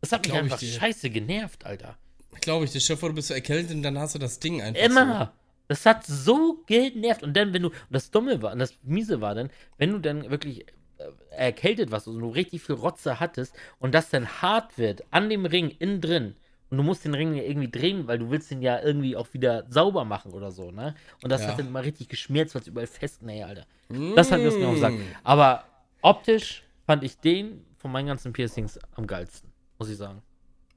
Das 0.00 0.12
hat 0.12 0.22
mich 0.22 0.32
Glaub 0.32 0.44
einfach 0.44 0.60
scheiße 0.60 1.10
genervt, 1.10 1.66
Alter. 1.66 1.96
Glaube 2.40 2.64
ich, 2.64 2.72
der 2.72 2.80
Chef, 2.80 3.00
du 3.00 3.12
bist 3.12 3.28
so 3.28 3.34
erkältet 3.34 3.74
und 3.74 3.82
dann 3.82 3.98
hast 3.98 4.14
du 4.14 4.18
das 4.18 4.38
Ding 4.38 4.62
einfach. 4.62 4.82
Immer. 4.84 5.32
Das 5.66 5.84
hat 5.84 6.06
so 6.06 6.62
genervt. 6.66 7.22
Und 7.22 7.36
dann, 7.36 7.52
wenn 7.52 7.62
du, 7.62 7.68
und 7.68 7.74
das 7.90 8.10
Dumme 8.10 8.40
war, 8.40 8.52
und 8.52 8.58
das 8.58 8.74
Miese 8.82 9.20
war 9.20 9.34
dann, 9.34 9.50
wenn 9.76 9.92
du 9.92 9.98
dann 9.98 10.30
wirklich 10.30 10.66
äh, 10.98 11.04
erkältet 11.30 11.90
warst 11.90 12.08
und 12.08 12.18
du 12.20 12.28
richtig 12.30 12.62
viel 12.62 12.76
Rotze 12.76 13.20
hattest 13.20 13.54
und 13.78 13.94
das 13.94 14.08
dann 14.10 14.26
hart 14.40 14.78
wird 14.78 15.04
an 15.10 15.28
dem 15.28 15.44
Ring 15.46 15.74
innen 15.78 16.00
drin 16.00 16.36
und 16.70 16.76
du 16.76 16.82
musst 16.82 17.04
den 17.04 17.14
Ring 17.14 17.34
ja 17.34 17.42
irgendwie 17.42 17.70
drehen, 17.70 18.06
weil 18.06 18.18
du 18.18 18.30
willst 18.30 18.50
den 18.50 18.62
ja 18.62 18.80
irgendwie 18.80 19.16
auch 19.16 19.28
wieder 19.32 19.66
sauber 19.68 20.04
machen 20.04 20.32
oder 20.32 20.50
so, 20.52 20.70
ne? 20.70 20.94
Und 21.22 21.30
das 21.30 21.42
Ja. 21.42 21.48
hat 21.48 21.58
dann 21.58 21.68
immer 21.68 21.82
richtig 21.82 22.08
geschmerzt, 22.08 22.54
weil 22.54 22.62
es 22.62 22.68
überall 22.68 22.86
fest, 22.86 23.22
nee, 23.22 23.42
Alter. 23.42 23.66
So. 23.88 24.14
Das 24.14 24.30
hat 24.30 24.38
mir 24.38 24.46
das 24.46 24.54
den 24.54 24.76
Sack. 24.78 24.92
Mm. 24.92 25.00
Aber 25.24 25.64
optisch 26.02 26.62
fand 26.86 27.04
ich 27.04 27.18
den 27.18 27.64
von 27.78 27.90
meinen 27.92 28.06
ganzen 28.06 28.32
Piercings 28.32 28.78
am 28.96 29.06
geilsten, 29.06 29.47
muss 29.78 29.88
ich 29.88 29.96
sagen. 29.96 30.22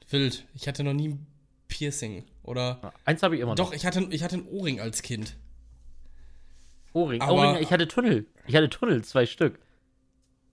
Wild. 0.09 0.45
Ich 0.53 0.67
hatte 0.67 0.83
noch 0.83 0.93
nie 0.93 1.09
ein 1.09 1.27
Piercing. 1.67 2.25
Oder. 2.43 2.79
Ja, 2.83 2.93
eins 3.05 3.23
habe 3.23 3.35
ich 3.35 3.41
immer 3.41 3.51
noch. 3.51 3.55
Doch, 3.55 3.73
ich 3.73 3.85
hatte, 3.85 4.05
ich 4.09 4.23
hatte 4.23 4.35
einen 4.35 4.47
Ohrring 4.47 4.79
als 4.79 5.01
Kind. 5.01 5.37
Ohrring. 6.93 7.21
aber- 7.21 7.33
Ohrringe, 7.33 7.61
ich 7.61 7.71
hatte 7.71 7.87
Tunnel. 7.87 8.25
Ich 8.47 8.55
hatte 8.55 8.69
Tunnel, 8.69 9.03
zwei 9.03 9.25
Stück. 9.25 9.59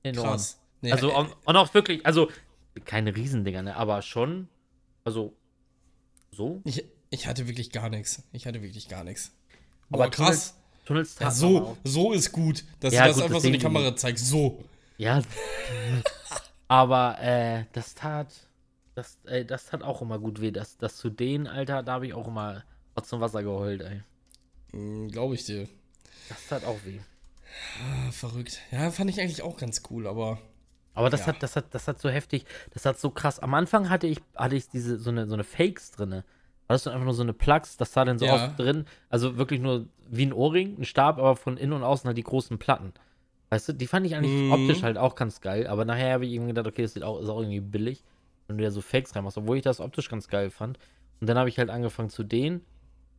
In. 0.03 0.15
Krass. 0.15 0.61
Nee, 0.81 0.93
Also 0.93 1.11
äh, 1.11 1.15
und, 1.15 1.35
und 1.45 1.57
auch 1.57 1.75
wirklich, 1.75 2.07
also 2.07 2.31
keine 2.85 3.15
Riesendinger, 3.17 3.63
ne, 3.63 3.75
aber 3.75 4.01
schon, 4.03 4.47
also 5.03 5.35
so. 6.31 6.61
ich, 6.65 6.85
ich 7.11 7.27
hatte 7.27 7.49
wirklich 7.49 7.73
gar 7.73 7.89
nichts. 7.91 8.23
Ich 8.33 8.47
hatte 8.47 8.63
wirklich 8.63 8.89
gar 8.89 9.03
nichts. 9.03 9.33
Aber 9.91 10.09
krass. 10.11 10.55
Tunnels 10.85 11.15
Ja, 11.15 11.27
tragen 11.31 11.35
so, 11.35 11.77
so 11.85 12.13
ist 12.13 12.31
gut, 12.31 12.65
dass 12.81 12.95
Ja, 12.95 13.03
du 13.03 13.09
das 13.09 13.17
gut, 13.17 13.25
einfach 13.25 13.41
so 13.41 13.47
in 13.49 13.53
die 13.55 13.59
Kamera 13.59 13.97
zeigst. 13.97 14.25
So. 14.27 14.63
Ja. 14.97 15.23
aber 16.69 17.19
äh, 17.21 17.65
das 17.73 17.95
tat, 17.95 18.29
das, 18.95 19.19
äh, 19.25 19.45
das 19.45 19.67
tat 19.67 19.83
auch 19.83 20.03
immer 20.03 20.19
gut 20.19 20.41
weh. 20.41 20.51
Das, 20.51 20.77
das 20.79 20.97
zu 20.97 21.11
denen, 21.11 21.47
Alter, 21.47 21.83
da 21.83 21.95
habe 21.95 22.07
ich 22.07 22.15
auch 22.15 22.29
immer 22.29 22.63
Rotz 22.97 23.13
und 23.13 23.21
Wasser 23.21 23.43
geheult, 23.43 23.81
ey. 23.83 24.03
Hm, 24.73 25.09
Glaube 25.11 25.35
ich 25.35 25.45
dir. 25.45 25.69
Das 26.29 26.47
tat 26.47 26.65
auch 26.65 26.85
weh. 26.85 27.01
Ah, 27.81 28.11
verrückt. 28.13 28.61
Ja, 28.71 28.91
fand 28.91 29.09
ich 29.11 29.21
eigentlich 29.21 29.43
auch 29.43 29.57
ganz 29.57 29.83
cool, 29.91 30.07
aber. 30.07 30.39
Aber 30.95 31.11
das 31.11 31.21
Ja. 31.21 31.27
hat, 31.29 31.43
das 31.43 31.57
hat, 31.57 31.67
das 31.75 31.87
hat 31.89 32.01
so 32.01 32.09
heftig, 32.11 32.45
das 32.75 32.85
hat 32.85 32.99
so 32.99 33.11
krass. 33.11 33.39
Am 33.39 33.55
Anfang 33.55 33.89
hatte 33.89 34.07
ich, 34.07 34.19
hatte 34.35 34.57
ich 34.57 34.69
diese, 34.69 34.99
so 34.99 35.11
eine, 35.11 35.27
so 35.27 35.35
eine 35.35 35.45
Fakes 35.45 35.93
drinne. 35.93 36.25
Da 36.67 36.75
hast 36.75 36.85
du 36.87 36.91
einfach 36.91 37.05
nur 37.05 37.15
so 37.15 37.23
eine 37.23 37.33
Plugs, 37.33 37.77
das 37.79 37.93
sah 37.93 38.05
dann 38.05 38.19
so 38.19 38.27
Ja. 38.27 38.33
aus 38.33 38.57
drin. 38.57 38.85
Also 39.09 39.39
wirklich 39.39 39.61
nur 39.61 39.87
wie 40.09 40.27
ein 40.27 40.33
Ohrring, 40.33 40.77
ein 40.79 40.85
Stab, 40.85 41.19
aber 41.19 41.37
von 41.37 41.57
innen 41.57 41.73
und 41.73 41.83
außen 41.85 42.07
halt 42.09 42.19
die 42.19 42.25
großen 42.25 42.59
Platten. 42.59 42.93
Weißt 43.51 43.69
du, 43.69 43.73
die 43.73 43.87
fand 43.87 44.07
ich 44.07 44.15
eigentlich 44.15 44.33
Mhm. 44.33 44.53
optisch 44.53 44.83
halt 44.83 44.99
auch 44.99 45.15
ganz 45.15 45.41
geil. 45.41 45.67
Aber 45.67 45.85
nachher 45.85 46.13
habe 46.13 46.27
ich 46.27 46.33
irgendwie 46.33 46.51
gedacht, 46.51 46.67
okay, 46.67 46.83
das 46.83 46.95
sieht 46.95 47.03
auch, 47.03 47.21
ist 47.21 47.29
auch 47.29 47.41
irgendwie 47.41 47.61
billig, 47.61 48.05
wenn 48.47 48.59
du 48.59 48.65
da 48.65 48.71
so 48.71 48.81
Fakes 48.83 49.15
reinmachst, 49.17 49.39
obwohl 49.39 49.57
ich 49.57 49.63
das 49.63 49.81
optisch 49.81 50.09
ganz 50.11 50.29
geil 50.29 50.51
fand. 50.51 50.79
Und 51.21 51.29
dann 51.29 51.39
habe 51.39 51.49
ich 51.49 51.59
halt 51.59 51.71
angefangen 51.71 52.11
zu 52.11 52.25
dehnen. 52.25 52.61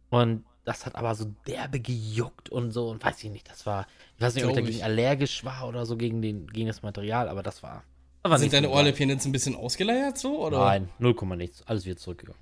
Und 0.09 0.43
das 0.65 0.86
hat 0.86 0.95
aber 0.95 1.15
so 1.15 1.34
derbe 1.47 1.80
gejuckt 1.80 2.49
und 2.49 2.71
so. 2.71 2.89
Und 2.89 3.03
weiß 3.03 3.23
ich 3.23 3.32
nicht, 3.32 3.49
das 3.49 3.65
war, 3.65 3.88
ich 4.17 4.21
weiß 4.21 4.36
nicht, 4.36 4.43
ob 4.45 4.51
ich 4.51 4.55
dagegen 4.57 4.84
allergisch 4.84 5.43
war 5.43 5.67
oder 5.67 5.86
so 5.86 5.97
gegen, 5.97 6.21
den, 6.21 6.47
gegen 6.47 6.67
das 6.67 6.84
Material, 6.84 7.27
aber 7.27 7.41
das 7.43 7.63
war. 7.63 7.84
Das 8.21 8.32
war 8.32 8.38
Sind 8.39 8.53
deine 8.53 8.67
so. 8.67 8.73
Ohrläppchen 8.73 9.09
jetzt 9.09 9.25
ein 9.25 9.32
bisschen 9.32 9.55
ausgeleiert 9.55 10.17
so? 10.17 10.45
Oder? 10.45 10.59
Nein, 10.59 10.89
0, 10.99 11.15
nichts. 11.38 11.63
Alles 11.65 11.86
wieder 11.86 11.97
zurückgegangen. 11.97 12.39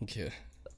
Okay. 0.00 0.32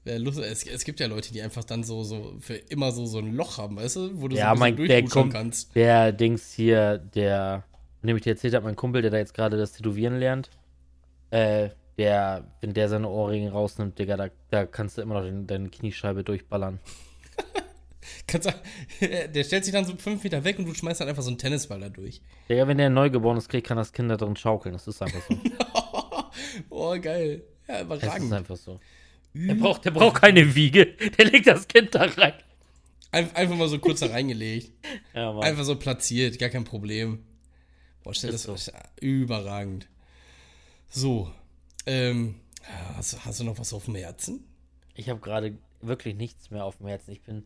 Lustig. 0.05 0.45
Es, 0.45 0.63
es 0.67 0.83
gibt 0.83 0.99
ja 0.99 1.07
Leute, 1.07 1.31
die 1.31 1.41
einfach 1.41 1.63
dann 1.63 1.83
so, 1.83 2.03
so 2.03 2.35
für 2.39 2.55
immer 2.55 2.91
so, 2.91 3.05
so 3.05 3.19
ein 3.19 3.33
Loch 3.33 3.57
haben, 3.57 3.77
weißt 3.77 3.95
du? 3.95 4.21
Wo 4.21 4.27
du 4.27 4.35
Ja, 4.35 4.47
so 4.47 4.51
ein 4.63 4.75
mein- 4.75 4.87
der 4.87 5.05
kommt- 5.05 5.33
kannst. 5.33 5.73
Der 5.75 6.11
Dings 6.11 6.51
hier, 6.53 6.97
der, 6.97 7.63
von 8.01 8.07
dem 8.07 8.17
ich 8.17 8.23
dir 8.23 8.31
erzählt 8.31 8.53
habe, 8.53 8.65
mein 8.65 8.75
Kumpel, 8.75 9.01
der 9.01 9.11
da 9.11 9.17
jetzt 9.17 9.33
gerade 9.33 9.57
das 9.57 9.71
Tätowieren 9.73 10.19
lernt, 10.19 10.49
äh, 11.31 11.69
der, 11.97 12.51
wenn 12.59 12.73
der 12.73 12.89
seine 12.89 13.07
Ohrringe 13.07 13.51
rausnimmt, 13.51 13.97
Digga, 13.97 14.17
da, 14.17 14.27
da 14.49 14.65
kannst 14.65 14.97
du 14.97 15.01
immer 15.03 15.13
noch 15.15 15.23
den, 15.23 15.47
deine 15.47 15.69
Kniescheibe 15.69 16.23
durchballern. 16.23 16.79
Kannst, 18.27 18.49
du- 18.49 19.07
der 19.31 19.43
stellt 19.45 19.63
sich 19.63 19.73
dann 19.73 19.85
so 19.85 19.95
fünf 19.95 20.23
Meter 20.23 20.43
weg 20.43 20.59
und 20.59 20.65
du 20.65 20.73
schmeißt 20.73 20.99
dann 21.01 21.07
einfach 21.07 21.23
so 21.23 21.29
einen 21.29 21.37
Tennisball 21.37 21.79
da 21.79 21.87
durch. 21.89 22.21
Digga, 22.49 22.67
wenn 22.67 22.77
der 22.77 22.87
ein 22.87 22.93
Neugeborenes 22.93 23.47
kriegt, 23.47 23.67
kann 23.67 23.77
das 23.77 23.93
Kind 23.93 24.11
da 24.11 24.17
drin 24.17 24.35
schaukeln. 24.35 24.73
Das 24.73 24.85
ist 24.87 25.01
einfach 25.01 25.21
so. 25.29 25.37
oh, 26.69 26.99
geil. 26.99 27.43
Ja, 27.67 27.83
Das 27.85 27.97
ist 27.99 28.03
überragend. 28.03 28.33
einfach 28.33 28.57
so. 28.57 28.79
Der 29.33 29.55
braucht, 29.55 29.85
der 29.85 29.91
braucht 29.91 30.21
keine 30.21 30.53
Wiege. 30.55 30.85
Der 31.17 31.25
legt 31.25 31.47
das 31.47 31.67
Kind 31.67 31.95
da 31.95 32.03
rein. 32.03 32.33
Ein, 33.11 33.35
einfach 33.35 33.55
mal 33.55 33.67
so 33.67 33.79
kurz 33.79 33.99
da 33.99 34.07
reingelegt. 34.07 34.71
Ja. 35.13 35.37
Einfach 35.39 35.63
so 35.63 35.75
platziert, 35.75 36.39
gar 36.39 36.49
kein 36.49 36.63
Problem. 36.63 37.23
Boah, 38.03 38.13
stell 38.13 38.31
das 38.31 38.45
Ist 38.45 38.65
so. 38.65 38.71
überragend. 38.99 39.87
So. 40.89 41.31
Ähm, 41.85 42.35
hast, 42.95 43.25
hast 43.25 43.39
du 43.39 43.43
noch 43.43 43.57
was 43.59 43.73
auf 43.73 43.85
dem 43.85 43.95
Herzen? 43.95 44.43
Ich 44.95 45.09
habe 45.09 45.19
gerade 45.19 45.57
wirklich 45.81 46.15
nichts 46.15 46.49
mehr 46.51 46.65
auf 46.65 46.77
dem 46.77 46.87
Herzen. 46.87 47.11
Ich 47.11 47.21
bin, 47.21 47.45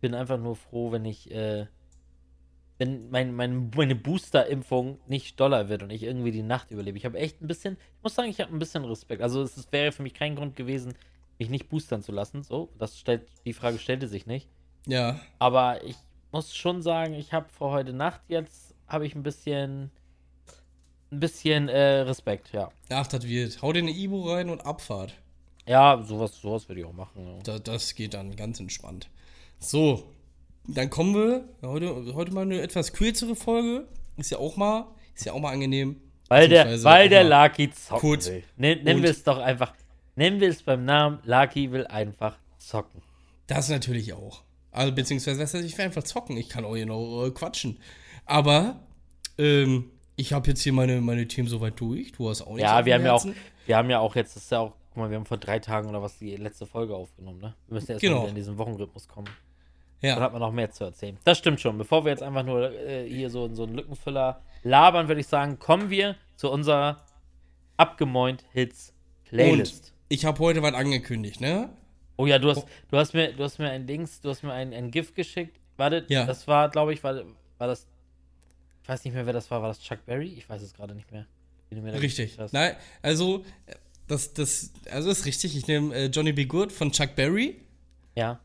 bin 0.00 0.14
einfach 0.14 0.38
nur 0.38 0.56
froh, 0.56 0.92
wenn 0.92 1.04
ich, 1.04 1.30
äh, 1.30 1.66
wenn 2.78 3.10
mein, 3.10 3.34
mein, 3.34 3.70
meine 3.76 3.94
Booster-Impfung 3.94 4.98
nicht 5.06 5.38
doller 5.38 5.68
wird 5.68 5.82
und 5.82 5.90
ich 5.90 6.02
irgendwie 6.02 6.32
die 6.32 6.42
Nacht 6.42 6.70
überlebe. 6.70 6.98
Ich 6.98 7.04
habe 7.04 7.18
echt 7.18 7.40
ein 7.42 7.46
bisschen, 7.46 7.74
ich 7.98 8.02
muss 8.02 8.14
sagen, 8.14 8.28
ich 8.30 8.40
habe 8.40 8.52
ein 8.52 8.58
bisschen 8.58 8.84
Respekt. 8.84 9.22
Also 9.22 9.42
es 9.42 9.70
wäre 9.70 9.92
für 9.92 10.02
mich 10.02 10.14
kein 10.14 10.34
Grund 10.36 10.56
gewesen, 10.56 10.94
mich 11.44 11.50
nicht 11.50 11.68
boostern 11.68 12.02
zu 12.02 12.12
lassen. 12.12 12.42
So, 12.42 12.70
das 12.78 12.98
stellt, 12.98 13.26
die 13.44 13.52
Frage 13.52 13.78
stellte 13.78 14.08
sich 14.08 14.26
nicht. 14.26 14.48
Ja. 14.86 15.20
Aber 15.38 15.82
ich 15.84 15.96
muss 16.32 16.54
schon 16.54 16.82
sagen, 16.82 17.14
ich 17.14 17.32
habe 17.32 17.48
vor 17.48 17.70
heute 17.70 17.92
Nacht 17.92 18.20
jetzt, 18.28 18.74
habe 18.88 19.06
ich 19.06 19.14
ein 19.14 19.22
bisschen, 19.22 19.90
ein 21.12 21.20
bisschen 21.20 21.68
äh, 21.68 22.00
Respekt, 22.00 22.52
ja. 22.52 22.70
Ach, 22.90 23.06
das 23.06 23.26
wird. 23.26 23.62
Hau 23.62 23.72
dir 23.72 23.80
eine 23.80 23.92
Ibu 23.92 24.28
rein 24.30 24.50
und 24.50 24.66
Abfahrt. 24.66 25.14
Ja, 25.66 26.02
sowas, 26.02 26.38
sowas 26.40 26.68
würde 26.68 26.80
ich 26.82 26.86
auch 26.86 26.92
machen. 26.92 27.26
Ja. 27.26 27.42
Da, 27.44 27.58
das 27.58 27.94
geht 27.94 28.14
dann 28.14 28.36
ganz 28.36 28.60
entspannt. 28.60 29.08
So, 29.58 30.04
dann 30.66 30.90
kommen 30.90 31.14
wir. 31.14 31.48
Heute, 31.62 32.14
heute 32.14 32.32
mal 32.32 32.42
eine 32.42 32.60
etwas 32.60 32.92
kürzere 32.92 33.34
Folge. 33.34 33.86
Ist 34.16 34.30
ja 34.30 34.38
auch 34.38 34.56
mal, 34.56 34.86
ist 35.14 35.24
ja 35.24 35.32
auch 35.32 35.40
mal 35.40 35.52
angenehm. 35.52 36.00
Weil 36.28 36.48
der, 36.48 36.82
weil 36.84 37.08
der 37.08 37.24
Lucky 37.24 37.70
zocken 37.70 38.00
kurz 38.00 38.28
will. 38.28 38.42
Nen, 38.56 38.82
nennen 38.82 38.96
und- 38.96 39.02
wir 39.04 39.10
es 39.10 39.22
doch 39.22 39.38
einfach. 39.38 39.72
Nennen 40.16 40.40
wir 40.40 40.48
es 40.48 40.62
beim 40.62 40.84
Namen. 40.84 41.18
Lucky 41.24 41.72
will 41.72 41.86
einfach 41.86 42.36
zocken. 42.58 43.02
Das 43.46 43.68
natürlich 43.68 44.12
auch. 44.12 44.42
Also, 44.70 44.92
beziehungsweise, 44.92 45.40
das 45.40 45.54
heißt, 45.54 45.64
ich 45.64 45.76
will 45.76 45.84
einfach 45.84 46.02
zocken. 46.02 46.36
Ich 46.36 46.48
kann 46.48 46.64
auch 46.64 46.74
hier 46.76 46.86
noch 46.86 47.24
äh, 47.26 47.30
quatschen. 47.30 47.78
Aber, 48.26 48.80
ähm, 49.38 49.90
ich 50.16 50.32
habe 50.32 50.48
jetzt 50.48 50.62
hier 50.62 50.72
meine, 50.72 51.00
meine 51.00 51.26
Themen 51.26 51.48
soweit 51.48 51.78
durch. 51.80 52.12
Du 52.12 52.28
hast 52.28 52.42
auch 52.42 52.54
nichts 52.54 52.62
Ja, 52.62 52.84
wir 52.84 52.94
haben 52.94 53.04
ja 53.04 53.12
auch, 53.12 53.26
wir 53.66 53.76
haben 53.76 53.90
ja 53.90 53.98
auch 53.98 54.14
jetzt, 54.14 54.36
das 54.36 54.44
ist 54.44 54.52
ja 54.52 54.60
auch, 54.60 54.72
guck 54.90 54.96
mal, 54.98 55.10
wir 55.10 55.16
haben 55.16 55.26
vor 55.26 55.38
drei 55.38 55.58
Tagen 55.58 55.88
oder 55.88 56.00
was 56.02 56.18
die 56.18 56.36
letzte 56.36 56.66
Folge 56.66 56.94
aufgenommen, 56.94 57.40
ne? 57.40 57.54
Wir 57.66 57.74
müssen 57.74 57.90
erst 57.90 58.00
Genau. 58.00 58.14
mal 58.16 58.20
wieder 58.22 58.28
in 58.30 58.34
diesen 58.36 58.56
Wochenrhythmus 58.58 59.08
kommen. 59.08 59.28
Dann 60.00 60.10
Ja, 60.10 60.20
hat 60.20 60.32
man 60.32 60.40
noch 60.40 60.52
mehr 60.52 60.70
zu 60.70 60.84
erzählen. 60.84 61.18
Das 61.24 61.38
stimmt 61.38 61.60
schon. 61.60 61.76
Bevor 61.78 62.04
wir 62.04 62.10
jetzt 62.12 62.22
einfach 62.22 62.44
nur 62.44 62.72
äh, 62.72 63.08
hier 63.08 63.28
so, 63.30 63.52
so 63.54 63.64
einen 63.64 63.74
Lückenfüller 63.74 64.42
labern, 64.62 65.08
würde 65.08 65.20
ich 65.20 65.26
sagen, 65.26 65.58
kommen 65.58 65.90
wir 65.90 66.14
zu 66.36 66.50
unserer 66.50 67.04
abgemoint 67.76 68.44
Hits 68.52 68.92
Playlist. 69.24 69.88
und 69.88 69.93
ich 70.08 70.24
habe 70.24 70.38
heute 70.40 70.62
was 70.62 70.74
angekündigt, 70.74 71.40
ne? 71.40 71.70
Oh 72.16 72.26
ja, 72.26 72.38
du 72.38 72.50
hast, 72.50 72.64
du 72.90 72.96
hast 72.96 73.12
mir, 73.14 73.32
du 73.32 73.42
hast 73.42 73.58
mir 73.58 73.70
ein 73.70 73.86
Dings, 73.86 74.20
du 74.20 74.30
hast 74.30 74.42
mir 74.42 74.52
ein, 74.52 74.72
ein 74.72 74.90
GIF 74.90 75.14
geschickt. 75.14 75.58
Warte, 75.76 76.04
Ja. 76.08 76.26
das 76.26 76.46
war, 76.46 76.68
glaube 76.70 76.92
ich, 76.92 77.02
war, 77.02 77.22
war 77.58 77.66
das. 77.66 77.86
Ich 78.82 78.88
weiß 78.88 79.04
nicht 79.04 79.14
mehr, 79.14 79.26
wer 79.26 79.32
das 79.32 79.50
war. 79.50 79.62
War 79.62 79.68
das 79.68 79.80
Chuck 79.80 80.04
Berry? 80.06 80.28
Ich 80.36 80.48
weiß 80.48 80.62
es 80.62 80.74
gerade 80.74 80.94
nicht 80.94 81.10
mehr. 81.10 81.26
Richtig. 81.72 82.38
Nein, 82.52 82.76
also, 83.02 83.44
das, 84.06 84.32
das, 84.34 84.72
also 84.90 85.10
ist 85.10 85.24
richtig. 85.24 85.56
Ich 85.56 85.66
nehme 85.66 85.94
äh, 85.94 86.06
Johnny 86.06 86.32
B. 86.32 86.44
Good 86.44 86.70
von 86.70 86.92
Chuck 86.92 87.16
Berry. 87.16 87.60
Ja. 88.14 88.38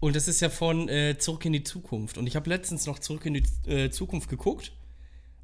Und 0.00 0.14
das 0.14 0.28
ist 0.28 0.40
ja 0.40 0.48
von 0.48 0.88
äh, 0.88 1.18
Zurück 1.18 1.44
in 1.44 1.54
die 1.54 1.64
Zukunft. 1.64 2.18
Und 2.18 2.28
ich 2.28 2.36
habe 2.36 2.48
letztens 2.48 2.86
noch 2.86 3.00
Zurück 3.00 3.26
in 3.26 3.34
die 3.34 3.42
äh, 3.68 3.90
Zukunft 3.90 4.28
geguckt. 4.28 4.72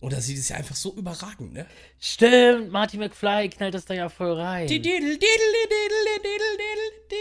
Und 0.04 0.12
da 0.12 0.20
sieht 0.20 0.36
es 0.36 0.50
ja 0.50 0.56
einfach 0.56 0.76
so 0.76 0.92
überragend, 0.94 1.54
ne? 1.54 1.66
Stimmt, 1.98 2.70
Marty 2.70 2.98
McFly 2.98 3.48
knallt 3.48 3.72
das 3.72 3.86
da 3.86 3.94
ja 3.94 4.10
voll 4.10 4.32
rein. 4.34 4.68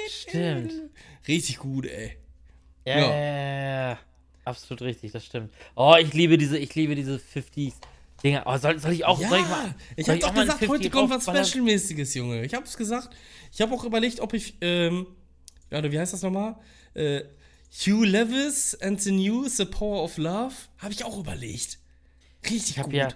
Stimmt. 0.10 0.72
Richtig 1.26 1.60
gut, 1.60 1.86
ey. 1.86 2.18
Ja, 2.86 3.00
Ja. 3.00 3.08
ja, 3.16 3.90
ja. 3.92 4.00
Absolut 4.44 4.82
richtig, 4.82 5.14
das 5.14 5.26
stimmt. 5.26 5.54
Oh, 5.76 5.96
ich 5.98 6.14
liebe 6.14 6.38
diese, 6.38 6.58
ich 6.58 6.76
liebe 6.76 6.94
diese 6.96 7.16
50s 7.16 7.76
Dinger. 8.22 8.44
Oh, 8.46 8.58
soll, 8.58 8.78
soll 8.80 8.92
ich 8.92 9.06
auch, 9.06 9.18
Ja, 9.18 9.30
soll 9.30 9.40
ich 9.40 9.48
mal. 9.48 9.76
ich 9.96 10.06
soll 10.06 10.16
habe 10.16 10.26
doch 10.26 10.34
gesagt, 10.34 10.60
50 10.60 10.70
heute 10.70 10.90
kommt 10.90 11.10
was? 11.10 11.24
Special-mäßiges, 11.24 12.14
Junge. 12.16 12.44
Ich 12.44 12.54
hab's 12.54 12.76
gesagt. 12.76 13.16
Ich 13.54 13.62
habe 13.62 13.74
auch 13.74 13.86
überlegt, 13.86 14.20
ob 14.20 14.34
ich, 14.34 14.56
ähm, 14.60 15.08
ja, 15.72 15.78
oder 15.80 15.90
wie 15.90 16.00
heißt 16.00 16.12
das 16.12 16.22
nochmal? 16.22 16.58
Äh, 16.96 17.22
Hugh 17.86 18.04
Levis 18.06 18.76
and 18.82 19.02
the 19.02 19.12
News, 19.14 19.56
The 19.56 19.64
Power 19.66 20.04
of 20.04 20.18
Love. 20.18 20.54
Habe 20.80 20.92
ich 20.92 21.06
auch 21.06 21.18
überlegt. 21.18 21.80
Richtig 22.46 22.72
Ich 22.72 22.78
habe 22.80 22.90
gut. 22.90 22.98
ja, 22.98 23.08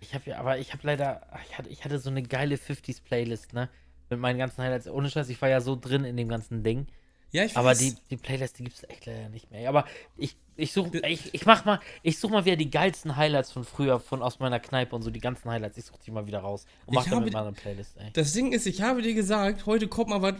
Ich 0.00 0.14
habe 0.14 0.30
ja, 0.30 0.38
aber 0.38 0.58
ich 0.58 0.72
habe 0.72 0.86
leider, 0.86 1.26
ich 1.48 1.56
hatte, 1.58 1.68
ich 1.70 1.84
hatte 1.84 1.98
so 1.98 2.10
eine 2.10 2.22
geile 2.22 2.56
50s 2.56 3.02
Playlist, 3.02 3.52
ne? 3.52 3.68
Mit 4.10 4.20
meinen 4.20 4.38
ganzen 4.38 4.62
Highlights. 4.62 4.86
Ohne 4.88 5.10
Scheiß, 5.10 5.28
ich 5.28 5.40
war 5.42 5.48
ja 5.48 5.60
so 5.60 5.76
drin 5.76 6.04
in 6.04 6.16
dem 6.16 6.28
ganzen 6.28 6.62
Ding. 6.62 6.86
Ja, 7.32 7.44
ich 7.44 7.56
Aber 7.56 7.70
weiß. 7.70 7.78
die, 7.78 7.94
die 8.10 8.16
Playlist, 8.16 8.58
die 8.58 8.64
gibt 8.64 8.76
es 8.76 8.88
echt 8.88 9.04
leider 9.06 9.28
nicht 9.28 9.50
mehr. 9.50 9.68
Aber 9.68 9.84
ich, 10.16 10.36
ich 10.54 10.72
suche, 10.72 10.98
ich, 11.06 11.34
ich 11.34 11.44
mach 11.44 11.64
mal, 11.64 11.80
ich 12.04 12.18
suche 12.20 12.32
mal 12.32 12.44
wieder 12.44 12.54
die 12.56 12.70
geilsten 12.70 13.16
Highlights 13.16 13.50
von 13.50 13.64
früher, 13.64 13.98
von 13.98 14.22
aus 14.22 14.38
meiner 14.38 14.60
Kneipe 14.60 14.94
und 14.94 15.02
so, 15.02 15.10
die 15.10 15.18
ganzen 15.20 15.50
Highlights. 15.50 15.76
Ich 15.76 15.84
suche 15.86 15.98
die 16.06 16.12
mal 16.12 16.26
wieder 16.26 16.38
raus 16.38 16.66
und 16.86 16.94
mach 16.94 17.04
Ich 17.04 17.10
damit 17.10 17.32
mal 17.32 17.42
eine 17.42 17.52
Playlist, 17.52 17.96
ey. 17.98 18.10
Das 18.12 18.32
Ding 18.32 18.52
ist, 18.52 18.66
ich 18.66 18.80
habe 18.80 19.02
dir 19.02 19.12
gesagt, 19.12 19.66
heute 19.66 19.88
kommt 19.88 20.10
mal 20.10 20.22
was, 20.22 20.34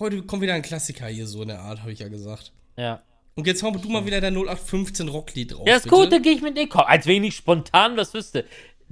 heute 0.00 0.22
kommt 0.24 0.42
wieder 0.42 0.54
ein 0.54 0.62
Klassiker 0.62 1.06
hier, 1.06 1.28
so 1.28 1.42
eine 1.42 1.60
Art, 1.60 1.80
habe 1.82 1.92
ich 1.92 2.00
ja 2.00 2.08
gesagt. 2.08 2.52
Ja. 2.76 3.00
Und 3.34 3.46
jetzt 3.46 3.62
hau 3.62 3.70
du 3.70 3.88
mal 3.88 4.04
wieder 4.04 4.20
dein 4.20 4.34
0815 4.34 5.08
Rocklied 5.08 5.52
drauf. 5.52 5.66
Ja, 5.66 5.76
ist 5.76 5.84
bitte. 5.84 5.96
gut, 5.96 6.12
dann 6.12 6.22
gehe 6.22 6.34
ich 6.34 6.42
mit 6.42 6.56
dir. 6.56 6.68
Komm, 6.68 6.84
als 6.86 7.06
wenn 7.06 7.24
ich 7.24 7.34
spontan 7.36 7.96
was 7.96 8.12
wüsste. 8.12 8.44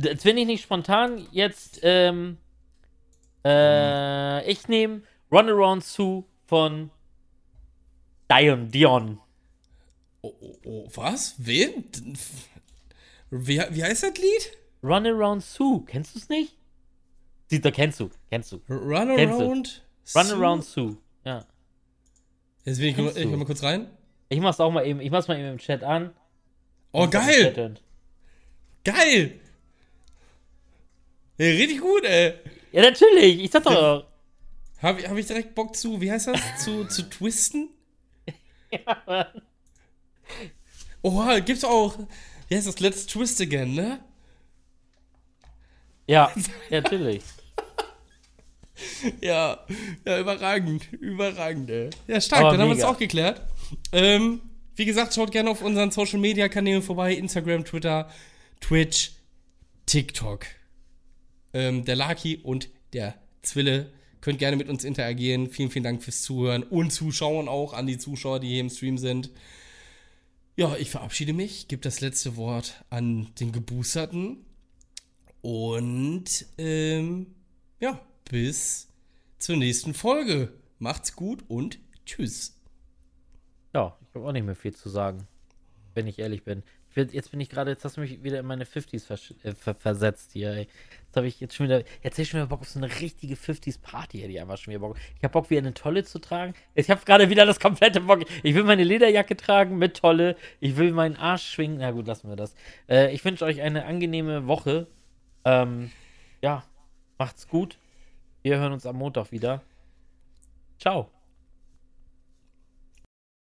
Als 0.03 0.25
wenn 0.25 0.39
ich 0.39 0.47
nicht 0.47 0.63
spontan 0.63 1.27
jetzt, 1.31 1.81
ähm, 1.83 2.39
äh, 3.45 4.51
ich 4.51 4.67
nehme 4.69 5.03
Runaround 5.31 5.85
Sue 5.85 6.25
von 6.47 6.91
Dion. 8.31 8.71
Dion. 8.71 9.19
Oh, 10.23 10.33
oh, 10.41 10.57
oh, 10.65 10.89
was? 10.95 11.35
Wen? 11.39 11.85
Wie, 13.31 13.59
wie 13.71 13.85
heißt 13.85 14.03
das 14.03 14.15
Lied? 14.17 14.59
Runaround 14.83 15.43
Sue. 15.43 15.85
Kennst 15.87 16.15
du 16.15 16.19
es 16.19 16.29
nicht? 16.29 16.57
Sieh, 17.49 17.61
da 17.61 17.71
kennst 17.71 18.01
du. 18.01 18.05
Run 18.05 18.19
Kennst 18.31 18.53
du? 18.53 18.61
Around. 18.69 19.83
Runaround 20.15 20.65
Sue. 20.65 20.97
Ja. 21.25 21.45
Jetzt 22.65 22.79
bin 22.79 22.89
ich, 22.89 22.99
ich 22.99 23.15
geh 23.15 23.37
mal 23.37 23.45
kurz 23.45 23.63
rein. 23.63 23.89
Ich 24.31 24.41
mach's 24.41 24.61
auch 24.61 24.71
mal 24.71 24.87
eben. 24.87 25.01
Ich 25.01 25.11
mach's 25.11 25.29
mal 25.29 25.39
eben 25.39 25.49
im 25.49 25.59
Chat 25.59 25.83
an. 25.85 26.15
Oh, 26.93 27.07
geil! 27.09 27.75
Geil! 28.85 29.41
Ja, 31.37 31.47
richtig 31.47 31.81
gut, 31.81 32.05
ey. 32.05 32.35
Ja, 32.73 32.83
natürlich. 32.83 33.41
Ich 33.45 33.51
sag 33.51 33.65
doch. 33.65 34.07
Habe 34.81 35.09
hab 35.09 35.17
ich 35.17 35.27
direkt 35.27 35.55
Bock 35.55 35.77
zu, 35.77 36.01
wie 36.01 36.11
heißt 36.11 36.29
das? 36.29 36.41
zu, 36.65 36.87
zu 36.87 37.09
twisten? 37.11 37.69
Ja, 38.73 39.03
Mann. 39.05 39.27
Oha, 41.03 41.41
gibt's 41.41 41.65
auch. 41.65 41.99
Wie 42.47 42.57
heißt 42.57 42.69
das? 42.69 42.79
Let's 42.79 43.05
Twist 43.05 43.41
Again, 43.41 43.75
ne? 43.75 43.99
ja, 46.07 46.33
natürlich. 46.71 47.25
Ja, 49.21 49.59
ja, 50.05 50.21
überragend. 50.21 50.93
Überragend, 50.93 51.69
ey. 51.69 51.91
Ja, 52.07 52.21
stark, 52.21 52.43
Aber 52.43 52.51
dann 52.53 52.61
haben 52.61 52.69
wir 52.69 52.75
es 52.75 52.79
mega. 52.79 52.91
auch 52.91 52.99
geklärt. 52.99 53.43
Ähm, 53.93 54.41
wie 54.77 54.85
gesagt, 54.85 55.15
schaut 55.15 55.33
gerne 55.33 55.51
auf 55.51 55.63
unseren 55.63 55.91
Social 55.91 56.19
Media 56.19 56.49
Kanälen 56.49 56.83
vorbei: 56.83 57.15
Instagram, 57.15 57.65
Twitter, 57.65 58.11
Twitch, 58.61 59.13
TikTok. 59.87 60.47
Ähm, 61.53 61.85
der 61.85 61.97
Laki 61.97 62.37
und 62.43 62.69
der 62.93 63.15
Zwille 63.43 63.93
könnt 64.21 64.39
gerne 64.39 64.57
mit 64.57 64.69
uns 64.69 64.85
interagieren. 64.85 65.51
Vielen, 65.51 65.71
vielen 65.71 65.85
Dank 65.85 66.03
fürs 66.03 66.23
Zuhören 66.23 66.63
und 66.63 66.93
Zuschauen 66.93 67.49
auch 67.49 67.73
an 67.73 67.87
die 67.87 67.99
Zuschauer, 67.99 68.41
die 68.41 68.49
hier 68.49 68.61
im 68.61 68.71
Stream 68.71 68.99
sind. 68.99 69.31
Ja, 70.57 70.77
ich 70.77 70.91
verabschiede 70.91 71.33
mich, 71.33 71.69
gebe 71.69 71.83
das 71.83 72.01
letzte 72.01 72.37
Wort 72.37 72.85
an 72.91 73.29
den 73.41 73.53
Geboosterten. 73.53 74.45
Und 75.41 76.47
ähm, 76.59 77.35
ja, 77.81 78.01
bis 78.31 78.89
zur 79.39 79.57
nächsten 79.57 79.95
Folge. 79.95 80.53
Macht's 80.79 81.17
gut 81.17 81.45
und 81.49 81.79
tschüss. 82.05 82.60
Ich 84.11 84.17
habe 84.17 84.27
auch 84.27 84.33
nicht 84.33 84.45
mehr 84.45 84.57
viel 84.57 84.75
zu 84.75 84.89
sagen. 84.89 85.27
Wenn 85.95 86.07
ich 86.07 86.19
ehrlich 86.19 86.45
bin. 86.45 86.63
Ich 86.91 86.97
werd, 86.97 87.13
jetzt 87.13 87.31
bin 87.31 87.41
ich 87.41 87.49
gerade, 87.49 87.71
jetzt 87.71 87.85
hast 87.85 87.97
du 87.97 88.01
mich 88.01 88.23
wieder 88.25 88.41
in 88.41 88.47
meine 88.47 88.65
50s 88.65 89.07
versch- 89.07 89.35
äh, 89.45 89.55
ver 89.55 89.75
versetzt 89.75 90.33
hier, 90.33 90.51
ey. 90.51 90.69
Jetzt 91.07 91.17
habe 91.17 91.27
ich 91.27 91.39
jetzt 91.41 91.55
schon 91.55 91.67
wieder, 91.67 91.79
jetzt 91.79 92.03
hätte 92.03 92.23
ich 92.23 92.29
schon 92.29 92.39
wieder 92.41 92.49
Bock 92.49 92.61
auf 92.61 92.69
so 92.69 92.79
eine 92.81 92.89
richtige 93.01 93.35
50s-Party, 93.35 94.19
hätte 94.21 94.33
ich 94.33 94.41
einfach 94.41 94.57
schon 94.57 94.73
wieder 94.73 94.81
Bock. 94.81 94.97
Ich 95.17 95.23
habe 95.25 95.33
Bock, 95.33 95.51
wieder 95.51 95.61
eine 95.61 95.75
Tolle 95.75 96.05
zu 96.05 96.19
tragen. 96.21 96.55
Ich 96.75 96.91
habe 96.91 97.01
gerade 97.05 97.29
wieder 97.31 97.47
das 97.47 97.61
komplette 97.61 98.01
Bock. 98.01 98.25
Ich 98.43 98.55
will 98.55 98.65
meine 98.65 98.83
Lederjacke 98.85 99.37
tragen 99.37 99.79
mit 99.79 99.97
Tolle. 99.97 100.37
Ich 100.59 100.77
will 100.77 100.93
meinen 100.93 101.17
Arsch 101.17 101.45
schwingen. 101.49 101.79
Na 101.79 101.91
gut, 101.93 102.07
lassen 102.07 102.29
wir 102.29 102.37
das. 102.37 102.55
Äh, 102.89 103.13
ich 103.15 103.25
wünsche 103.25 103.45
euch 103.45 103.61
eine 103.61 103.85
angenehme 103.85 104.47
Woche. 104.49 104.87
Ähm, 105.45 105.91
ja, 106.43 106.65
macht's 107.19 107.47
gut. 107.49 107.79
Wir 108.43 108.59
hören 108.59 108.73
uns 108.73 108.87
am 108.87 108.97
Montag 108.97 109.31
wieder. 109.33 109.63
Ciao. 110.79 111.11